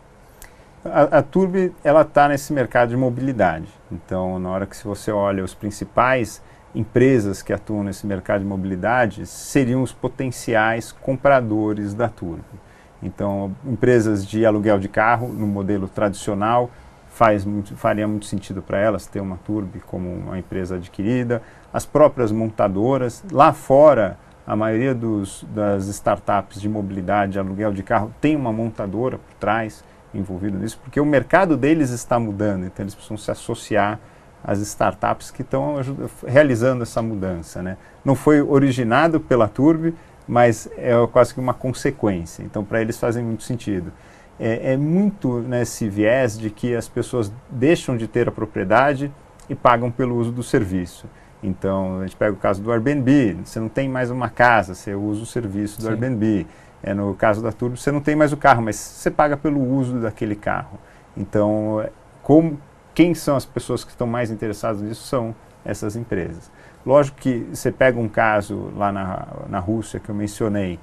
A, 0.84 1.18
a 1.18 1.22
Turbi 1.22 1.72
ela 1.82 2.02
está 2.02 2.28
nesse 2.28 2.52
mercado 2.52 2.90
de 2.90 2.96
mobilidade. 2.96 3.68
Então, 3.90 4.38
na 4.38 4.50
hora 4.50 4.66
que 4.66 4.76
se 4.76 4.84
você 4.84 5.10
olha 5.10 5.42
os 5.42 5.54
principais 5.54 6.42
empresas 6.74 7.40
que 7.40 7.52
atuam 7.52 7.84
nesse 7.84 8.06
mercado 8.06 8.40
de 8.40 8.46
mobilidade, 8.46 9.26
seriam 9.26 9.82
os 9.82 9.92
potenciais 9.92 10.92
compradores 10.92 11.94
da 11.94 12.08
Turbi. 12.08 12.42
Então, 13.02 13.54
empresas 13.64 14.26
de 14.26 14.44
aluguel 14.44 14.78
de 14.78 14.88
carro, 14.88 15.28
no 15.28 15.46
modelo 15.46 15.88
tradicional, 15.88 16.70
faz 17.08 17.44
muito, 17.44 17.76
faria 17.76 18.08
muito 18.08 18.26
sentido 18.26 18.60
para 18.60 18.78
elas 18.78 19.06
ter 19.06 19.20
uma 19.20 19.36
Turbi 19.36 19.80
como 19.80 20.12
uma 20.12 20.38
empresa 20.38 20.76
adquirida. 20.76 21.40
As 21.72 21.86
próprias 21.86 22.32
montadoras, 22.32 23.24
lá 23.30 23.52
fora, 23.52 24.18
a 24.46 24.56
maioria 24.56 24.94
dos, 24.94 25.46
das 25.54 25.86
startups 25.86 26.60
de 26.60 26.68
mobilidade, 26.68 27.32
de 27.32 27.38
aluguel 27.38 27.72
de 27.72 27.82
carro, 27.82 28.12
tem 28.20 28.36
uma 28.36 28.52
montadora 28.52 29.16
por 29.16 29.34
trás 29.34 29.82
envolvida 30.14 30.58
nisso, 30.58 30.78
porque 30.82 31.00
o 31.00 31.04
mercado 31.06 31.56
deles 31.56 31.90
está 31.90 32.18
mudando, 32.18 32.64
então 32.64 32.82
eles 32.84 32.94
precisam 32.94 33.16
se 33.16 33.30
associar 33.30 33.98
às 34.42 34.60
startups 34.60 35.30
que 35.30 35.42
estão 35.42 35.76
realizando 36.26 36.82
essa 36.82 37.00
mudança. 37.00 37.62
Né? 37.62 37.76
Não 38.04 38.14
foi 38.14 38.42
originado 38.42 39.18
pela 39.18 39.48
Turbi, 39.48 39.94
mas 40.28 40.68
é 40.76 40.92
quase 41.10 41.32
que 41.32 41.40
uma 41.40 41.54
consequência. 41.54 42.42
Então, 42.42 42.64
para 42.64 42.80
eles 42.80 42.98
fazem 42.98 43.24
muito 43.24 43.42
sentido. 43.42 43.92
É, 44.38 44.72
é, 44.72 44.76
muito 44.76 45.40
nesse 45.40 45.88
viés 45.88 46.36
de 46.38 46.50
que 46.50 46.74
as 46.74 46.88
pessoas 46.88 47.32
deixam 47.48 47.96
de 47.96 48.08
ter 48.08 48.28
a 48.28 48.32
propriedade 48.32 49.10
e 49.48 49.54
pagam 49.54 49.90
pelo 49.90 50.16
uso 50.16 50.32
do 50.32 50.42
serviço. 50.42 51.06
Então, 51.42 52.00
a 52.00 52.06
gente 52.06 52.16
pega 52.16 52.32
o 52.32 52.36
caso 52.36 52.62
do 52.62 52.72
Airbnb, 52.72 53.36
você 53.44 53.60
não 53.60 53.68
tem 53.68 53.88
mais 53.88 54.10
uma 54.10 54.28
casa, 54.30 54.74
você 54.74 54.94
usa 54.94 55.22
o 55.22 55.26
serviço 55.26 55.76
do 55.76 55.84
Sim. 55.84 55.90
Airbnb. 55.90 56.46
É, 56.86 56.92
no 56.92 57.14
caso 57.14 57.42
da 57.42 57.50
Turbo, 57.50 57.78
você 57.78 57.90
não 57.90 58.00
tem 58.00 58.14
mais 58.14 58.30
o 58.30 58.36
carro, 58.36 58.60
mas 58.60 58.76
você 58.76 59.10
paga 59.10 59.38
pelo 59.38 59.58
uso 59.58 60.00
daquele 60.00 60.36
carro. 60.36 60.78
Então, 61.16 61.82
como, 62.22 62.60
quem 62.94 63.14
são 63.14 63.36
as 63.36 63.46
pessoas 63.46 63.82
que 63.82 63.90
estão 63.90 64.06
mais 64.06 64.30
interessadas 64.30 64.82
nisso 64.82 65.02
são 65.06 65.34
essas 65.64 65.96
empresas. 65.96 66.50
Lógico 66.84 67.18
que 67.18 67.48
você 67.50 67.72
pega 67.72 67.98
um 67.98 68.08
caso 68.08 68.70
lá 68.76 68.92
na, 68.92 69.26
na 69.48 69.58
Rússia 69.58 69.98
que 69.98 70.10
eu 70.10 70.14
mencionei, 70.14 70.78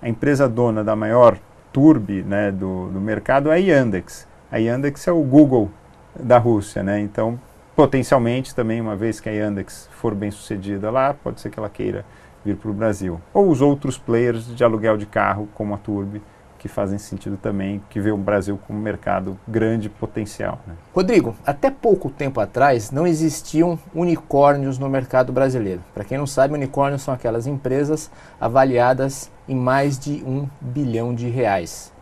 a 0.00 0.08
empresa 0.08 0.48
dona 0.48 0.82
da 0.82 0.96
maior 0.96 1.36
turbi 1.70 2.22
né, 2.22 2.50
do, 2.50 2.88
do 2.88 2.98
mercado 2.98 3.50
é 3.50 3.54
a 3.54 3.56
Yandex. 3.56 4.26
A 4.50 4.56
Yandex 4.56 5.06
é 5.06 5.12
o 5.12 5.22
Google 5.22 5.70
da 6.18 6.38
Rússia, 6.38 6.82
né? 6.82 6.98
Então, 7.00 7.38
potencialmente 7.76 8.54
também, 8.54 8.80
uma 8.80 8.96
vez 8.96 9.20
que 9.20 9.28
a 9.28 9.32
Yandex 9.32 9.88
for 9.92 10.14
bem 10.14 10.30
sucedida 10.30 10.90
lá, 10.90 11.12
pode 11.12 11.42
ser 11.42 11.50
que 11.50 11.58
ela 11.58 11.68
queira 11.68 12.06
vir 12.44 12.56
para 12.56 12.70
o 12.70 12.74
Brasil. 12.74 13.20
Ou 13.32 13.48
os 13.48 13.60
outros 13.60 13.98
players 13.98 14.46
de 14.54 14.64
aluguel 14.64 14.96
de 14.96 15.06
carro, 15.06 15.48
como 15.54 15.74
a 15.74 15.78
Turbi, 15.78 16.22
que 16.62 16.68
fazem 16.68 16.96
sentido 16.96 17.36
também, 17.36 17.82
que 17.90 18.00
vê 18.00 18.12
o 18.12 18.16
Brasil 18.16 18.56
como 18.68 18.78
um 18.78 18.82
mercado 18.82 19.36
grande 19.48 19.88
potencial. 19.88 20.60
Né? 20.64 20.74
Rodrigo, 20.94 21.34
até 21.44 21.72
pouco 21.72 22.08
tempo 22.08 22.40
atrás 22.40 22.92
não 22.92 23.04
existiam 23.04 23.76
unicórnios 23.92 24.78
no 24.78 24.88
mercado 24.88 25.32
brasileiro. 25.32 25.80
Para 25.92 26.04
quem 26.04 26.16
não 26.16 26.26
sabe, 26.26 26.54
unicórnios 26.54 27.02
são 27.02 27.12
aquelas 27.12 27.48
empresas 27.48 28.08
avaliadas 28.40 29.28
em 29.48 29.56
mais 29.56 29.98
de 29.98 30.22
um 30.24 30.48
bilhão 30.60 31.12
de 31.12 31.28
reais. 31.28 31.92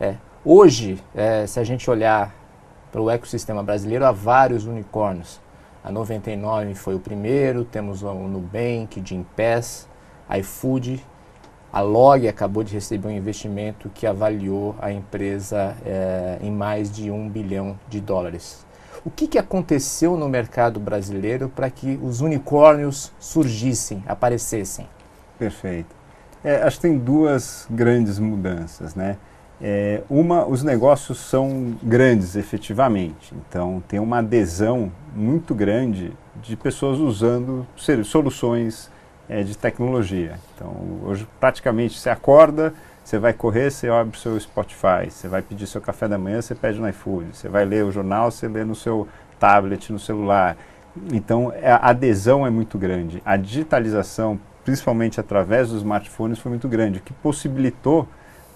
É, 0.00 0.16
hoje, 0.44 1.00
é, 1.14 1.46
se 1.46 1.60
a 1.60 1.64
gente 1.64 1.88
olhar 1.88 2.34
para 2.90 3.00
o 3.00 3.08
ecossistema 3.08 3.62
brasileiro, 3.62 4.04
há 4.04 4.10
vários 4.10 4.66
unicórnios. 4.66 5.40
A 5.88 5.90
99 5.90 6.74
foi 6.74 6.94
o 6.94 7.00
primeiro, 7.00 7.64
temos 7.64 8.02
o 8.02 8.12
Nubank, 8.12 9.02
Gimpass, 9.02 9.88
iFood 10.38 11.02
a 11.72 11.80
Log 11.82 12.26
acabou 12.26 12.64
de 12.64 12.72
receber 12.72 13.08
um 13.08 13.10
investimento 13.10 13.90
que 13.90 14.06
avaliou 14.06 14.74
a 14.80 14.90
empresa 14.90 15.76
é, 15.84 16.38
em 16.40 16.50
mais 16.50 16.90
de 16.90 17.10
um 17.10 17.28
bilhão 17.28 17.78
de 17.88 18.00
dólares. 18.00 18.66
O 19.04 19.10
que, 19.10 19.28
que 19.28 19.38
aconteceu 19.38 20.16
no 20.16 20.28
mercado 20.28 20.80
brasileiro 20.80 21.48
para 21.48 21.70
que 21.70 21.98
os 22.02 22.20
unicórnios 22.20 23.12
surgissem, 23.18 24.02
aparecessem? 24.06 24.88
Perfeito. 25.38 25.94
É, 26.42 26.62
acho 26.62 26.76
que 26.76 26.88
tem 26.88 26.98
duas 26.98 27.66
grandes 27.70 28.18
mudanças, 28.18 28.94
né? 28.94 29.18
É, 29.60 30.02
uma, 30.08 30.46
os 30.46 30.62
negócios 30.62 31.18
são 31.18 31.76
grandes, 31.82 32.36
efetivamente. 32.36 33.34
Então, 33.34 33.82
tem 33.88 33.98
uma 33.98 34.18
adesão 34.18 34.92
muito 35.14 35.54
grande 35.54 36.12
de 36.40 36.56
pessoas 36.56 36.98
usando 36.98 37.66
soluções 38.04 38.90
é, 39.28 39.42
de 39.42 39.58
tecnologia. 39.58 40.38
Então, 40.54 40.72
hoje, 41.02 41.26
praticamente, 41.40 41.98
você 41.98 42.08
acorda, 42.08 42.72
você 43.04 43.18
vai 43.18 43.32
correr, 43.32 43.70
você 43.70 43.88
abre 43.88 44.16
o 44.16 44.20
seu 44.20 44.38
Spotify. 44.38 45.10
Você 45.10 45.26
vai 45.26 45.42
pedir 45.42 45.66
seu 45.66 45.80
café 45.80 46.06
da 46.06 46.16
manhã, 46.16 46.40
você 46.40 46.54
pede 46.54 46.78
no 46.78 46.88
iFood. 46.88 47.36
Você 47.36 47.48
vai 47.48 47.64
ler 47.64 47.84
o 47.84 47.90
jornal, 47.90 48.30
você 48.30 48.46
lê 48.46 48.64
no 48.64 48.76
seu 48.76 49.08
tablet, 49.40 49.92
no 49.92 49.98
celular. 49.98 50.56
Então, 51.12 51.52
a 51.64 51.90
adesão 51.90 52.46
é 52.46 52.50
muito 52.50 52.78
grande. 52.78 53.20
A 53.24 53.36
digitalização, 53.36 54.38
principalmente 54.64 55.18
através 55.18 55.68
dos 55.68 55.78
smartphones, 55.78 56.38
foi 56.38 56.50
muito 56.50 56.68
grande, 56.68 56.98
o 56.98 57.02
que 57.02 57.12
possibilitou 57.12 58.06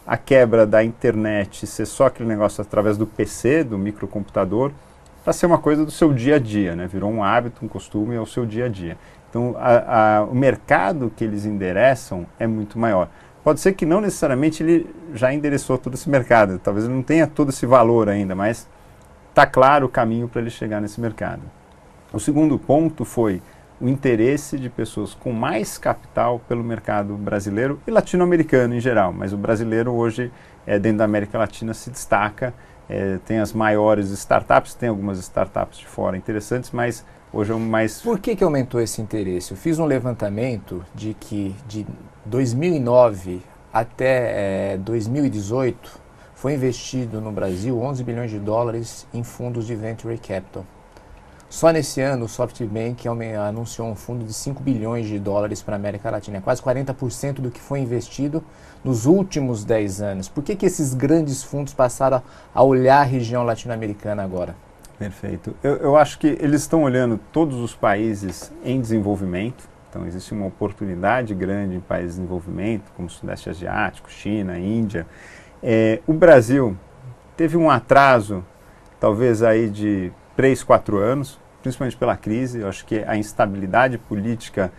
a 0.07 0.16
quebra 0.16 0.66
da 0.66 0.82
internet 0.82 1.66
ser 1.66 1.86
só 1.86 2.07
aquele 2.07 2.28
negócio 2.28 2.61
através 2.61 2.96
do 2.96 3.07
PC, 3.07 3.64
do 3.64 3.78
microcomputador, 3.78 4.72
para 5.22 5.32
ser 5.32 5.46
uma 5.46 5.59
coisa 5.59 5.84
do 5.84 5.90
seu 5.90 6.12
dia 6.12 6.36
a 6.36 6.38
dia, 6.38 6.74
né? 6.74 6.86
virou 6.86 7.11
um 7.11 7.22
hábito, 7.22 7.64
um 7.64 7.68
costume 7.68 8.16
ao 8.16 8.26
seu 8.26 8.44
dia 8.44 8.66
a 8.66 8.68
dia. 8.68 8.96
Então, 9.30 9.55
a, 9.59 10.18
a, 10.18 10.24
o 10.24 10.34
mercado 10.34 11.12
que 11.16 11.24
eles 11.24 11.46
endereçam 11.46 12.26
é 12.38 12.46
muito 12.46 12.78
maior. 12.78 13.09
Pode 13.44 13.61
ser 13.61 13.72
que 13.72 13.86
não 13.86 14.00
necessariamente 14.00 14.62
ele 14.62 14.94
já 15.14 15.32
endereçou 15.32 15.78
todo 15.78 15.94
esse 15.94 16.09
mercado, 16.09 16.59
talvez 16.59 16.84
ele 16.84 16.94
não 16.94 17.03
tenha 17.03 17.26
todo 17.26 17.50
esse 17.50 17.66
valor 17.66 18.09
ainda, 18.09 18.34
mas 18.34 18.68
está 19.30 19.46
claro 19.46 19.86
o 19.86 19.88
caminho 19.88 20.28
para 20.28 20.40
ele 20.40 20.50
chegar 20.50 20.80
nesse 20.80 21.00
mercado. 21.00 21.42
O 22.12 22.20
segundo 22.20 22.59
ponto 22.59 23.05
foi 23.05 23.40
o 23.82 23.88
interesse 23.88 24.56
de 24.56 24.70
pessoas 24.70 25.12
com 25.12 25.32
mais 25.32 25.76
capital 25.76 26.38
pelo 26.48 26.62
mercado 26.62 27.14
brasileiro 27.14 27.80
e 27.84 27.90
latino-americano 27.90 28.76
em 28.76 28.80
geral, 28.80 29.12
mas 29.12 29.32
o 29.32 29.36
brasileiro 29.36 29.90
hoje, 29.90 30.30
é, 30.64 30.78
dentro 30.78 30.98
da 30.98 31.04
América 31.04 31.36
Latina, 31.36 31.74
se 31.74 31.90
destaca. 31.90 32.54
É, 32.88 33.18
tem 33.26 33.40
as 33.40 33.52
maiores 33.52 34.10
startups, 34.10 34.74
tem 34.74 34.88
algumas 34.88 35.18
startups 35.18 35.80
de 35.80 35.86
fora 35.86 36.16
interessantes, 36.16 36.70
mas 36.70 37.04
hoje 37.32 37.50
é 37.50 37.54
o 37.56 37.58
mais. 37.58 38.00
Por 38.00 38.20
que, 38.20 38.36
que 38.36 38.44
aumentou 38.44 38.80
esse 38.80 39.02
interesse? 39.02 39.50
Eu 39.50 39.56
fiz 39.56 39.80
um 39.80 39.84
levantamento 39.84 40.84
de 40.94 41.14
que 41.14 41.54
de 41.66 41.84
2009 42.24 43.42
até 43.72 44.74
é, 44.74 44.76
2018 44.76 46.00
foi 46.36 46.54
investido 46.54 47.20
no 47.20 47.32
Brasil 47.32 47.80
11 47.80 48.04
bilhões 48.04 48.30
de 48.30 48.38
dólares 48.38 49.08
em 49.12 49.24
fundos 49.24 49.66
de 49.66 49.74
venture 49.74 50.16
capital. 50.18 50.64
Só 51.53 51.70
nesse 51.70 52.00
ano, 52.00 52.24
o 52.24 52.28
SoftBank 52.30 53.07
anunciou 53.46 53.86
um 53.86 53.94
fundo 53.94 54.24
de 54.24 54.32
5 54.32 54.62
bilhões 54.62 55.07
de 55.07 55.18
dólares 55.18 55.61
para 55.61 55.74
a 55.74 55.78
América 55.78 56.11
Latina, 56.11 56.38
é 56.38 56.40
quase 56.40 56.62
40% 56.62 57.42
do 57.42 57.50
que 57.50 57.61
foi 57.61 57.80
investido 57.80 58.42
nos 58.82 59.05
últimos 59.05 59.62
10 59.62 60.00
anos. 60.00 60.28
Por 60.30 60.42
que, 60.42 60.57
que 60.57 60.64
esses 60.64 60.94
grandes 60.94 61.42
fundos 61.42 61.74
passaram 61.74 62.22
a 62.55 62.62
olhar 62.62 63.00
a 63.00 63.05
região 63.05 63.44
latino-americana 63.44 64.24
agora? 64.24 64.57
Perfeito. 64.98 65.55
Eu, 65.62 65.76
eu 65.76 65.94
acho 65.94 66.18
que 66.18 66.38
eles 66.40 66.62
estão 66.62 66.84
olhando 66.84 67.20
todos 67.30 67.59
os 67.59 67.74
países 67.74 68.50
em 68.64 68.80
desenvolvimento, 68.80 69.68
então 69.90 70.07
existe 70.07 70.32
uma 70.32 70.46
oportunidade 70.46 71.34
grande 71.34 71.76
em 71.76 71.80
países 71.80 72.16
em 72.16 72.22
desenvolvimento, 72.22 72.90
como 72.96 73.09
o 73.09 73.11
Sudeste 73.11 73.50
Asiático, 73.50 74.11
China, 74.11 74.59
Índia. 74.59 75.07
É, 75.62 76.00
o 76.07 76.14
Brasil 76.14 76.74
teve 77.36 77.59
um 77.59 77.68
atraso, 77.68 78.42
talvez 78.98 79.42
aí 79.42 79.68
de 79.68 80.11
3, 80.34 80.62
4 80.62 80.96
anos, 80.96 81.41
principalmente 81.62 81.96
pela 81.96 82.16
crise. 82.16 82.60
Eu 82.60 82.68
acho 82.68 82.84
que 82.84 83.02
a 83.06 83.16
instabilidade 83.16 83.96
política 83.96 84.72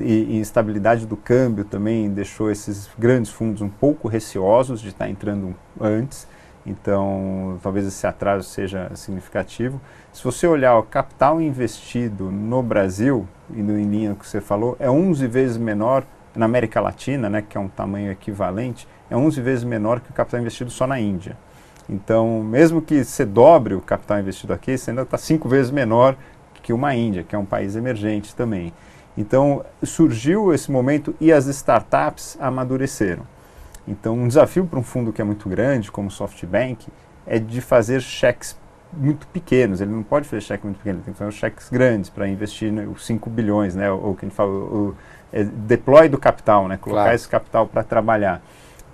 e, 0.00 0.38
instabilidade 0.38 1.06
do 1.06 1.16
câmbio 1.16 1.64
também 1.64 2.10
deixou 2.10 2.50
esses 2.50 2.88
grandes 2.98 3.30
fundos 3.30 3.62
um 3.62 3.68
pouco 3.68 4.08
receosos 4.08 4.80
de 4.80 4.88
estar 4.88 5.08
entrando 5.08 5.54
antes. 5.80 6.28
Então, 6.64 7.58
talvez 7.62 7.86
esse 7.86 8.06
atraso 8.06 8.48
seja 8.48 8.90
significativo. 8.94 9.80
Se 10.12 10.22
você 10.24 10.46
olhar 10.48 10.76
o 10.76 10.82
capital 10.82 11.40
investido 11.40 12.30
no 12.30 12.60
Brasil, 12.62 13.26
no, 13.48 13.78
em 13.78 13.84
linha 13.84 14.14
que 14.16 14.26
você 14.26 14.40
falou, 14.40 14.76
é 14.80 14.90
11 14.90 15.26
vezes 15.28 15.56
menor 15.56 16.04
na 16.34 16.44
América 16.44 16.80
Latina, 16.80 17.30
né, 17.30 17.42
que 17.48 17.56
é 17.56 17.60
um 17.60 17.68
tamanho 17.68 18.10
equivalente, 18.10 18.86
é 19.08 19.16
11 19.16 19.40
vezes 19.40 19.64
menor 19.64 20.00
que 20.00 20.10
o 20.10 20.12
capital 20.12 20.40
investido 20.40 20.70
só 20.70 20.86
na 20.86 20.98
Índia. 20.98 21.36
Então, 21.88 22.42
mesmo 22.42 22.82
que 22.82 23.04
você 23.04 23.24
dobre 23.24 23.74
o 23.74 23.80
capital 23.80 24.18
investido 24.18 24.52
aqui, 24.52 24.76
você 24.76 24.90
ainda 24.90 25.02
está 25.02 25.16
cinco 25.16 25.48
vezes 25.48 25.70
menor 25.70 26.16
que 26.62 26.72
uma 26.72 26.94
Índia, 26.94 27.22
que 27.22 27.34
é 27.34 27.38
um 27.38 27.44
país 27.44 27.76
emergente 27.76 28.34
também. 28.34 28.72
Então, 29.16 29.64
surgiu 29.82 30.52
esse 30.52 30.70
momento 30.70 31.14
e 31.20 31.32
as 31.32 31.46
startups 31.46 32.36
amadureceram. 32.40 33.22
Então, 33.86 34.14
um 34.14 34.26
desafio 34.26 34.66
para 34.66 34.78
um 34.78 34.82
fundo 34.82 35.12
que 35.12 35.20
é 35.22 35.24
muito 35.24 35.48
grande, 35.48 35.92
como 35.92 36.08
o 36.08 36.10
SoftBank, 36.10 36.88
é 37.24 37.38
de 37.38 37.60
fazer 37.60 38.02
cheques 38.02 38.58
muito 38.92 39.26
pequenos. 39.28 39.80
Ele 39.80 39.92
não 39.92 40.02
pode 40.02 40.26
fazer 40.28 40.42
cheque 40.42 40.64
muito 40.64 40.78
pequeno, 40.78 40.98
ele 40.98 41.04
tem 41.04 41.14
que 41.14 41.18
fazer 41.18 41.32
cheques 41.32 41.68
grandes 41.68 42.10
para 42.10 42.28
investir 42.28 42.72
né, 42.72 42.86
os 42.86 43.06
5 43.06 43.30
bilhões, 43.30 43.74
né, 43.74 43.90
ou, 43.90 44.10
o 44.10 44.14
que 44.14 44.24
a 44.24 44.28
gente 44.28 44.36
fala, 44.36 44.50
o, 44.50 44.88
o 44.88 44.96
é, 45.32 45.44
deploy 45.44 46.08
do 46.08 46.18
capital, 46.18 46.66
né, 46.66 46.76
colocar 46.76 47.02
claro. 47.02 47.14
esse 47.14 47.28
capital 47.28 47.66
para 47.66 47.82
trabalhar. 47.82 48.42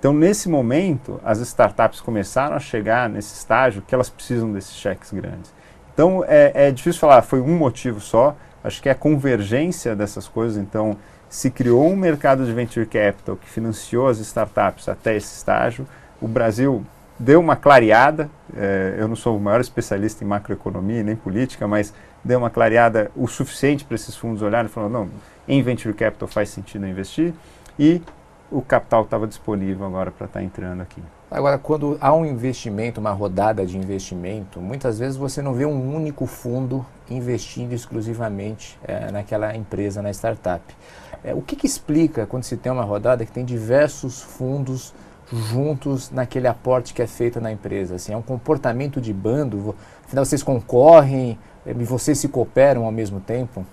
Então, 0.03 0.11
nesse 0.11 0.49
momento, 0.49 1.17
as 1.23 1.39
startups 1.39 2.01
começaram 2.01 2.57
a 2.57 2.59
chegar 2.59 3.07
nesse 3.07 3.35
estágio 3.35 3.81
que 3.87 3.95
elas 3.95 4.09
precisam 4.09 4.51
desses 4.51 4.75
cheques 4.75 5.13
grandes. 5.13 5.53
Então, 5.93 6.25
é, 6.27 6.67
é 6.67 6.71
difícil 6.71 6.99
falar, 6.99 7.21
foi 7.21 7.39
um 7.39 7.55
motivo 7.55 8.01
só. 8.01 8.35
Acho 8.61 8.81
que 8.81 8.89
é 8.89 8.91
a 8.91 8.95
convergência 8.95 9.95
dessas 9.95 10.27
coisas. 10.27 10.57
Então, 10.57 10.97
se 11.29 11.49
criou 11.49 11.89
um 11.89 11.95
mercado 11.95 12.45
de 12.45 12.51
venture 12.51 12.85
capital 12.85 13.37
que 13.37 13.47
financiou 13.49 14.09
as 14.09 14.19
startups 14.19 14.89
até 14.89 15.15
esse 15.15 15.37
estágio. 15.37 15.87
O 16.19 16.27
Brasil 16.27 16.85
deu 17.17 17.39
uma 17.39 17.55
clareada. 17.55 18.29
É, 18.57 18.97
eu 18.97 19.07
não 19.07 19.15
sou 19.15 19.37
o 19.37 19.39
maior 19.39 19.61
especialista 19.61 20.21
em 20.21 20.27
macroeconomia 20.27 21.01
nem 21.01 21.15
política, 21.15 21.65
mas 21.65 21.93
deu 22.21 22.39
uma 22.39 22.49
clareada 22.49 23.09
o 23.15 23.25
suficiente 23.25 23.85
para 23.85 23.95
esses 23.95 24.17
fundos 24.17 24.41
olharem 24.41 24.69
e 24.69 24.69
falar: 24.69 24.89
não, 24.89 25.07
em 25.47 25.63
venture 25.63 25.93
capital 25.93 26.27
faz 26.27 26.49
sentido 26.49 26.85
investir. 26.85 27.33
E 27.79 28.01
o 28.53 28.61
capital 28.61 29.03
estava 29.03 29.25
disponível 29.25 29.83
agora 29.85 30.11
para 30.11 30.27
estar 30.27 30.39
tá 30.39 30.45
entrando 30.45 30.81
aqui. 30.81 31.01
Agora, 31.29 31.57
quando 31.57 31.97
há 31.99 32.13
um 32.13 32.23
investimento, 32.23 33.01
uma 33.01 33.11
rodada 33.11 33.65
de 33.65 33.75
investimento, 33.75 34.61
muitas 34.61 34.99
vezes 34.99 35.17
você 35.17 35.41
não 35.41 35.53
vê 35.53 35.65
um 35.65 35.95
único 35.95 36.27
fundo 36.27 36.85
investindo 37.09 37.73
exclusivamente 37.73 38.77
é, 38.83 39.11
naquela 39.11 39.55
empresa, 39.55 40.03
na 40.03 40.11
startup. 40.11 40.63
É, 41.23 41.33
o 41.33 41.41
que, 41.41 41.55
que 41.55 41.65
explica 41.65 42.27
quando 42.27 42.43
se 42.43 42.55
tem 42.55 42.71
uma 42.71 42.83
rodada 42.83 43.25
que 43.25 43.31
tem 43.31 43.43
diversos 43.43 44.21
fundos 44.21 44.93
juntos 45.31 46.11
naquele 46.11 46.47
aporte 46.47 46.93
que 46.93 47.01
é 47.01 47.07
feito 47.07 47.41
na 47.41 47.51
empresa? 47.51 47.95
Assim, 47.95 48.13
é 48.13 48.17
um 48.17 48.21
comportamento 48.21 49.01
de 49.01 49.11
bando? 49.11 49.75
Afinal, 50.05 50.23
vocês 50.23 50.43
concorrem 50.43 51.39
é, 51.65 51.71
e 51.71 51.83
vocês 51.83 52.19
se 52.19 52.27
cooperam 52.27 52.85
ao 52.85 52.91
mesmo 52.91 53.19
tempo? 53.19 53.65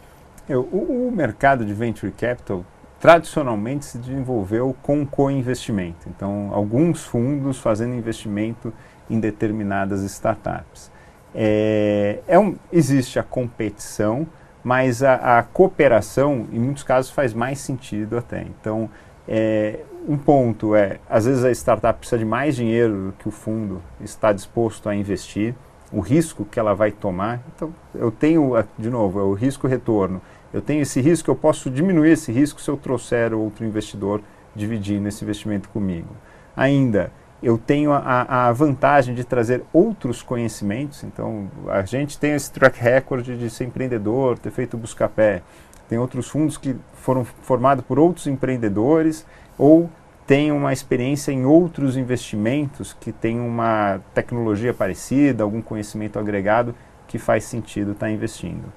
Eu, 0.49 0.62
o, 0.72 1.09
o 1.09 1.12
mercado 1.12 1.66
de 1.66 1.74
venture 1.74 2.11
capital 2.12 2.64
tradicionalmente 3.01 3.87
se 3.87 3.99
desenvolveu 3.99 4.77
com 4.83 5.07
co-investimento. 5.07 6.09
Então, 6.09 6.51
alguns 6.53 7.03
fundos 7.05 7.59
fazendo 7.59 7.95
investimento 7.95 8.73
em 9.09 9.19
determinadas 9.19 10.03
startups. 10.03 10.93
É, 11.35 12.21
é 12.29 12.39
um, 12.39 12.57
existe 12.71 13.19
a 13.19 13.23
competição, 13.23 14.27
mas 14.63 15.03
a, 15.03 15.39
a, 15.39 15.43
cooperação, 15.43 16.47
em 16.53 16.59
muitos 16.59 16.83
casos, 16.83 17.11
faz 17.11 17.33
mais 17.33 17.59
sentido 17.59 18.19
até. 18.19 18.43
Então, 18.43 18.91
é, 19.27 19.81
um 20.07 20.19
ponto 20.19 20.75
é, 20.75 20.99
às 21.09 21.25
vezes 21.25 21.43
a 21.43 21.51
startup 21.51 21.99
precisa 21.99 22.19
de 22.19 22.25
mais 22.25 22.55
dinheiro 22.55 23.07
do 23.07 23.13
que 23.13 23.29
o 23.29 23.31
fundo 23.31 23.81
está 24.01 24.33
disposto 24.33 24.89
a 24.89 24.95
investir, 24.95 25.55
o 25.91 26.01
risco 26.01 26.45
que 26.45 26.61
ela 26.61 26.75
vai 26.75 26.91
tomar. 26.91 27.41
Então, 27.55 27.73
eu 27.95 28.11
tenho, 28.11 28.53
de 28.79 28.91
novo, 28.91 29.19
é 29.19 29.23
o 29.23 29.33
risco-retorno 29.33 30.21
eu 30.53 30.61
tenho 30.61 30.83
esse 30.83 31.01
risco, 31.01 31.31
eu 31.31 31.37
posso 31.37 31.71
diminuir 31.71 32.11
esse 32.11 32.33
risco 32.33 32.61
se 32.61 32.71
eu 32.71 32.77
trouxer 32.77 33.33
outro 33.33 33.65
investidor 33.65 34.21
dividindo 34.55 35.07
esse 35.09 35.25
investimento 35.25 35.69
comigo. 35.69 36.09
Ainda, 36.57 37.13
eu 37.43 37.57
tenho 37.57 37.93
a, 37.93 38.49
a, 38.49 38.53
vantagem 38.53 39.15
de 39.15 39.25
trazer 39.25 39.63
outros 39.73 40.23
conhecimentos. 40.23 41.05
Então, 41.05 41.51
a 41.69 41.83
gente 41.83 42.19
tem 42.19 42.33
esse 42.33 42.51
track 42.53 42.79
record 42.79 43.25
de 43.25 43.49
ser 43.49 43.65
empreendedor, 43.65 44.39
ter 44.39 44.51
feito 44.51 44.77
Buscapé. 44.77 45.43
Tem 45.89 45.99
outros 45.99 46.29
fundos 46.29 46.59
que 46.59 46.77
foram 46.95 47.25
formados 47.25 47.85
por 47.85 47.99
outros 47.99 48.27
empreendedores 48.27 49.27
ou 49.57 49.91
têm 50.27 50.53
uma 50.53 50.73
experiência 50.73 51.33
em 51.33 51.45
outros 51.45 51.97
investimentos 51.97 52.93
que 52.93 53.11
têm 53.11 53.41
uma 53.41 54.01
tecnologia 54.15 54.73
parecida, 54.73 55.43
algum 55.43 55.63
conhecimento 55.63 56.19
agregado 56.19 56.75
que 57.09 57.19
faz 57.19 57.45
sentido 57.45 57.93
estar 57.93 58.11
investindo. 58.11 58.73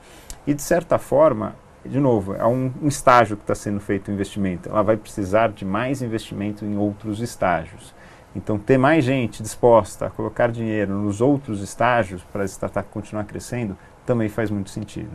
E, 0.47 0.53
de 0.53 0.61
certa 0.61 0.97
forma, 0.97 1.55
de 1.85 1.99
novo, 1.99 2.33
é 2.33 2.45
um, 2.45 2.71
um 2.81 2.87
estágio 2.87 3.35
que 3.35 3.43
está 3.43 3.55
sendo 3.55 3.79
feito 3.79 4.09
o 4.09 4.13
investimento. 4.13 4.69
Ela 4.69 4.81
vai 4.81 4.97
precisar 4.97 5.51
de 5.51 5.65
mais 5.65 6.01
investimento 6.01 6.63
em 6.63 6.77
outros 6.77 7.19
estágios. 7.19 7.93
Então, 8.35 8.57
ter 8.57 8.77
mais 8.77 9.03
gente 9.03 9.43
disposta 9.43 10.07
a 10.07 10.09
colocar 10.09 10.51
dinheiro 10.51 10.93
nos 10.93 11.21
outros 11.21 11.61
estágios 11.61 12.23
para 12.23 12.43
a 12.43 12.45
startup 12.45 12.89
continuar 12.89 13.25
crescendo 13.25 13.77
também 14.05 14.27
faz 14.27 14.49
muito 14.49 14.69
sentido. 14.69 15.11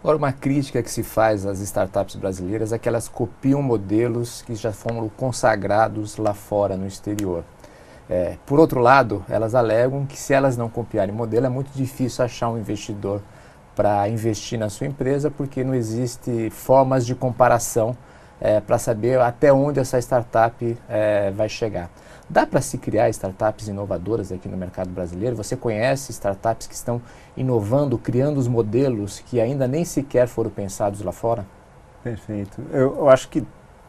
Agora, 0.00 0.16
uma 0.16 0.32
crítica 0.32 0.82
que 0.82 0.90
se 0.90 1.02
faz 1.02 1.46
às 1.46 1.60
startups 1.60 2.14
brasileiras 2.16 2.72
é 2.72 2.78
que 2.78 2.88
elas 2.88 3.08
copiam 3.08 3.62
modelos 3.62 4.42
que 4.42 4.54
já 4.54 4.72
foram 4.72 5.08
consagrados 5.08 6.16
lá 6.16 6.34
fora, 6.34 6.76
no 6.76 6.86
exterior. 6.86 7.42
É, 8.08 8.36
por 8.44 8.60
outro 8.60 8.80
lado, 8.80 9.24
elas 9.28 9.54
alegam 9.54 10.04
que 10.04 10.18
se 10.18 10.34
elas 10.34 10.56
não 10.56 10.68
copiarem 10.68 11.14
modelo, 11.14 11.46
é 11.46 11.48
muito 11.48 11.70
difícil 11.72 12.24
achar 12.24 12.50
um 12.50 12.58
investidor 12.58 13.22
para 13.74 14.08
investir 14.08 14.58
na 14.58 14.68
sua 14.68 14.86
empresa, 14.86 15.30
porque 15.30 15.64
não 15.64 15.74
existe 15.74 16.50
formas 16.50 17.04
de 17.04 17.14
comparação 17.14 17.96
é, 18.40 18.60
para 18.60 18.78
saber 18.78 19.20
até 19.20 19.52
onde 19.52 19.80
essa 19.80 19.98
startup 19.98 20.78
é, 20.88 21.30
vai 21.30 21.48
chegar. 21.48 21.90
Dá 22.28 22.46
para 22.46 22.60
se 22.60 22.78
criar 22.78 23.08
startups 23.10 23.68
inovadoras 23.68 24.32
aqui 24.32 24.48
no 24.48 24.56
mercado 24.56 24.90
brasileiro? 24.90 25.36
Você 25.36 25.56
conhece 25.56 26.10
startups 26.10 26.66
que 26.66 26.74
estão 26.74 27.00
inovando, 27.36 27.98
criando 27.98 28.38
os 28.38 28.48
modelos 28.48 29.20
que 29.20 29.40
ainda 29.40 29.68
nem 29.68 29.84
sequer 29.84 30.26
foram 30.26 30.50
pensados 30.50 31.02
lá 31.02 31.12
fora? 31.12 31.44
Perfeito. 32.02 32.62
Eu, 32.72 32.96
eu 32.96 33.08
acho 33.08 33.28
que 33.28 33.46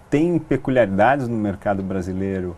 tem 0.10 0.38
peculiaridades 0.38 1.28
no 1.28 1.38
mercado 1.38 1.82
brasileiro 1.82 2.56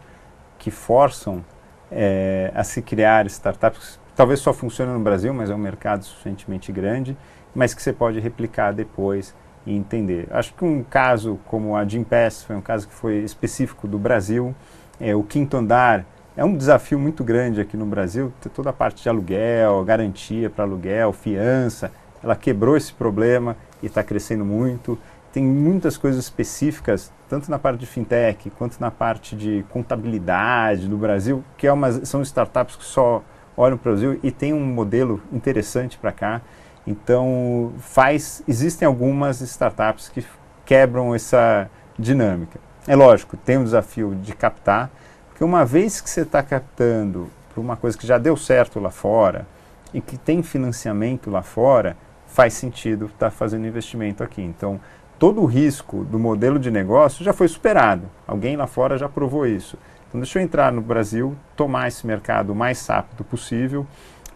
que 0.57 0.71
forçam 0.71 1.43
é, 1.91 2.51
a 2.55 2.63
se 2.63 2.81
criar 2.81 3.25
startups 3.27 3.99
talvez 4.17 4.39
só 4.39 4.51
funcione 4.51 4.91
no 4.91 4.99
Brasil, 4.99 5.31
mas 5.31 5.51
é 5.51 5.55
um 5.55 5.59
mercado 5.59 6.03
suficientemente 6.03 6.71
grande, 6.71 7.15
mas 7.53 7.75
que 7.75 7.81
você 7.81 7.93
pode 7.93 8.19
replicar 8.19 8.73
depois 8.73 9.33
e 9.63 9.75
entender. 9.75 10.27
Acho 10.31 10.55
que 10.55 10.65
um 10.65 10.83
caso 10.83 11.39
como 11.45 11.75
a 11.75 11.85
Gimpass 11.85 12.43
foi 12.43 12.55
um 12.55 12.61
caso 12.61 12.87
que 12.87 12.93
foi 12.93 13.17
específico 13.17 13.87
do 13.87 13.99
Brasil. 13.99 14.55
É, 14.99 15.15
o 15.15 15.21
quinto 15.21 15.55
andar 15.55 16.03
é 16.35 16.43
um 16.43 16.57
desafio 16.57 16.97
muito 16.97 17.23
grande 17.23 17.61
aqui 17.61 17.77
no 17.77 17.85
Brasil, 17.85 18.33
ter 18.41 18.49
toda 18.49 18.71
a 18.71 18.73
parte 18.73 19.03
de 19.03 19.09
aluguel, 19.09 19.83
garantia 19.85 20.49
para 20.49 20.63
aluguel, 20.65 21.13
fiança. 21.13 21.91
Ela 22.23 22.35
quebrou 22.35 22.75
esse 22.75 22.91
problema 22.91 23.55
e 23.83 23.85
está 23.85 24.01
crescendo 24.01 24.43
muito. 24.43 24.97
Tem 25.31 25.43
muitas 25.43 25.95
coisas 25.95 26.23
específicas, 26.23 27.13
tanto 27.29 27.51
na 27.51 27.59
parte 27.59 27.81
de 27.81 27.85
fintech 27.85 28.49
quanto 28.51 28.79
na 28.79 28.89
parte 28.89 29.35
de 29.35 29.63
contabilidade 29.69 30.87
do 30.87 30.97
Brasil, 30.97 31.43
que 31.55 31.67
é 31.67 31.71
uma, 31.71 31.91
são 32.05 32.23
startups 32.23 32.75
que 32.75 32.85
só 32.85 33.23
olham 33.57 33.77
para 33.77 33.89
o 33.89 33.93
Brasil 33.93 34.19
e 34.21 34.31
tem 34.31 34.53
um 34.53 34.63
modelo 34.63 35.21
interessante 35.33 35.97
para 35.97 36.11
cá. 36.11 36.41
Então, 36.85 37.73
faz, 37.79 38.43
existem 38.47 38.85
algumas 38.85 39.41
startups 39.41 40.07
que 40.07 40.23
quebram 40.63 41.13
essa 41.13 41.69
dinâmica. 41.97 42.59
É 42.87 42.95
lógico, 42.95 43.35
tem 43.35 43.57
o 43.57 43.63
desafio 43.63 44.15
de 44.15 44.33
captar, 44.33 44.89
porque 45.27 45.43
uma 45.43 45.65
vez 45.65 45.99
que 45.99 46.09
você 46.09 46.21
está 46.21 46.41
captando 46.41 47.29
para 47.53 47.59
uma 47.59 47.75
coisa 47.75 47.97
que 47.97 48.07
já 48.07 48.17
deu 48.17 48.37
certo 48.37 48.79
lá 48.79 48.91
fora 48.91 49.45
e 49.93 49.99
que 49.99 50.17
tem 50.17 50.41
financiamento 50.43 51.29
lá 51.29 51.41
fora, 51.41 51.97
faz 52.27 52.53
sentido 52.53 53.05
estar 53.05 53.17
tá 53.17 53.31
fazendo 53.31 53.67
investimento 53.67 54.23
aqui. 54.23 54.41
Então, 54.41 54.79
todo 55.17 55.41
o 55.41 55.45
risco 55.45 56.05
do 56.05 56.19
modelo 56.19 56.59
de 56.59 56.69
negócio 56.69 57.25
já 57.25 57.33
foi 57.33 57.47
superado. 57.47 58.03
Alguém 58.27 58.55
lá 58.55 58.67
fora 58.67 58.97
já 58.97 59.09
provou 59.09 59.45
isso. 59.45 59.77
Então, 60.07 60.21
deixa 60.21 60.39
eu 60.39 60.43
entrar 60.43 60.71
no 60.71 60.81
Brasil, 60.81 61.35
tomar 61.55 61.87
esse 61.87 62.07
mercado 62.07 62.51
o 62.51 62.55
mais 62.55 62.85
rápido 62.87 63.23
possível. 63.23 63.85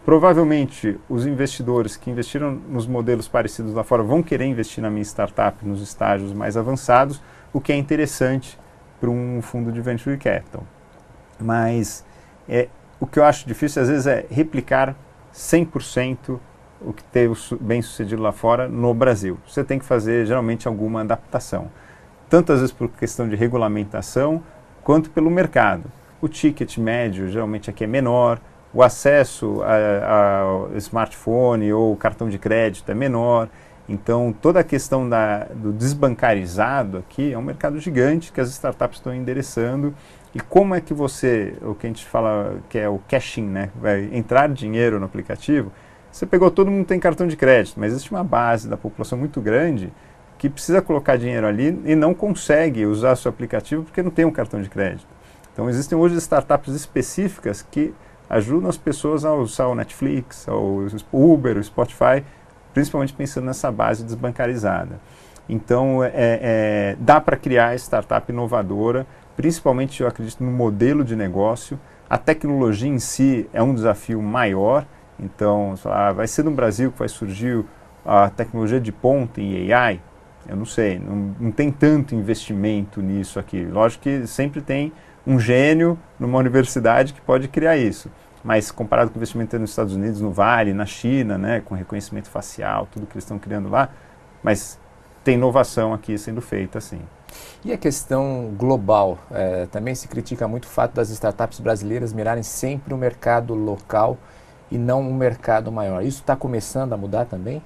Provavelmente, 0.04 0.98
os 1.08 1.26
investidores 1.26 1.96
que 1.96 2.10
investiram 2.10 2.52
nos 2.52 2.86
modelos 2.86 3.28
parecidos 3.28 3.72
lá 3.72 3.84
fora 3.84 4.02
vão 4.02 4.22
querer 4.22 4.44
investir 4.46 4.82
na 4.82 4.90
minha 4.90 5.04
startup 5.04 5.64
nos 5.66 5.80
estágios 5.80 6.32
mais 6.32 6.56
avançados, 6.56 7.22
o 7.52 7.60
que 7.60 7.72
é 7.72 7.76
interessante 7.76 8.58
para 9.00 9.08
um 9.08 9.40
fundo 9.40 9.70
de 9.70 9.80
venture 9.80 10.16
capital. 10.18 10.64
Mas 11.40 12.04
é, 12.48 12.68
o 13.00 13.06
que 13.06 13.18
eu 13.18 13.24
acho 13.24 13.46
difícil, 13.46 13.82
às 13.82 13.88
vezes, 13.88 14.06
é 14.06 14.26
replicar 14.30 14.96
100% 15.34 16.38
o 16.80 16.92
que 16.92 17.04
teve 17.04 17.34
bem 17.60 17.80
sucedido 17.80 18.22
lá 18.22 18.32
fora 18.32 18.68
no 18.68 18.92
Brasil. 18.92 19.38
Você 19.46 19.62
tem 19.62 19.78
que 19.78 19.84
fazer, 19.84 20.26
geralmente, 20.26 20.66
alguma 20.66 21.00
adaptação. 21.00 21.70
Tanto, 22.28 22.52
às 22.52 22.60
vezes, 22.60 22.74
por 22.74 22.88
questão 22.88 23.28
de 23.28 23.36
regulamentação, 23.36 24.42
quanto 24.82 25.10
pelo 25.10 25.30
mercado. 25.30 25.84
O 26.20 26.28
ticket 26.28 26.78
médio 26.78 27.28
geralmente 27.28 27.68
aqui 27.68 27.84
é 27.84 27.86
menor, 27.86 28.40
o 28.72 28.82
acesso 28.82 29.60
ao 29.62 30.70
smartphone 30.76 31.72
ou 31.72 31.96
cartão 31.96 32.28
de 32.28 32.38
crédito 32.38 32.90
é 32.90 32.94
menor. 32.94 33.48
Então, 33.88 34.32
toda 34.40 34.60
a 34.60 34.64
questão 34.64 35.08
da, 35.08 35.44
do 35.44 35.72
desbancarizado 35.72 36.98
aqui 36.98 37.32
é 37.32 37.38
um 37.38 37.42
mercado 37.42 37.78
gigante 37.78 38.32
que 38.32 38.40
as 38.40 38.48
startups 38.50 38.98
estão 38.98 39.14
endereçando. 39.14 39.94
E 40.34 40.40
como 40.40 40.74
é 40.74 40.80
que 40.80 40.94
você, 40.94 41.54
o 41.60 41.74
que 41.74 41.86
a 41.86 41.90
gente 41.90 42.06
fala 42.06 42.56
que 42.70 42.78
é 42.78 42.88
o 42.88 42.98
cashing, 43.06 43.46
né? 43.46 43.70
Vai 43.78 44.08
entrar 44.12 44.48
dinheiro 44.48 44.98
no 44.98 45.04
aplicativo. 45.04 45.70
Você 46.10 46.24
pegou, 46.24 46.50
todo 46.50 46.70
mundo 46.70 46.86
tem 46.86 46.98
cartão 46.98 47.26
de 47.26 47.36
crédito, 47.36 47.78
mas 47.78 47.92
existe 47.92 48.10
uma 48.10 48.24
base 48.24 48.68
da 48.68 48.76
população 48.76 49.18
muito 49.18 49.40
grande 49.40 49.92
que 50.42 50.50
precisa 50.50 50.82
colocar 50.82 51.16
dinheiro 51.16 51.46
ali 51.46 51.80
e 51.84 51.94
não 51.94 52.12
consegue 52.12 52.84
usar 52.84 53.14
seu 53.14 53.28
aplicativo 53.30 53.84
porque 53.84 54.02
não 54.02 54.10
tem 54.10 54.24
um 54.24 54.30
cartão 54.32 54.60
de 54.60 54.68
crédito. 54.68 55.06
Então 55.52 55.70
existem 55.70 55.96
hoje 55.96 56.16
startups 56.16 56.74
específicas 56.74 57.62
que 57.62 57.94
ajudam 58.28 58.68
as 58.68 58.76
pessoas 58.76 59.24
a 59.24 59.32
usar 59.32 59.68
o 59.68 59.76
Netflix, 59.76 60.48
o 60.48 60.88
Uber, 61.12 61.56
o 61.56 61.62
Spotify, 61.62 62.24
principalmente 62.74 63.12
pensando 63.12 63.44
nessa 63.44 63.70
base 63.70 64.02
desbancarizada. 64.02 64.98
Então 65.48 66.02
é, 66.02 66.10
é, 66.12 66.96
dá 66.98 67.20
para 67.20 67.36
criar 67.36 67.76
startup 67.76 68.28
inovadora, 68.32 69.06
principalmente 69.36 70.00
eu 70.00 70.08
acredito 70.08 70.42
no 70.42 70.50
modelo 70.50 71.04
de 71.04 71.14
negócio. 71.14 71.78
A 72.10 72.18
tecnologia 72.18 72.88
em 72.90 72.98
si 72.98 73.48
é 73.52 73.62
um 73.62 73.72
desafio 73.72 74.20
maior, 74.20 74.84
então 75.20 75.76
vai 76.16 76.26
ser 76.26 76.42
no 76.42 76.50
Brasil 76.50 76.90
que 76.90 76.98
vai 76.98 77.08
surgir 77.08 77.64
a 78.04 78.28
tecnologia 78.28 78.80
de 78.80 78.90
ponta 78.90 79.40
em 79.40 79.72
AI, 79.72 80.00
eu 80.48 80.56
não 80.56 80.64
sei, 80.64 80.98
não, 80.98 81.34
não 81.38 81.50
tem 81.52 81.70
tanto 81.70 82.14
investimento 82.14 83.00
nisso 83.00 83.38
aqui. 83.38 83.64
Lógico 83.64 84.04
que 84.04 84.26
sempre 84.26 84.60
tem 84.60 84.92
um 85.26 85.38
gênio 85.38 85.98
numa 86.18 86.38
universidade 86.38 87.12
que 87.12 87.20
pode 87.20 87.48
criar 87.48 87.76
isso. 87.76 88.10
Mas 88.42 88.72
comparado 88.72 89.10
com 89.10 89.16
o 89.16 89.18
investimento 89.18 89.56
nos 89.58 89.70
Estados 89.70 89.94
Unidos, 89.94 90.20
no 90.20 90.32
Vale, 90.32 90.72
na 90.72 90.84
China, 90.84 91.38
né, 91.38 91.62
com 91.64 91.74
reconhecimento 91.74 92.28
facial, 92.28 92.88
tudo 92.90 93.06
que 93.06 93.14
eles 93.14 93.24
estão 93.24 93.38
criando 93.38 93.68
lá, 93.68 93.88
mas 94.42 94.80
tem 95.22 95.34
inovação 95.34 95.94
aqui 95.94 96.18
sendo 96.18 96.40
feita 96.40 96.78
assim. 96.78 97.00
E 97.64 97.72
a 97.72 97.78
questão 97.78 98.52
global? 98.56 99.18
É, 99.30 99.66
também 99.66 99.94
se 99.94 100.08
critica 100.08 100.48
muito 100.48 100.64
o 100.64 100.68
fato 100.68 100.94
das 100.94 101.10
startups 101.10 101.60
brasileiras 101.60 102.12
mirarem 102.12 102.42
sempre 102.42 102.92
o 102.92 102.96
mercado 102.96 103.54
local 103.54 104.18
e 104.70 104.76
não 104.76 105.00
um 105.02 105.14
mercado 105.14 105.70
maior. 105.70 106.02
Isso 106.02 106.20
está 106.20 106.34
começando 106.34 106.92
a 106.92 106.96
mudar 106.96 107.26
também? 107.26 107.62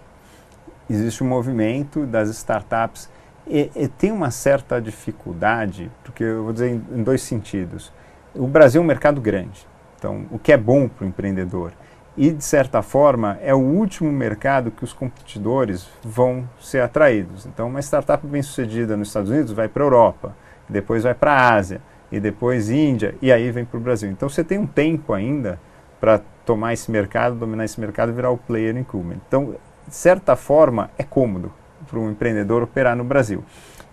Existe 0.88 1.22
um 1.22 1.26
movimento 1.26 2.06
das 2.06 2.28
startups 2.30 3.08
e, 3.46 3.70
e, 3.76 3.86
tem 3.86 4.10
uma 4.10 4.30
certa 4.30 4.80
dificuldade, 4.80 5.90
porque 6.02 6.24
eu 6.24 6.44
vou 6.44 6.52
dizer 6.52 6.70
em, 6.70 6.84
em, 6.98 7.02
dois 7.02 7.22
sentidos. 7.22 7.92
O 8.34 8.46
Brasil 8.46 8.80
é 8.80 8.84
um 8.84 8.86
mercado 8.86 9.20
grande, 9.20 9.66
então 9.96 10.26
o 10.30 10.38
que 10.38 10.52
é 10.52 10.56
bom 10.56 10.88
para 10.88 11.04
o 11.04 11.08
empreendedor. 11.08 11.72
E, 12.16 12.30
de 12.30 12.42
certa 12.42 12.80
forma, 12.80 13.38
é 13.42 13.54
o 13.54 13.58
último 13.58 14.10
mercado 14.10 14.70
que 14.70 14.82
os 14.82 14.92
competidores 14.92 15.86
vão 16.02 16.48
ser 16.58 16.80
atraídos. 16.80 17.44
Então, 17.44 17.68
uma 17.68 17.80
startup 17.80 18.26
bem 18.26 18.42
sucedida 18.42 18.96
nos 18.96 19.08
Estados 19.08 19.30
Unidos 19.30 19.52
vai 19.52 19.68
para 19.68 19.82
a 19.82 19.86
Europa, 19.86 20.34
depois 20.66 21.02
vai 21.02 21.14
para 21.14 21.32
a 21.32 21.54
Ásia, 21.54 21.80
e 22.10 22.18
depois 22.18 22.70
Índia, 22.70 23.14
e 23.20 23.30
aí 23.30 23.50
vem 23.50 23.66
para 23.66 23.76
o 23.76 23.80
Brasil. 23.80 24.10
Então, 24.10 24.28
você 24.28 24.42
tem 24.42 24.58
um 24.58 24.66
tempo 24.66 25.12
ainda 25.12 25.60
para 26.00 26.20
tomar 26.46 26.72
esse 26.72 26.90
mercado, 26.90 27.36
dominar 27.36 27.64
esse 27.64 27.78
mercado 27.78 28.12
e 28.12 28.14
virar 28.14 28.30
o 28.30 28.38
player 28.38 28.76
incumbent. 28.76 29.20
Então, 29.28 29.54
de 29.86 29.94
certa 29.94 30.36
forma, 30.36 30.90
é 30.98 31.02
cômodo 31.02 31.52
para 31.88 31.98
um 31.98 32.10
empreendedor 32.10 32.62
operar 32.62 32.96
no 32.96 33.04
Brasil. 33.04 33.44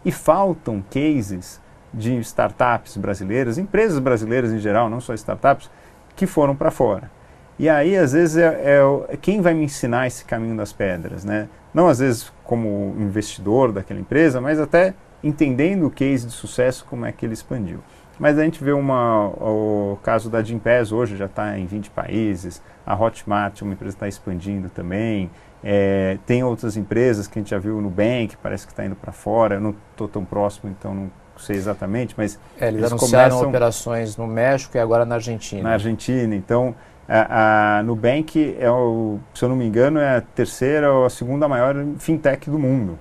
E 0.03 0.11
faltam 0.11 0.83
cases 0.89 1.61
de 1.93 2.17
startups 2.19 2.97
brasileiras, 2.97 3.57
empresas 3.57 3.99
brasileiras 3.99 4.51
em 4.51 4.59
geral, 4.59 4.89
não 4.89 4.99
só 4.99 5.13
startups, 5.13 5.69
que 6.15 6.25
foram 6.25 6.55
para 6.55 6.71
fora. 6.71 7.11
E 7.57 7.69
aí, 7.69 7.95
às 7.95 8.13
vezes, 8.13 8.37
é, 8.37 8.79
é, 9.11 9.17
quem 9.17 9.39
vai 9.41 9.53
me 9.53 9.63
ensinar 9.63 10.07
esse 10.07 10.25
caminho 10.25 10.57
das 10.57 10.73
pedras, 10.73 11.23
né? 11.23 11.47
Não 11.73 11.87
às 11.87 11.99
vezes 11.99 12.31
como 12.43 12.95
investidor 12.97 13.71
daquela 13.71 13.99
empresa, 13.99 14.41
mas 14.41 14.59
até 14.59 14.93
entendendo 15.23 15.85
o 15.85 15.91
case 15.91 16.25
de 16.25 16.33
sucesso, 16.33 16.85
como 16.89 17.05
é 17.05 17.11
que 17.11 17.25
ele 17.25 17.33
expandiu. 17.33 17.79
Mas 18.19 18.37
a 18.37 18.43
gente 18.43 18.63
vê 18.63 18.71
uma, 18.71 19.27
o 19.27 19.97
caso 20.03 20.29
da 20.29 20.43
Gimpass 20.43 20.91
hoje 20.91 21.15
já 21.15 21.25
está 21.25 21.57
em 21.57 21.65
20 21.65 21.89
países, 21.91 22.61
a 22.85 22.95
Hotmart, 22.95 23.61
uma 23.61 23.73
empresa 23.73 23.95
está 23.95 24.07
expandindo 24.07 24.69
também, 24.69 25.31
é, 25.63 26.17
tem 26.25 26.43
outras 26.43 26.75
empresas 26.75 27.27
que 27.27 27.39
a 27.39 27.41
gente 27.41 27.51
já 27.51 27.57
viu 27.57 27.75
no 27.75 27.83
Nubank, 27.83 28.35
parece 28.43 28.65
que 28.65 28.73
está 28.73 28.85
indo 28.85 28.95
para 28.95 29.13
fora. 29.13 29.55
Eu 29.55 29.61
não 29.61 29.75
estou 29.91 30.07
tão 30.07 30.25
próximo, 30.25 30.69
então 30.69 30.93
não 30.93 31.11
sei 31.37 31.55
exatamente, 31.55 32.13
mas 32.17 32.39
é, 32.59 32.67
eles, 32.67 32.81
eles 32.81 32.91
anunciaram 32.91 33.29
começam, 33.29 33.49
operações 33.49 34.17
no 34.17 34.27
México 34.27 34.75
e 34.77 34.79
agora 34.79 35.05
na 35.05 35.15
Argentina. 35.15 35.63
Na 35.63 35.71
Argentina, 35.71 36.35
então 36.35 36.75
a, 37.07 37.77
a 37.79 37.83
Nubank 37.83 38.55
é 38.59 38.69
o, 38.69 39.19
se 39.33 39.43
eu 39.43 39.49
não 39.49 39.55
me 39.55 39.65
engano, 39.65 39.99
é 39.99 40.17
a 40.17 40.21
terceira 40.21 40.91
ou 40.91 41.05
a 41.05 41.09
segunda 41.09 41.47
maior 41.47 41.75
fintech 41.97 42.49
do 42.49 42.59
mundo. 42.59 42.99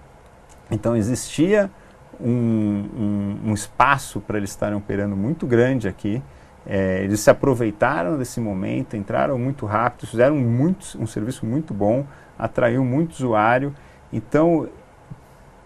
Então 0.71 0.97
existia 0.97 1.71
um, 2.21 2.89
um, 2.97 3.51
um 3.51 3.55
espaço 3.55 4.21
para 4.21 4.39
eles 4.39 4.51
estarem 4.51 4.77
operando 4.77 5.17
muito 5.17 5.47
grande 5.47 5.89
aqui. 5.89 6.23
É, 6.65 7.03
eles 7.03 7.21
se 7.21 7.29
aproveitaram 7.29 8.17
desse 8.17 8.41
momento, 8.41 8.97
entraram 8.97 9.37
muito 9.37 9.67
rápido, 9.67 10.07
fizeram 10.07 10.37
muito, 10.37 10.97
um 10.99 11.07
serviço 11.07 11.45
muito 11.45 11.75
bom 11.75 12.07
atraiu 12.43 12.85
muito 12.85 13.13
usuário. 13.13 13.73
Então, 14.13 14.69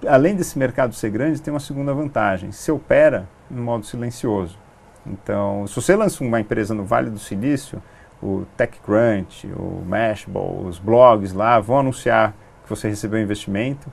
além 0.07 0.37
desse 0.37 0.59
mercado 0.59 0.95
ser 0.95 1.11
grande, 1.11 1.41
tem 1.41 1.53
uma 1.53 1.61
segunda 1.61 1.95
vantagem. 1.95 2.53
Se 2.53 2.71
opera 2.71 3.27
em 3.51 3.57
modo 3.57 3.87
silencioso. 3.87 4.59
Então, 5.07 5.67
se 5.67 5.75
você 5.75 5.97
lança 5.97 6.23
uma 6.23 6.41
empresa 6.41 6.75
no 6.75 6.85
Vale 6.85 7.09
do 7.09 7.19
Silício, 7.19 7.83
o 8.23 8.45
TechCrunch, 8.57 9.47
o 9.57 9.83
Mashable, 9.87 10.67
os 10.67 10.79
blogs 10.79 11.33
lá 11.33 11.59
vão 11.61 11.79
anunciar 11.79 12.35
que 12.65 12.71
você 12.71 12.89
recebeu 12.89 13.21
investimento 13.21 13.91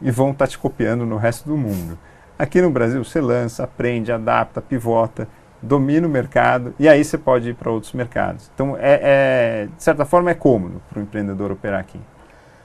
e 0.00 0.10
vão 0.10 0.30
estar 0.30 0.46
tá 0.46 0.50
te 0.50 0.58
copiando 0.58 1.04
no 1.04 1.16
resto 1.16 1.48
do 1.48 1.56
mundo. 1.56 1.98
Aqui 2.38 2.60
no 2.62 2.70
Brasil 2.70 3.04
você 3.04 3.20
lança, 3.20 3.64
aprende, 3.64 4.12
adapta, 4.12 4.60
pivota, 4.60 5.28
domina 5.60 6.06
o 6.06 6.10
mercado 6.10 6.74
e 6.78 6.88
aí 6.88 7.04
você 7.04 7.18
pode 7.18 7.50
ir 7.50 7.54
para 7.54 7.70
outros 7.70 7.92
mercados. 7.92 8.50
Então, 8.54 8.76
é, 8.78 9.00
é, 9.02 9.68
de 9.76 9.82
certa 9.82 10.04
forma, 10.04 10.30
é 10.30 10.34
cômodo 10.34 10.80
para 10.88 11.00
o 11.00 11.02
empreendedor 11.02 11.50
operar 11.50 11.80
aqui. 11.80 12.00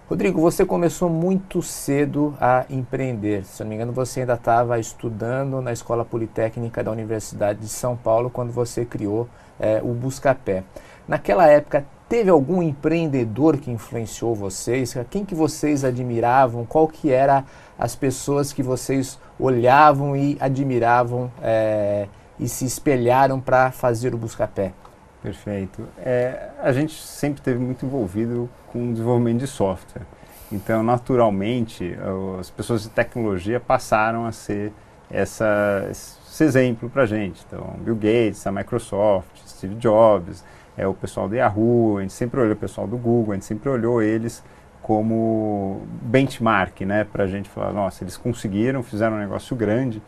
Rodrigo, 0.10 0.42
você 0.42 0.66
começou 0.66 1.08
muito 1.08 1.62
cedo 1.62 2.34
a 2.42 2.66
empreender. 2.68 3.46
Se 3.46 3.62
não 3.62 3.70
me 3.70 3.76
engano, 3.76 3.92
você 3.92 4.22
ainda 4.22 4.34
estava 4.34 4.80
estudando 4.80 5.62
na 5.62 5.72
Escola 5.72 6.04
Politécnica 6.04 6.84
da 6.84 6.90
Universidade 6.90 7.60
de 7.60 7.68
São 7.68 7.96
Paulo 7.96 8.28
quando 8.28 8.52
você 8.52 8.84
criou 8.84 9.30
é, 9.60 9.80
o 9.84 9.94
Buscapé. 9.94 10.64
Naquela 11.08 11.46
época, 11.46 11.86
teve 12.10 12.32
algum 12.32 12.60
empreendedor 12.64 13.58
que 13.58 13.70
influenciou 13.70 14.34
vocês? 14.34 14.96
Quem 15.12 15.24
que 15.24 15.36
vocês 15.36 15.86
admiravam? 15.86 16.66
Qual 16.66 16.88
que 16.88 17.12
era 17.12 17.46
as 17.78 17.96
pessoas 17.96 18.52
que 18.52 18.64
vocês 18.64 19.20
olhavam 19.40 20.16
e 20.16 20.38
admiravam 20.40 21.32
é, 21.40 22.08
e 22.40 22.50
se 22.50 22.66
espelharam 22.66 23.40
para 23.40 23.70
fazer 23.70 24.16
o 24.16 24.18
Buscapé? 24.18 24.74
Perfeito. 25.22 25.88
É, 26.00 26.50
a 26.64 26.72
gente 26.72 27.00
sempre 27.00 27.44
teve 27.44 27.60
muito 27.60 27.86
envolvido 27.86 28.50
com 28.72 28.92
desenvolvimento 28.92 29.40
de 29.40 29.48
software. 29.48 30.04
Então, 30.52 30.82
naturalmente, 30.82 31.96
as 32.40 32.50
pessoas 32.50 32.84
de 32.84 32.90
tecnologia 32.90 33.60
passaram 33.60 34.26
a 34.26 34.32
ser 34.32 34.74
essa, 35.12 35.88
esse 35.90 36.44
exemplo 36.44 36.90
para 36.90 37.04
a 37.04 37.06
gente. 37.06 37.46
Então, 37.48 37.76
Bill 37.80 37.96
Gates, 37.96 38.46
a 38.48 38.52
Microsoft, 38.52 39.38
Steve 39.46 39.76
Jobs, 39.76 40.44
é 40.78 40.88
o 40.88 40.94
pessoal 40.94 41.28
do 41.28 41.36
Yahoo, 41.36 41.98
a 41.98 42.02
gente 42.02 42.14
sempre 42.14 42.40
olhou 42.40 42.54
o 42.54 42.58
pessoal 42.58 42.88
do 42.88 42.98
Google, 42.98 43.34
a 43.34 43.36
gente 43.36 43.46
sempre 43.46 43.70
olhou 43.70 44.02
eles 44.02 44.44
como 44.82 45.82
benchmark, 46.02 46.82
né, 46.82 47.04
para 47.04 47.26
a 47.26 47.28
gente 47.28 47.50
falar, 47.50 47.74
nossa, 47.74 48.04
eles 48.04 48.18
conseguiram, 48.18 48.82
fizeram 48.82 49.18
um 49.18 49.20
negócio 49.20 49.56
grande, 49.56 50.02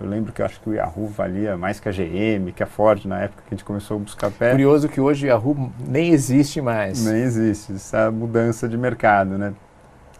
eu 0.00 0.08
lembro 0.08 0.32
que 0.32 0.40
eu 0.40 0.46
acho 0.46 0.60
que 0.60 0.70
o 0.70 0.74
Yahoo 0.74 1.08
valia 1.08 1.56
mais 1.56 1.80
que 1.80 1.88
a 1.88 1.92
GM, 1.92 2.52
que 2.54 2.62
a 2.62 2.66
Ford 2.66 3.04
na 3.04 3.20
época 3.20 3.42
que 3.42 3.54
a 3.54 3.56
gente 3.56 3.64
começou 3.64 3.96
a 3.96 4.00
buscar 4.00 4.30
pé. 4.30 4.52
Curioso 4.52 4.88
que 4.88 5.00
hoje 5.00 5.26
o 5.26 5.28
Yahoo 5.28 5.72
nem 5.86 6.10
existe 6.12 6.60
mais. 6.60 7.04
Nem 7.04 7.22
existe, 7.22 7.72
essa 7.72 8.10
mudança 8.10 8.68
de 8.68 8.76
mercado, 8.76 9.36
né? 9.36 9.52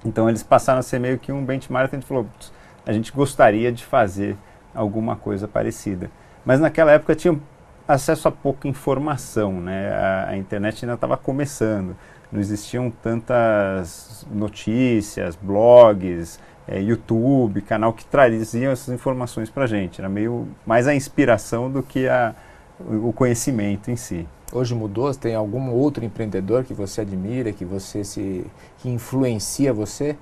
Então 0.05 0.29
eles 0.29 0.43
passaram 0.43 0.81
a 0.81 0.83
ser 0.83 0.99
meio 0.99 1.19
que 1.19 1.31
um 1.31 1.45
benchmark, 1.45 1.93
a 1.93 1.97
gente 1.97 2.07
falou, 2.07 2.27
a 2.85 2.93
gente 2.93 3.13
gostaria 3.13 3.71
de 3.71 3.85
fazer 3.85 4.37
alguma 4.75 5.15
coisa 5.15 5.47
parecida. 5.47 6.11
Mas 6.45 6.61
naquela 6.61 6.93
época 6.93 7.15
tinha 7.15 7.39
acesso 7.87 8.29
a 8.29 8.33
pouca 8.33 8.67
informação, 8.67 9.61
né? 9.61 9.93
A, 9.93 10.29
a 10.31 10.37
internet 10.37 10.85
ainda 10.85 10.95
estava 10.95 11.17
começando, 11.17 11.97
não 12.33 12.41
existiam 12.41 12.91
tantas 12.91 14.27
notícias, 14.31 15.37
blogs, 15.37 16.39
é, 16.69 16.81
YouTube, 16.81 17.63
canal 17.63 17.93
que 17.93 18.05
traziam 18.05 18.71
essas 18.71 18.95
informações 18.95 19.49
para 19.49 19.65
a 19.65 19.67
gente. 19.67 20.01
Era 20.01 20.09
meio 20.09 20.47
mais 20.67 20.87
a 20.87 20.95
inspiração 20.95 21.71
do 21.71 21.83
que 21.83 22.07
a, 22.07 22.35
o 22.79 23.13
conhecimento 23.13 23.91
em 23.91 23.97
si. 23.97 24.27
Hoje 24.53 24.75
mudou? 24.75 25.13
Tem 25.15 25.35
algum 25.35 25.71
outro 25.71 26.05
empreendedor 26.05 26.65
que 26.65 26.75
você 26.75 27.01
admira, 27.01 27.53
que 27.53 27.65
você 27.65 28.05
se 28.05 28.47
que 28.79 28.89
influencia 28.89 29.73
você? 29.73 30.17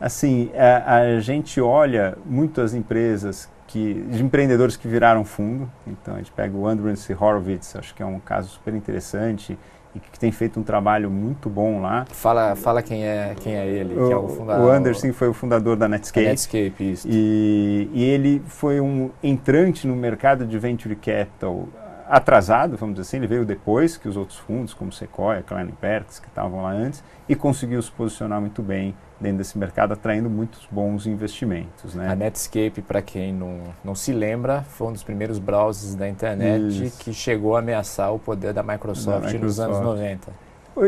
Assim, 0.00 0.50
a, 0.54 0.96
a 0.96 1.20
gente 1.20 1.60
olha 1.60 2.16
muitas 2.24 2.74
empresas 2.74 3.48
que 3.66 3.94
de 3.94 4.22
empreendedores 4.22 4.76
que 4.76 4.88
viraram 4.88 5.24
fundo. 5.24 5.70
Então 5.86 6.14
a 6.14 6.18
gente 6.18 6.32
pega 6.32 6.56
o 6.56 6.66
Andreessen 6.66 7.16
Horowitz, 7.18 7.76
acho 7.76 7.94
que 7.94 8.02
é 8.02 8.06
um 8.06 8.18
caso 8.18 8.48
super 8.48 8.74
interessante 8.74 9.58
e 9.94 9.98
que 9.98 10.18
tem 10.18 10.30
feito 10.30 10.60
um 10.60 10.62
trabalho 10.62 11.10
muito 11.10 11.48
bom 11.48 11.80
lá. 11.80 12.06
Fala, 12.10 12.54
fala 12.54 12.82
quem 12.82 13.04
é 13.04 13.34
quem 13.40 13.54
é 13.54 13.66
ele, 13.66 13.94
o, 13.94 14.06
que 14.06 14.12
é 14.12 14.16
o 14.16 14.28
fundador. 14.28 14.66
O 14.66 14.70
Anderson 14.70 15.12
foi 15.12 15.28
o 15.28 15.34
fundador 15.34 15.76
da 15.76 15.88
Netscape. 15.88 16.26
Netscape, 16.26 16.92
isso. 16.92 17.08
E, 17.10 17.90
e 17.92 18.04
ele 18.04 18.42
foi 18.46 18.80
um 18.80 19.10
entrante 19.22 19.86
no 19.86 19.96
mercado 19.96 20.46
de 20.46 20.58
venture 20.58 20.94
capital 20.94 21.68
atrasado, 22.10 22.76
vamos 22.76 22.96
dizer 22.96 23.08
assim, 23.08 23.16
ele 23.18 23.28
veio 23.28 23.44
depois 23.44 23.96
que 23.96 24.08
os 24.08 24.16
outros 24.16 24.38
fundos, 24.38 24.74
como 24.74 24.90
Sequoia, 24.92 25.42
Klein 25.42 25.68
Perkins, 25.80 26.18
que 26.18 26.26
estavam 26.26 26.62
lá 26.62 26.72
antes, 26.72 27.04
e 27.28 27.36
conseguiu 27.36 27.80
se 27.80 27.90
posicionar 27.92 28.40
muito 28.40 28.60
bem 28.62 28.94
dentro 29.20 29.38
desse 29.38 29.56
mercado, 29.56 29.92
atraindo 29.92 30.28
muitos 30.28 30.66
bons 30.70 31.06
investimentos. 31.06 31.94
Né? 31.94 32.10
A 32.10 32.16
Netscape, 32.16 32.82
para 32.82 33.00
quem 33.00 33.32
não, 33.32 33.60
não 33.84 33.94
se 33.94 34.12
lembra, 34.12 34.62
foi 34.62 34.88
um 34.88 34.92
dos 34.92 35.04
primeiros 35.04 35.38
browsers 35.38 35.94
da 35.94 36.08
internet 36.08 36.86
Isso. 36.86 36.98
que 36.98 37.12
chegou 37.12 37.54
a 37.54 37.60
ameaçar 37.60 38.12
o 38.12 38.18
poder 38.18 38.52
da 38.52 38.62
Microsoft, 38.62 39.26
da 39.26 39.32
Microsoft. 39.32 39.42
nos 39.42 39.60
anos 39.60 39.80
90. 39.80 40.32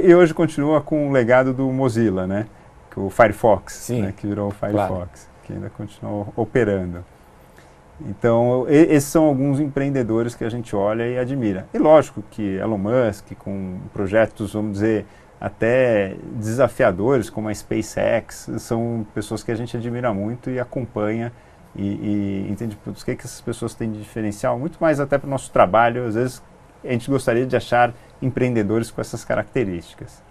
E 0.03 0.15
hoje 0.15 0.35
continua 0.35 0.81
com 0.81 1.09
o 1.09 1.13
legado 1.13 1.53
do 1.53 1.71
Mozilla, 1.71 2.27
né? 2.27 2.47
O 2.97 3.09
Firefox, 3.11 3.75
Sim, 3.75 4.03
né? 4.03 4.15
que 4.17 4.27
virou 4.27 4.49
o 4.49 4.51
Firefox, 4.51 4.89
claro. 4.89 5.09
que 5.45 5.53
ainda 5.53 5.71
continua 5.71 6.27
operando. 6.37 7.05
Então, 8.09 8.67
esses 8.69 9.09
são 9.09 9.25
alguns 9.25 9.61
empreendedores 9.61 10.35
que 10.35 10.45
a 10.45 10.49
gente 10.49 10.75
olha 10.75 11.07
e 11.07 11.19
admira. 11.19 11.67
E 11.73 11.79
lógico 11.79 12.23
que 12.31 12.57
Elon 12.57 12.79
Musk, 12.79 13.33
com 13.39 13.79
projetos, 13.93 14.53
vamos 14.53 14.73
dizer, 14.75 15.07
até 15.41 16.17
desafiadores, 16.35 17.29
como 17.29 17.49
a 17.49 17.55
SpaceX, 17.55 18.51
são 18.59 19.07
pessoas 19.15 19.43
que 19.43 19.51
a 19.51 19.55
gente 19.55 19.77
admira 19.77 20.13
muito 20.13 20.51
e 20.51 20.61
acompanha 20.61 21.33
e, 21.75 21.83
e 21.83 22.47
entende 22.51 22.79
o 22.87 22.93
que, 22.93 23.17
que 23.17 23.25
essas 23.25 23.41
pessoas 23.41 23.75
têm 23.75 23.91
de 23.91 23.99
diferencial, 23.99 24.59
muito 24.59 24.79
mais 24.81 25.01
até 25.01 25.19
para 25.19 25.27
o 25.27 25.31
nosso 25.31 25.51
trabalho. 25.51 26.07
Às 26.07 26.15
vezes 26.15 26.43
a 26.85 26.93
gente 26.93 27.11
gostaria 27.11 27.47
de 27.47 27.57
achar 27.57 27.95
empreendedores 28.21 28.91
com 28.91 29.01
essas 29.01 29.25
características. 29.25 30.23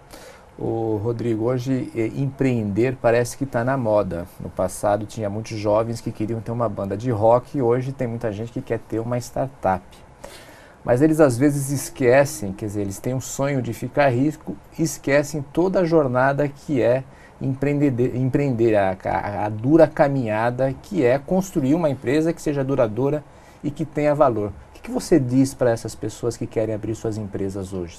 O 0.58 1.00
Rodrigo, 1.02 1.46
hoje 1.46 1.90
eh, 1.96 2.10
empreender 2.14 2.96
parece 3.00 3.38
que 3.38 3.44
está 3.44 3.64
na 3.64 3.76
moda. 3.76 4.26
No 4.38 4.50
passado 4.50 5.06
tinha 5.06 5.30
muitos 5.30 5.56
jovens 5.56 6.00
que 6.00 6.12
queriam 6.12 6.40
ter 6.40 6.52
uma 6.52 6.68
banda 6.68 6.94
de 6.94 7.10
rock 7.10 7.56
e 7.56 7.62
hoje 7.62 7.90
tem 7.90 8.06
muita 8.06 8.30
gente 8.30 8.52
que 8.52 8.60
quer 8.60 8.78
ter 8.78 8.98
uma 8.98 9.16
startup. 9.16 9.82
Mas 10.84 11.00
eles 11.00 11.20
às 11.20 11.38
vezes 11.38 11.70
esquecem, 11.70 12.52
quer 12.52 12.66
dizer, 12.66 12.82
eles 12.82 12.98
têm 12.98 13.14
um 13.14 13.20
sonho 13.20 13.62
de 13.62 13.72
ficar 13.72 14.08
rico, 14.10 14.54
esquecem 14.78 15.42
toda 15.52 15.80
a 15.80 15.84
jornada 15.84 16.46
que 16.46 16.82
é 16.82 17.02
empreender, 17.40 18.14
empreender 18.14 18.74
a, 18.76 18.96
a, 19.04 19.46
a 19.46 19.48
dura 19.48 19.86
caminhada 19.86 20.74
que 20.82 21.02
é 21.02 21.18
construir 21.18 21.74
uma 21.74 21.88
empresa 21.88 22.32
que 22.32 22.42
seja 22.42 22.62
duradoura 22.62 23.24
e 23.64 23.70
que 23.70 23.86
tenha 23.86 24.14
valor. 24.14 24.48
O 24.48 24.72
que, 24.74 24.82
que 24.82 24.90
você 24.90 25.18
diz 25.18 25.54
para 25.54 25.70
essas 25.70 25.94
pessoas 25.94 26.36
que 26.36 26.46
querem 26.46 26.74
abrir 26.74 26.94
suas 26.94 27.16
empresas 27.16 27.72
hoje? 27.72 27.98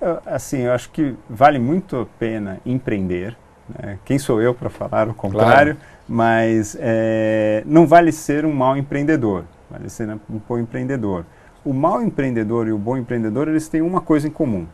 Eu, 0.00 0.18
assim, 0.26 0.58
eu 0.60 0.72
acho 0.72 0.90
que 0.90 1.14
vale 1.28 1.58
muito 1.58 1.96
a 1.96 2.06
pena 2.18 2.60
empreender. 2.64 3.36
Né? 3.68 3.98
Quem 4.04 4.18
sou 4.18 4.40
eu 4.40 4.54
para 4.54 4.70
falar 4.70 5.08
o 5.08 5.14
contrário? 5.14 5.76
Claro. 5.76 5.90
Mas 6.08 6.76
é, 6.80 7.62
não 7.66 7.86
vale 7.86 8.10
ser 8.10 8.44
um 8.44 8.52
mau 8.52 8.76
empreendedor, 8.76 9.44
vale 9.70 9.88
ser 9.88 10.08
um 10.08 10.40
bom 10.48 10.58
empreendedor. 10.58 11.24
O 11.64 11.72
mau 11.72 12.02
empreendedor 12.02 12.66
e 12.66 12.72
o 12.72 12.78
bom 12.78 12.96
empreendedor 12.96 13.46
eles 13.46 13.68
têm 13.68 13.82
uma 13.82 14.00
coisa 14.00 14.26
em 14.26 14.30
comum: 14.30 14.66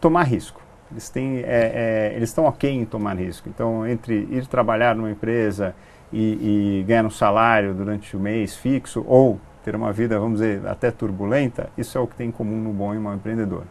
tomar 0.00 0.24
risco. 0.24 0.60
Eles 0.90 1.08
têm, 1.08 1.38
é, 1.38 1.44
é, 1.46 2.12
eles 2.16 2.30
estão 2.30 2.44
ok 2.44 2.70
em 2.70 2.84
tomar 2.84 3.16
risco. 3.16 3.48
Então, 3.48 3.86
entre 3.86 4.26
ir 4.30 4.46
trabalhar 4.46 4.94
numa 4.94 5.10
empresa 5.10 5.74
e, 6.12 6.80
e 6.80 6.84
ganhar 6.84 7.04
um 7.04 7.10
salário 7.10 7.74
durante 7.74 8.16
o 8.16 8.20
mês 8.20 8.56
fixo 8.56 9.04
ou 9.06 9.38
ter 9.64 9.76
uma 9.76 9.92
vida, 9.92 10.18
vamos 10.18 10.40
dizer, 10.40 10.66
até 10.66 10.90
turbulenta, 10.90 11.68
isso 11.76 11.98
é 11.98 12.00
o 12.00 12.06
que 12.06 12.16
tem 12.16 12.28
em 12.28 12.32
comum 12.32 12.58
no 12.58 12.72
bom 12.72 12.94
e 12.94 12.98
mau 12.98 13.14
empreendedor. 13.14 13.64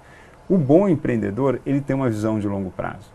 O 0.49 0.57
bom 0.57 0.87
empreendedor, 0.87 1.59
ele 1.65 1.81
tem 1.81 1.95
uma 1.95 2.09
visão 2.09 2.39
de 2.39 2.47
longo 2.47 2.71
prazo. 2.71 3.11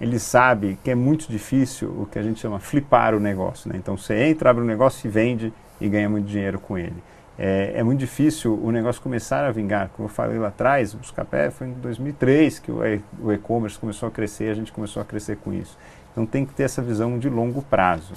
Ele 0.00 0.18
sabe 0.18 0.78
que 0.82 0.90
é 0.90 0.94
muito 0.94 1.30
difícil 1.30 1.88
o 1.88 2.06
que 2.06 2.18
a 2.18 2.22
gente 2.22 2.40
chama 2.40 2.58
flipar 2.58 3.14
o 3.14 3.20
negócio. 3.20 3.70
Né? 3.70 3.78
Então 3.78 3.96
você 3.96 4.14
entra, 4.24 4.50
abre 4.50 4.62
um 4.62 4.66
negócio 4.66 5.06
e 5.06 5.10
vende 5.10 5.52
e 5.80 5.88
ganha 5.88 6.08
muito 6.08 6.26
dinheiro 6.26 6.58
com 6.58 6.76
ele. 6.76 7.02
É, 7.38 7.72
é 7.76 7.82
muito 7.82 8.00
difícil 8.00 8.58
o 8.62 8.70
negócio 8.70 9.00
começar 9.00 9.44
a 9.44 9.50
vingar. 9.50 9.90
Como 9.96 10.08
eu 10.08 10.12
falei 10.12 10.38
lá 10.38 10.48
atrás, 10.48 10.94
o 10.94 10.98
Buscapé 10.98 11.50
foi 11.50 11.68
em 11.68 11.72
2003 11.72 12.58
que 12.58 12.70
o 12.70 13.32
e-commerce 13.32 13.78
começou 13.78 14.08
a 14.08 14.12
crescer, 14.12 14.50
a 14.50 14.54
gente 14.54 14.72
começou 14.72 15.00
a 15.02 15.04
crescer 15.04 15.36
com 15.36 15.52
isso. 15.52 15.76
Então 16.12 16.24
tem 16.26 16.44
que 16.44 16.54
ter 16.54 16.64
essa 16.64 16.80
visão 16.80 17.18
de 17.18 17.28
longo 17.28 17.62
prazo. 17.62 18.12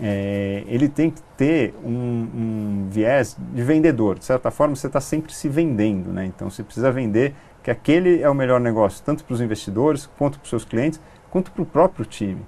É, 0.00 0.62
ele 0.66 0.88
tem 0.88 1.10
que 1.10 1.22
ter 1.36 1.74
um, 1.82 1.90
um, 1.90 2.88
viés 2.90 3.36
de 3.38 3.62
vendedor. 3.62 4.18
De 4.18 4.24
certa 4.24 4.50
forma, 4.50 4.76
você 4.76 4.86
está 4.86 5.00
sempre 5.00 5.32
se 5.32 5.48
vendendo. 5.48 6.10
Né? 6.12 6.26
Então 6.26 6.50
você 6.50 6.62
precisa 6.62 6.90
vender 6.90 7.34
que 7.66 7.70
aquele 7.72 8.22
é 8.22 8.30
o 8.30 8.34
melhor 8.34 8.60
negócio, 8.60 9.02
tanto 9.04 9.24
para 9.24 9.34
os 9.34 9.40
investidores, 9.40 10.08
quanto 10.16 10.38
para 10.38 10.44
os 10.44 10.50
seus 10.50 10.64
clientes, 10.64 11.00
quanto 11.28 11.50
para 11.50 11.62
o 11.62 11.66
próprio 11.66 12.06
time. 12.06 12.46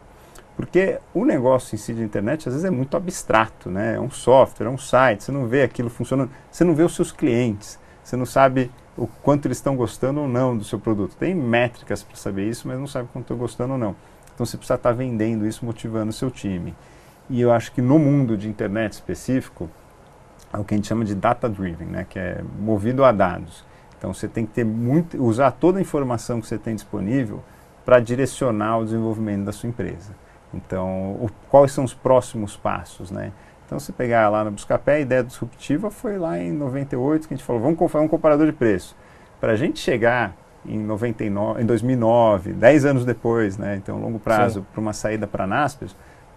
Porque 0.54 1.00
o 1.12 1.24
negócio 1.24 1.74
em 1.74 1.76
si 1.76 1.92
de 1.92 2.04
internet 2.04 2.48
às 2.48 2.54
vezes 2.54 2.64
é 2.64 2.70
muito 2.70 2.96
abstrato, 2.96 3.68
né? 3.68 3.96
É 3.96 4.00
um 4.00 4.12
software, 4.12 4.68
é 4.68 4.70
um 4.70 4.78
site, 4.78 5.24
você 5.24 5.32
não 5.32 5.48
vê 5.48 5.64
aquilo 5.64 5.90
funcionando, 5.90 6.30
você 6.48 6.62
não 6.62 6.72
vê 6.72 6.84
os 6.84 6.94
seus 6.94 7.10
clientes, 7.10 7.80
você 8.00 8.14
não 8.14 8.24
sabe 8.24 8.70
o 8.96 9.08
quanto 9.08 9.48
eles 9.48 9.58
estão 9.58 9.74
gostando 9.74 10.20
ou 10.20 10.28
não 10.28 10.56
do 10.56 10.62
seu 10.62 10.78
produto. 10.78 11.16
Tem 11.16 11.34
métricas 11.34 12.00
para 12.04 12.14
saber 12.14 12.48
isso, 12.48 12.68
mas 12.68 12.78
não 12.78 12.86
sabe 12.86 13.08
quanto 13.12 13.24
estão 13.24 13.36
gostando 13.36 13.72
ou 13.72 13.78
não. 13.78 13.96
Então 14.32 14.46
você 14.46 14.56
precisa 14.56 14.76
estar 14.76 14.92
vendendo 14.92 15.48
isso, 15.48 15.66
motivando 15.66 16.10
o 16.10 16.12
seu 16.12 16.30
time. 16.30 16.76
E 17.28 17.40
eu 17.40 17.50
acho 17.50 17.72
que 17.72 17.82
no 17.82 17.98
mundo 17.98 18.36
de 18.36 18.48
internet 18.48 18.92
específico, 18.92 19.68
é 20.52 20.58
o 20.58 20.62
que 20.62 20.74
a 20.74 20.76
gente 20.76 20.86
chama 20.86 21.04
de 21.04 21.16
data 21.16 21.48
driven, 21.48 21.88
né, 21.88 22.06
que 22.08 22.20
é 22.20 22.40
movido 22.60 23.04
a 23.04 23.10
dados. 23.10 23.66
Então 23.98 24.14
você 24.14 24.28
tem 24.28 24.46
que 24.46 24.52
ter 24.52 24.64
muito, 24.64 25.22
usar 25.22 25.50
toda 25.50 25.78
a 25.78 25.82
informação 25.82 26.40
que 26.40 26.46
você 26.46 26.56
tem 26.56 26.74
disponível 26.74 27.42
para 27.84 28.00
direcionar 28.00 28.78
o 28.78 28.84
desenvolvimento 28.84 29.44
da 29.44 29.52
sua 29.52 29.68
empresa. 29.68 30.14
Então, 30.54 31.12
o, 31.12 31.30
quais 31.50 31.72
são 31.72 31.84
os 31.84 31.92
próximos 31.92 32.56
passos, 32.56 33.10
né? 33.10 33.32
Então, 33.66 33.78
se 33.78 33.92
pegar 33.92 34.30
lá 34.30 34.44
no 34.44 34.50
Buscapé, 34.50 34.94
a 34.94 35.00
ideia 35.00 35.22
disruptiva 35.22 35.90
foi 35.90 36.16
lá 36.16 36.38
em 36.38 36.52
98 36.52 37.28
que 37.28 37.34
a 37.34 37.36
gente 37.36 37.44
falou, 37.44 37.60
vamos 37.60 37.78
fazer 37.92 38.04
um 38.04 38.08
comparador 38.08 38.46
de 38.46 38.52
preço. 38.52 38.96
Para 39.38 39.52
a 39.52 39.56
gente 39.56 39.78
chegar 39.78 40.34
em, 40.64 40.78
99, 40.78 41.62
em 41.62 41.66
2009, 41.66 42.52
10 42.54 42.84
anos 42.86 43.04
depois, 43.04 43.58
né? 43.58 43.76
Então, 43.76 44.00
longo 44.00 44.18
prazo, 44.18 44.66
para 44.72 44.80
uma 44.80 44.92
saída 44.92 45.26
para 45.26 45.44
a 45.44 45.46
Naspers, 45.46 45.94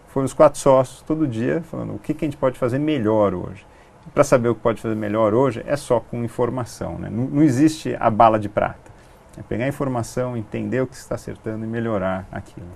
foram 0.08 0.26
os 0.26 0.34
quatro 0.34 0.60
sócios 0.60 1.02
todo 1.04 1.26
dia 1.26 1.62
falando 1.62 1.96
o 1.96 2.00
que, 2.00 2.14
que 2.14 2.26
a 2.26 2.28
gente 2.28 2.38
pode 2.38 2.60
fazer 2.60 2.80
melhor 2.80 3.34
hoje. 3.34 3.66
Para 4.14 4.24
saber 4.24 4.50
o 4.50 4.56
que 4.56 4.62
pode 4.62 4.82
fazer 4.82 4.96
melhor 4.96 5.34
hoje 5.34 5.64
é 5.66 5.76
só 5.76 6.00
com 6.00 6.24
informação, 6.24 6.98
né? 6.98 7.10
não, 7.10 7.26
não 7.26 7.44
existe 7.44 7.96
a 8.00 8.10
bala 8.10 8.38
de 8.40 8.50
prata. 8.50 8.92
É 9.38 9.42
pegar 9.42 9.66
a 9.66 9.68
informação, 9.68 10.36
entender 10.36 10.82
o 10.82 10.88
que 10.88 10.96
está 10.96 11.16
acertando 11.16 11.64
e 11.64 11.68
melhorar 11.68 12.28
aquilo. 12.32 12.68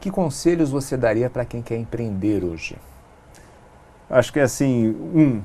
Que 0.00 0.10
conselhos 0.10 0.70
você 0.70 0.96
daria 0.96 1.28
para 1.28 1.44
quem 1.44 1.60
quer 1.60 1.76
empreender 1.76 2.44
hoje? 2.44 2.76
Acho 4.08 4.32
que 4.32 4.40
é 4.40 4.44
assim, 4.44 4.88
um, 4.88 5.42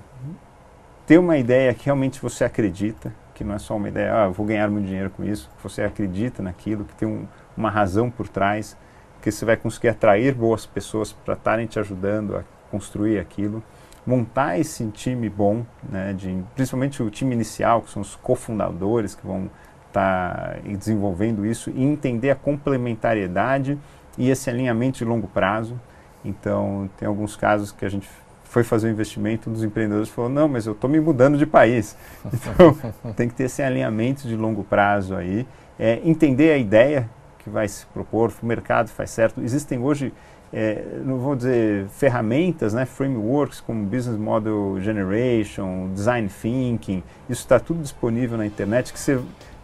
ter 1.05 1.17
uma 1.17 1.37
ideia 1.37 1.73
que 1.73 1.85
realmente 1.85 2.21
você 2.21 2.45
acredita, 2.45 3.13
que 3.33 3.43
não 3.43 3.55
é 3.55 3.59
só 3.59 3.75
uma 3.75 3.89
ideia, 3.89 4.13
ah, 4.13 4.27
vou 4.29 4.45
ganhar 4.45 4.69
muito 4.69 4.85
dinheiro 4.85 5.09
com 5.09 5.23
isso, 5.23 5.49
que 5.57 5.63
você 5.63 5.81
acredita 5.81 6.41
naquilo, 6.41 6.85
que 6.85 6.95
tem 6.95 7.07
um, 7.07 7.27
uma 7.57 7.69
razão 7.69 8.09
por 8.09 8.29
trás, 8.29 8.77
que 9.21 9.29
você 9.31 9.43
vai 9.43 9.57
conseguir 9.57 9.89
atrair 9.89 10.33
boas 10.33 10.65
pessoas 10.65 11.11
para 11.11 11.33
estarem 11.33 11.65
te 11.65 11.77
ajudando 11.77 12.37
a 12.37 12.43
construir 12.71 13.19
aquilo, 13.19 13.61
montar 14.05 14.59
esse 14.59 14.85
time 14.87 15.29
bom, 15.29 15.65
né, 15.89 16.13
de, 16.13 16.43
principalmente 16.55 17.01
o 17.01 17.09
time 17.09 17.33
inicial, 17.33 17.81
que 17.81 17.91
são 17.91 18.01
os 18.01 18.15
cofundadores 18.15 19.15
que 19.15 19.25
vão 19.25 19.49
estar 19.87 20.55
tá 20.55 20.59
desenvolvendo 20.77 21.45
isso, 21.45 21.69
e 21.69 21.83
entender 21.83 22.31
a 22.31 22.35
complementariedade 22.35 23.77
e 24.17 24.29
esse 24.29 24.49
alinhamento 24.49 24.97
de 24.97 25.05
longo 25.05 25.27
prazo. 25.27 25.79
Então, 26.23 26.89
tem 26.97 27.07
alguns 27.07 27.35
casos 27.35 27.71
que 27.71 27.85
a 27.85 27.89
gente 27.89 28.07
foi 28.43 28.63
fazer 28.63 28.87
um 28.87 28.91
investimento, 28.91 29.49
um 29.49 29.53
dos 29.53 29.63
empreendedores 29.63 30.09
falou, 30.09 30.29
não, 30.29 30.47
mas 30.47 30.67
eu 30.67 30.73
estou 30.73 30.89
me 30.89 30.99
mudando 30.99 31.37
de 31.37 31.45
país. 31.45 31.97
Então, 32.33 33.13
tem 33.13 33.27
que 33.27 33.33
ter 33.33 33.45
esse 33.45 33.63
alinhamento 33.63 34.27
de 34.27 34.35
longo 34.35 34.63
prazo 34.63 35.15
aí, 35.15 35.47
é, 35.79 35.99
entender 36.03 36.51
a 36.51 36.57
ideia 36.57 37.09
que 37.39 37.49
vai 37.49 37.67
se 37.67 37.85
propor, 37.87 38.31
o 38.41 38.45
mercado 38.45 38.89
faz 38.89 39.09
certo. 39.09 39.41
Existem 39.41 39.79
hoje, 39.79 40.13
é, 40.53 40.83
não 41.03 41.17
vou 41.17 41.35
dizer 41.35 41.87
ferramentas, 41.87 42.73
né, 42.73 42.85
frameworks 42.85 43.59
como 43.59 43.83
Business 43.83 44.19
Model 44.19 44.77
Generation, 44.79 45.89
Design 45.93 46.29
Thinking, 46.29 47.01
isso 47.27 47.41
está 47.41 47.59
tudo 47.59 47.81
disponível 47.81 48.37
na 48.37 48.45
internet, 48.45 48.93
que 48.93 48.99
você, 48.99 49.19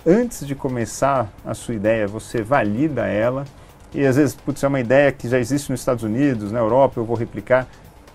antes 0.06 0.46
de 0.48 0.56
começar 0.56 1.32
a 1.46 1.54
sua 1.54 1.76
ideia, 1.76 2.08
você 2.08 2.42
valida 2.42 3.06
ela, 3.06 3.46
e 3.94 4.06
às 4.06 4.16
vezes, 4.16 4.36
putz, 4.36 4.64
é 4.64 4.68
uma 4.68 4.80
ideia 4.80 5.12
que 5.12 5.28
já 5.28 5.40
existe 5.40 5.72
nos 5.72 5.80
Estados 5.80 6.04
Unidos, 6.04 6.52
na 6.52 6.60
Europa, 6.60 7.00
eu 7.00 7.06
vou 7.06 7.16
replicar. 7.16 7.68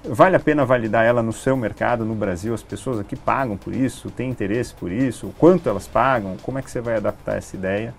Vale 0.05 0.37
a 0.37 0.41
pena 0.41 0.65
validar 0.65 1.05
ela 1.05 1.23
no 1.23 1.33
seu 1.33 1.57
mercado, 1.57 2.05
no 2.05 2.15
Brasil? 2.15 2.55
As 2.55 2.63
pessoas 2.63 3.01
aqui 3.01 3.17
pagam 3.17 3.57
por 3.57 3.75
isso, 3.75 4.11
têm 4.11 4.31
interesse 4.31 4.73
por 4.75 4.93
isso? 4.93 5.35
Quanto 5.39 5.69
elas 5.69 5.89
pagam? 5.89 6.37
Como 6.43 6.59
é 6.59 6.63
que 6.63 6.71
você 6.71 6.81
vai 6.81 6.97
adaptar 6.97 7.39
essa 7.39 7.57
ideia? 7.57 7.93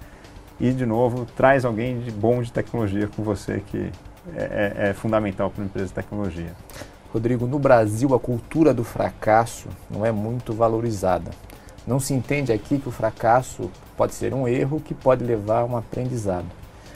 E, 0.57 0.71
de 0.71 0.85
novo, 0.85 1.25
traz 1.35 1.65
alguém 1.65 1.99
de 1.99 2.11
bom 2.11 2.41
de 2.41 2.51
tecnologia 2.51 3.09
com 3.13 3.23
você, 3.23 3.61
que 3.65 3.91
é, 4.35 4.73
é, 4.77 4.89
é 4.89 4.93
fundamental 4.93 5.49
para 5.49 5.61
uma 5.61 5.65
empresa 5.65 5.87
de 5.87 5.93
tecnologia. 5.93 6.53
Rodrigo, 7.13 7.47
no 7.47 7.59
Brasil 7.59 8.13
a 8.13 8.19
cultura 8.19 8.73
do 8.73 8.83
fracasso 8.83 9.69
não 9.89 10.05
é 10.05 10.11
muito 10.11 10.53
valorizada. 10.53 11.31
Não 11.87 11.99
se 11.99 12.13
entende 12.13 12.51
aqui 12.51 12.79
que 12.79 12.89
o 12.89 12.91
fracasso 12.91 13.71
pode 13.95 14.13
ser 14.13 14.33
um 14.33 14.47
erro 14.47 14.81
que 14.81 14.93
pode 14.93 15.23
levar 15.23 15.61
a 15.61 15.65
um 15.65 15.77
aprendizado. 15.77 16.47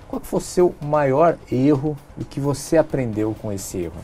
Qual 0.08 0.22
foi 0.22 0.40
o 0.40 0.42
seu 0.42 0.76
maior 0.82 1.38
erro 1.52 1.96
e 2.18 2.24
o 2.24 2.26
que 2.26 2.40
você 2.40 2.78
aprendeu 2.78 3.36
com 3.40 3.52
esse 3.52 3.78
erro? 3.78 4.02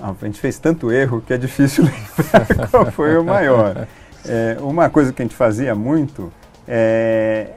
Ah, 0.00 0.14
a 0.20 0.24
gente 0.24 0.40
fez 0.40 0.58
tanto 0.58 0.90
erro 0.90 1.20
que 1.20 1.34
é 1.34 1.36
difícil 1.36 1.84
lembrar 2.18 2.68
qual 2.70 2.90
foi 2.92 3.18
o 3.18 3.24
maior. 3.24 3.86
É, 4.24 4.56
uma 4.60 4.88
coisa 4.88 5.12
que 5.12 5.20
a 5.20 5.24
gente 5.24 5.34
fazia 5.34 5.74
muito 5.74 6.32
é, 6.66 7.50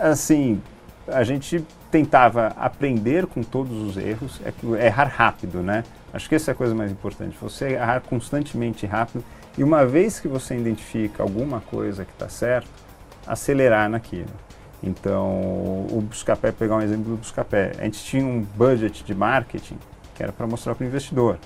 assim, 0.00 0.62
a 1.08 1.24
gente 1.24 1.64
tentava 1.94 2.48
aprender 2.58 3.24
com 3.24 3.40
todos 3.40 3.80
os 3.80 3.96
erros, 3.96 4.40
é, 4.44 4.86
errar 4.86 5.04
rápido, 5.04 5.62
né? 5.62 5.84
Acho 6.12 6.28
que 6.28 6.34
essa 6.34 6.50
é 6.50 6.52
a 6.52 6.54
coisa 6.54 6.74
mais 6.74 6.90
importante, 6.90 7.36
você 7.40 7.74
errar 7.74 8.00
constantemente 8.00 8.84
rápido 8.84 9.22
e 9.56 9.62
uma 9.62 9.86
vez 9.86 10.18
que 10.18 10.26
você 10.26 10.56
identifica 10.56 11.22
alguma 11.22 11.60
coisa 11.60 12.04
que 12.04 12.10
está 12.10 12.28
certo, 12.28 12.68
acelerar 13.24 13.88
naquilo. 13.88 14.26
Então, 14.82 15.86
o 15.88 16.04
Buscapé, 16.04 16.50
pegar 16.50 16.74
um 16.74 16.82
exemplo 16.82 17.12
do 17.12 17.16
Buscapé, 17.16 17.70
a 17.78 17.84
gente 17.84 18.02
tinha 18.02 18.26
um 18.26 18.40
budget 18.40 19.04
de 19.04 19.14
marketing 19.14 19.78
que 20.16 20.22
era 20.22 20.32
para 20.32 20.48
mostrar 20.48 20.74
para 20.74 20.84
o 20.84 20.88
investidor, 20.88 21.38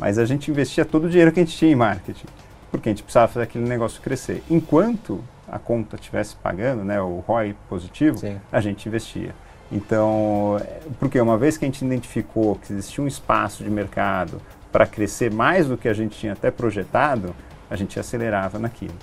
mas 0.00 0.18
a 0.18 0.24
gente 0.24 0.50
investia 0.50 0.84
todo 0.84 1.04
o 1.04 1.08
dinheiro 1.08 1.30
que 1.30 1.38
a 1.38 1.44
gente 1.44 1.56
tinha 1.56 1.70
em 1.70 1.76
marketing, 1.76 2.26
porque 2.72 2.88
a 2.88 2.92
gente 2.92 3.04
precisava 3.04 3.28
fazer 3.28 3.44
aquele 3.44 3.68
negócio 3.68 4.02
crescer. 4.02 4.42
Enquanto 4.50 5.22
a 5.48 5.60
conta 5.60 5.94
estivesse 5.94 6.34
pagando, 6.34 6.82
né, 6.82 7.00
o 7.00 7.22
ROI 7.24 7.54
positivo, 7.68 8.18
Sim. 8.18 8.40
a 8.50 8.60
gente 8.60 8.88
investia. 8.88 9.32
Então, 9.72 10.60
porque 11.00 11.18
uma 11.18 11.38
vez 11.38 11.56
que 11.56 11.64
a 11.64 11.68
gente 11.68 11.82
identificou 11.84 12.56
que 12.56 12.72
existia 12.72 13.02
um 13.02 13.06
espaço 13.06 13.64
de 13.64 13.70
mercado 13.70 14.40
para 14.70 14.86
crescer 14.86 15.32
mais 15.32 15.66
do 15.66 15.78
que 15.78 15.88
a 15.88 15.94
gente 15.94 16.18
tinha 16.18 16.34
até 16.34 16.50
projetado, 16.50 17.34
a 17.70 17.76
gente 17.76 17.98
acelerava 17.98 18.58
naquilo. 18.58 18.94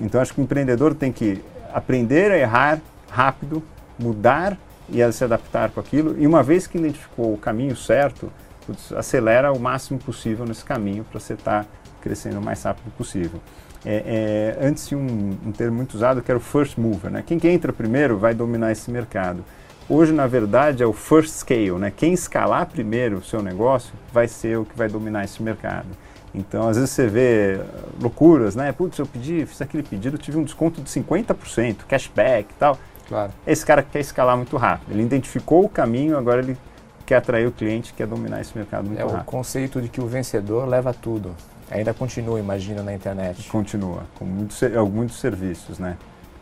Então, 0.00 0.20
acho 0.20 0.32
que 0.32 0.40
o 0.40 0.44
empreendedor 0.44 0.94
tem 0.94 1.10
que 1.10 1.42
aprender 1.72 2.30
a 2.30 2.38
errar 2.38 2.80
rápido, 3.10 3.62
mudar 3.98 4.56
e 4.88 5.02
a 5.02 5.10
se 5.10 5.24
adaptar 5.24 5.70
com 5.70 5.80
aquilo. 5.80 6.16
E 6.18 6.26
uma 6.26 6.42
vez 6.42 6.66
que 6.66 6.78
identificou 6.78 7.34
o 7.34 7.38
caminho 7.38 7.74
certo, 7.74 8.32
acelera 8.96 9.52
o 9.52 9.58
máximo 9.58 9.98
possível 9.98 10.46
nesse 10.46 10.64
caminho 10.64 11.04
para 11.04 11.18
você 11.18 11.34
estar 11.34 11.64
tá 11.64 11.68
crescendo 12.00 12.38
o 12.38 12.42
mais 12.42 12.62
rápido 12.62 12.92
possível. 12.96 13.40
É, 13.84 14.56
é, 14.60 14.66
antes 14.66 14.92
um, 14.92 14.98
um, 15.44 15.50
termo 15.50 15.76
muito 15.76 15.94
usado 15.94 16.22
que 16.22 16.30
era 16.30 16.38
o 16.38 16.40
first 16.40 16.78
mover. 16.78 17.10
Né? 17.10 17.24
Quem, 17.26 17.38
quem 17.38 17.54
entra 17.54 17.72
primeiro 17.72 18.16
vai 18.16 18.32
dominar 18.34 18.70
esse 18.70 18.90
mercado. 18.90 19.44
Hoje, 19.94 20.10
na 20.10 20.26
verdade, 20.26 20.82
é 20.82 20.86
o 20.86 20.92
first 20.94 21.28
scale. 21.28 21.72
Né? 21.72 21.92
Quem 21.94 22.14
escalar 22.14 22.64
primeiro 22.64 23.18
o 23.18 23.22
seu 23.22 23.42
negócio 23.42 23.92
vai 24.10 24.26
ser 24.26 24.56
o 24.56 24.64
que 24.64 24.74
vai 24.74 24.88
dominar 24.88 25.22
esse 25.22 25.42
mercado. 25.42 25.88
Então, 26.34 26.66
às 26.66 26.78
vezes 26.78 26.92
você 26.92 27.06
vê 27.06 27.60
loucuras, 28.00 28.56
né? 28.56 28.72
Putz, 28.72 28.98
eu 28.98 29.04
pedi, 29.04 29.44
fiz 29.44 29.60
aquele 29.60 29.82
pedido, 29.82 30.16
tive 30.16 30.38
um 30.38 30.44
desconto 30.44 30.80
de 30.80 30.88
50%, 30.88 31.84
cashback 31.86 32.48
e 32.50 32.54
tal. 32.58 32.78
Claro. 33.06 33.32
Esse 33.46 33.66
cara 33.66 33.82
quer 33.82 34.00
escalar 34.00 34.34
muito 34.34 34.56
rápido. 34.56 34.92
Ele 34.92 35.02
identificou 35.02 35.62
o 35.62 35.68
caminho, 35.68 36.16
agora 36.16 36.40
ele 36.40 36.56
quer 37.04 37.16
atrair 37.16 37.46
o 37.46 37.52
cliente, 37.52 37.92
quer 37.92 38.06
dominar 38.06 38.40
esse 38.40 38.56
mercado 38.56 38.86
muito 38.86 38.98
é 38.98 39.02
rápido. 39.02 39.18
É 39.18 39.20
o 39.20 39.24
conceito 39.24 39.78
de 39.82 39.90
que 39.90 40.00
o 40.00 40.06
vencedor 40.06 40.66
leva 40.66 40.94
tudo. 40.94 41.36
Ainda 41.70 41.92
continua, 41.92 42.40
imagino, 42.40 42.82
na 42.82 42.94
internet. 42.94 43.46
Continua, 43.50 44.04
com 44.18 44.24
muitos, 44.24 44.58
muitos 44.90 45.20
serviços, 45.20 45.78
né? 45.78 45.98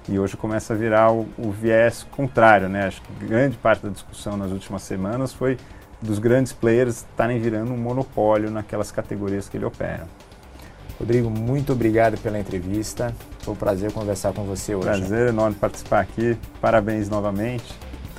E 0.09 0.19
hoje 0.19 0.37
começa 0.37 0.73
a 0.73 0.77
virar 0.77 1.13
o, 1.13 1.29
o 1.39 1.51
viés 1.51 2.07
contrário, 2.11 2.69
né? 2.69 2.87
Acho 2.87 3.03
que 3.03 3.27
grande 3.27 3.57
parte 3.57 3.83
da 3.83 3.91
discussão 3.91 4.37
nas 4.37 4.51
últimas 4.51 4.83
semanas 4.83 5.33
foi 5.33 5.57
dos 6.01 6.19
grandes 6.19 6.53
players 6.53 6.97
estarem 6.97 7.39
virando 7.39 7.73
um 7.73 7.77
monopólio 7.77 8.51
naquelas 8.51 8.91
categorias 8.91 9.49
que 9.49 9.57
ele 9.57 9.65
opera. 9.65 10.07
Rodrigo, 10.99 11.31
muito 11.31 11.73
obrigado 11.73 12.19
pela 12.19 12.39
entrevista. 12.39 13.15
Foi 13.41 13.55
um 13.55 13.57
prazer 13.57 13.91
conversar 13.93 14.33
com 14.33 14.45
você 14.45 14.75
hoje. 14.75 14.87
Prazer 14.87 15.29
enorme 15.29 15.57
participar 15.57 16.01
aqui. 16.01 16.37
Parabéns 16.61 17.09
novamente. 17.09 17.90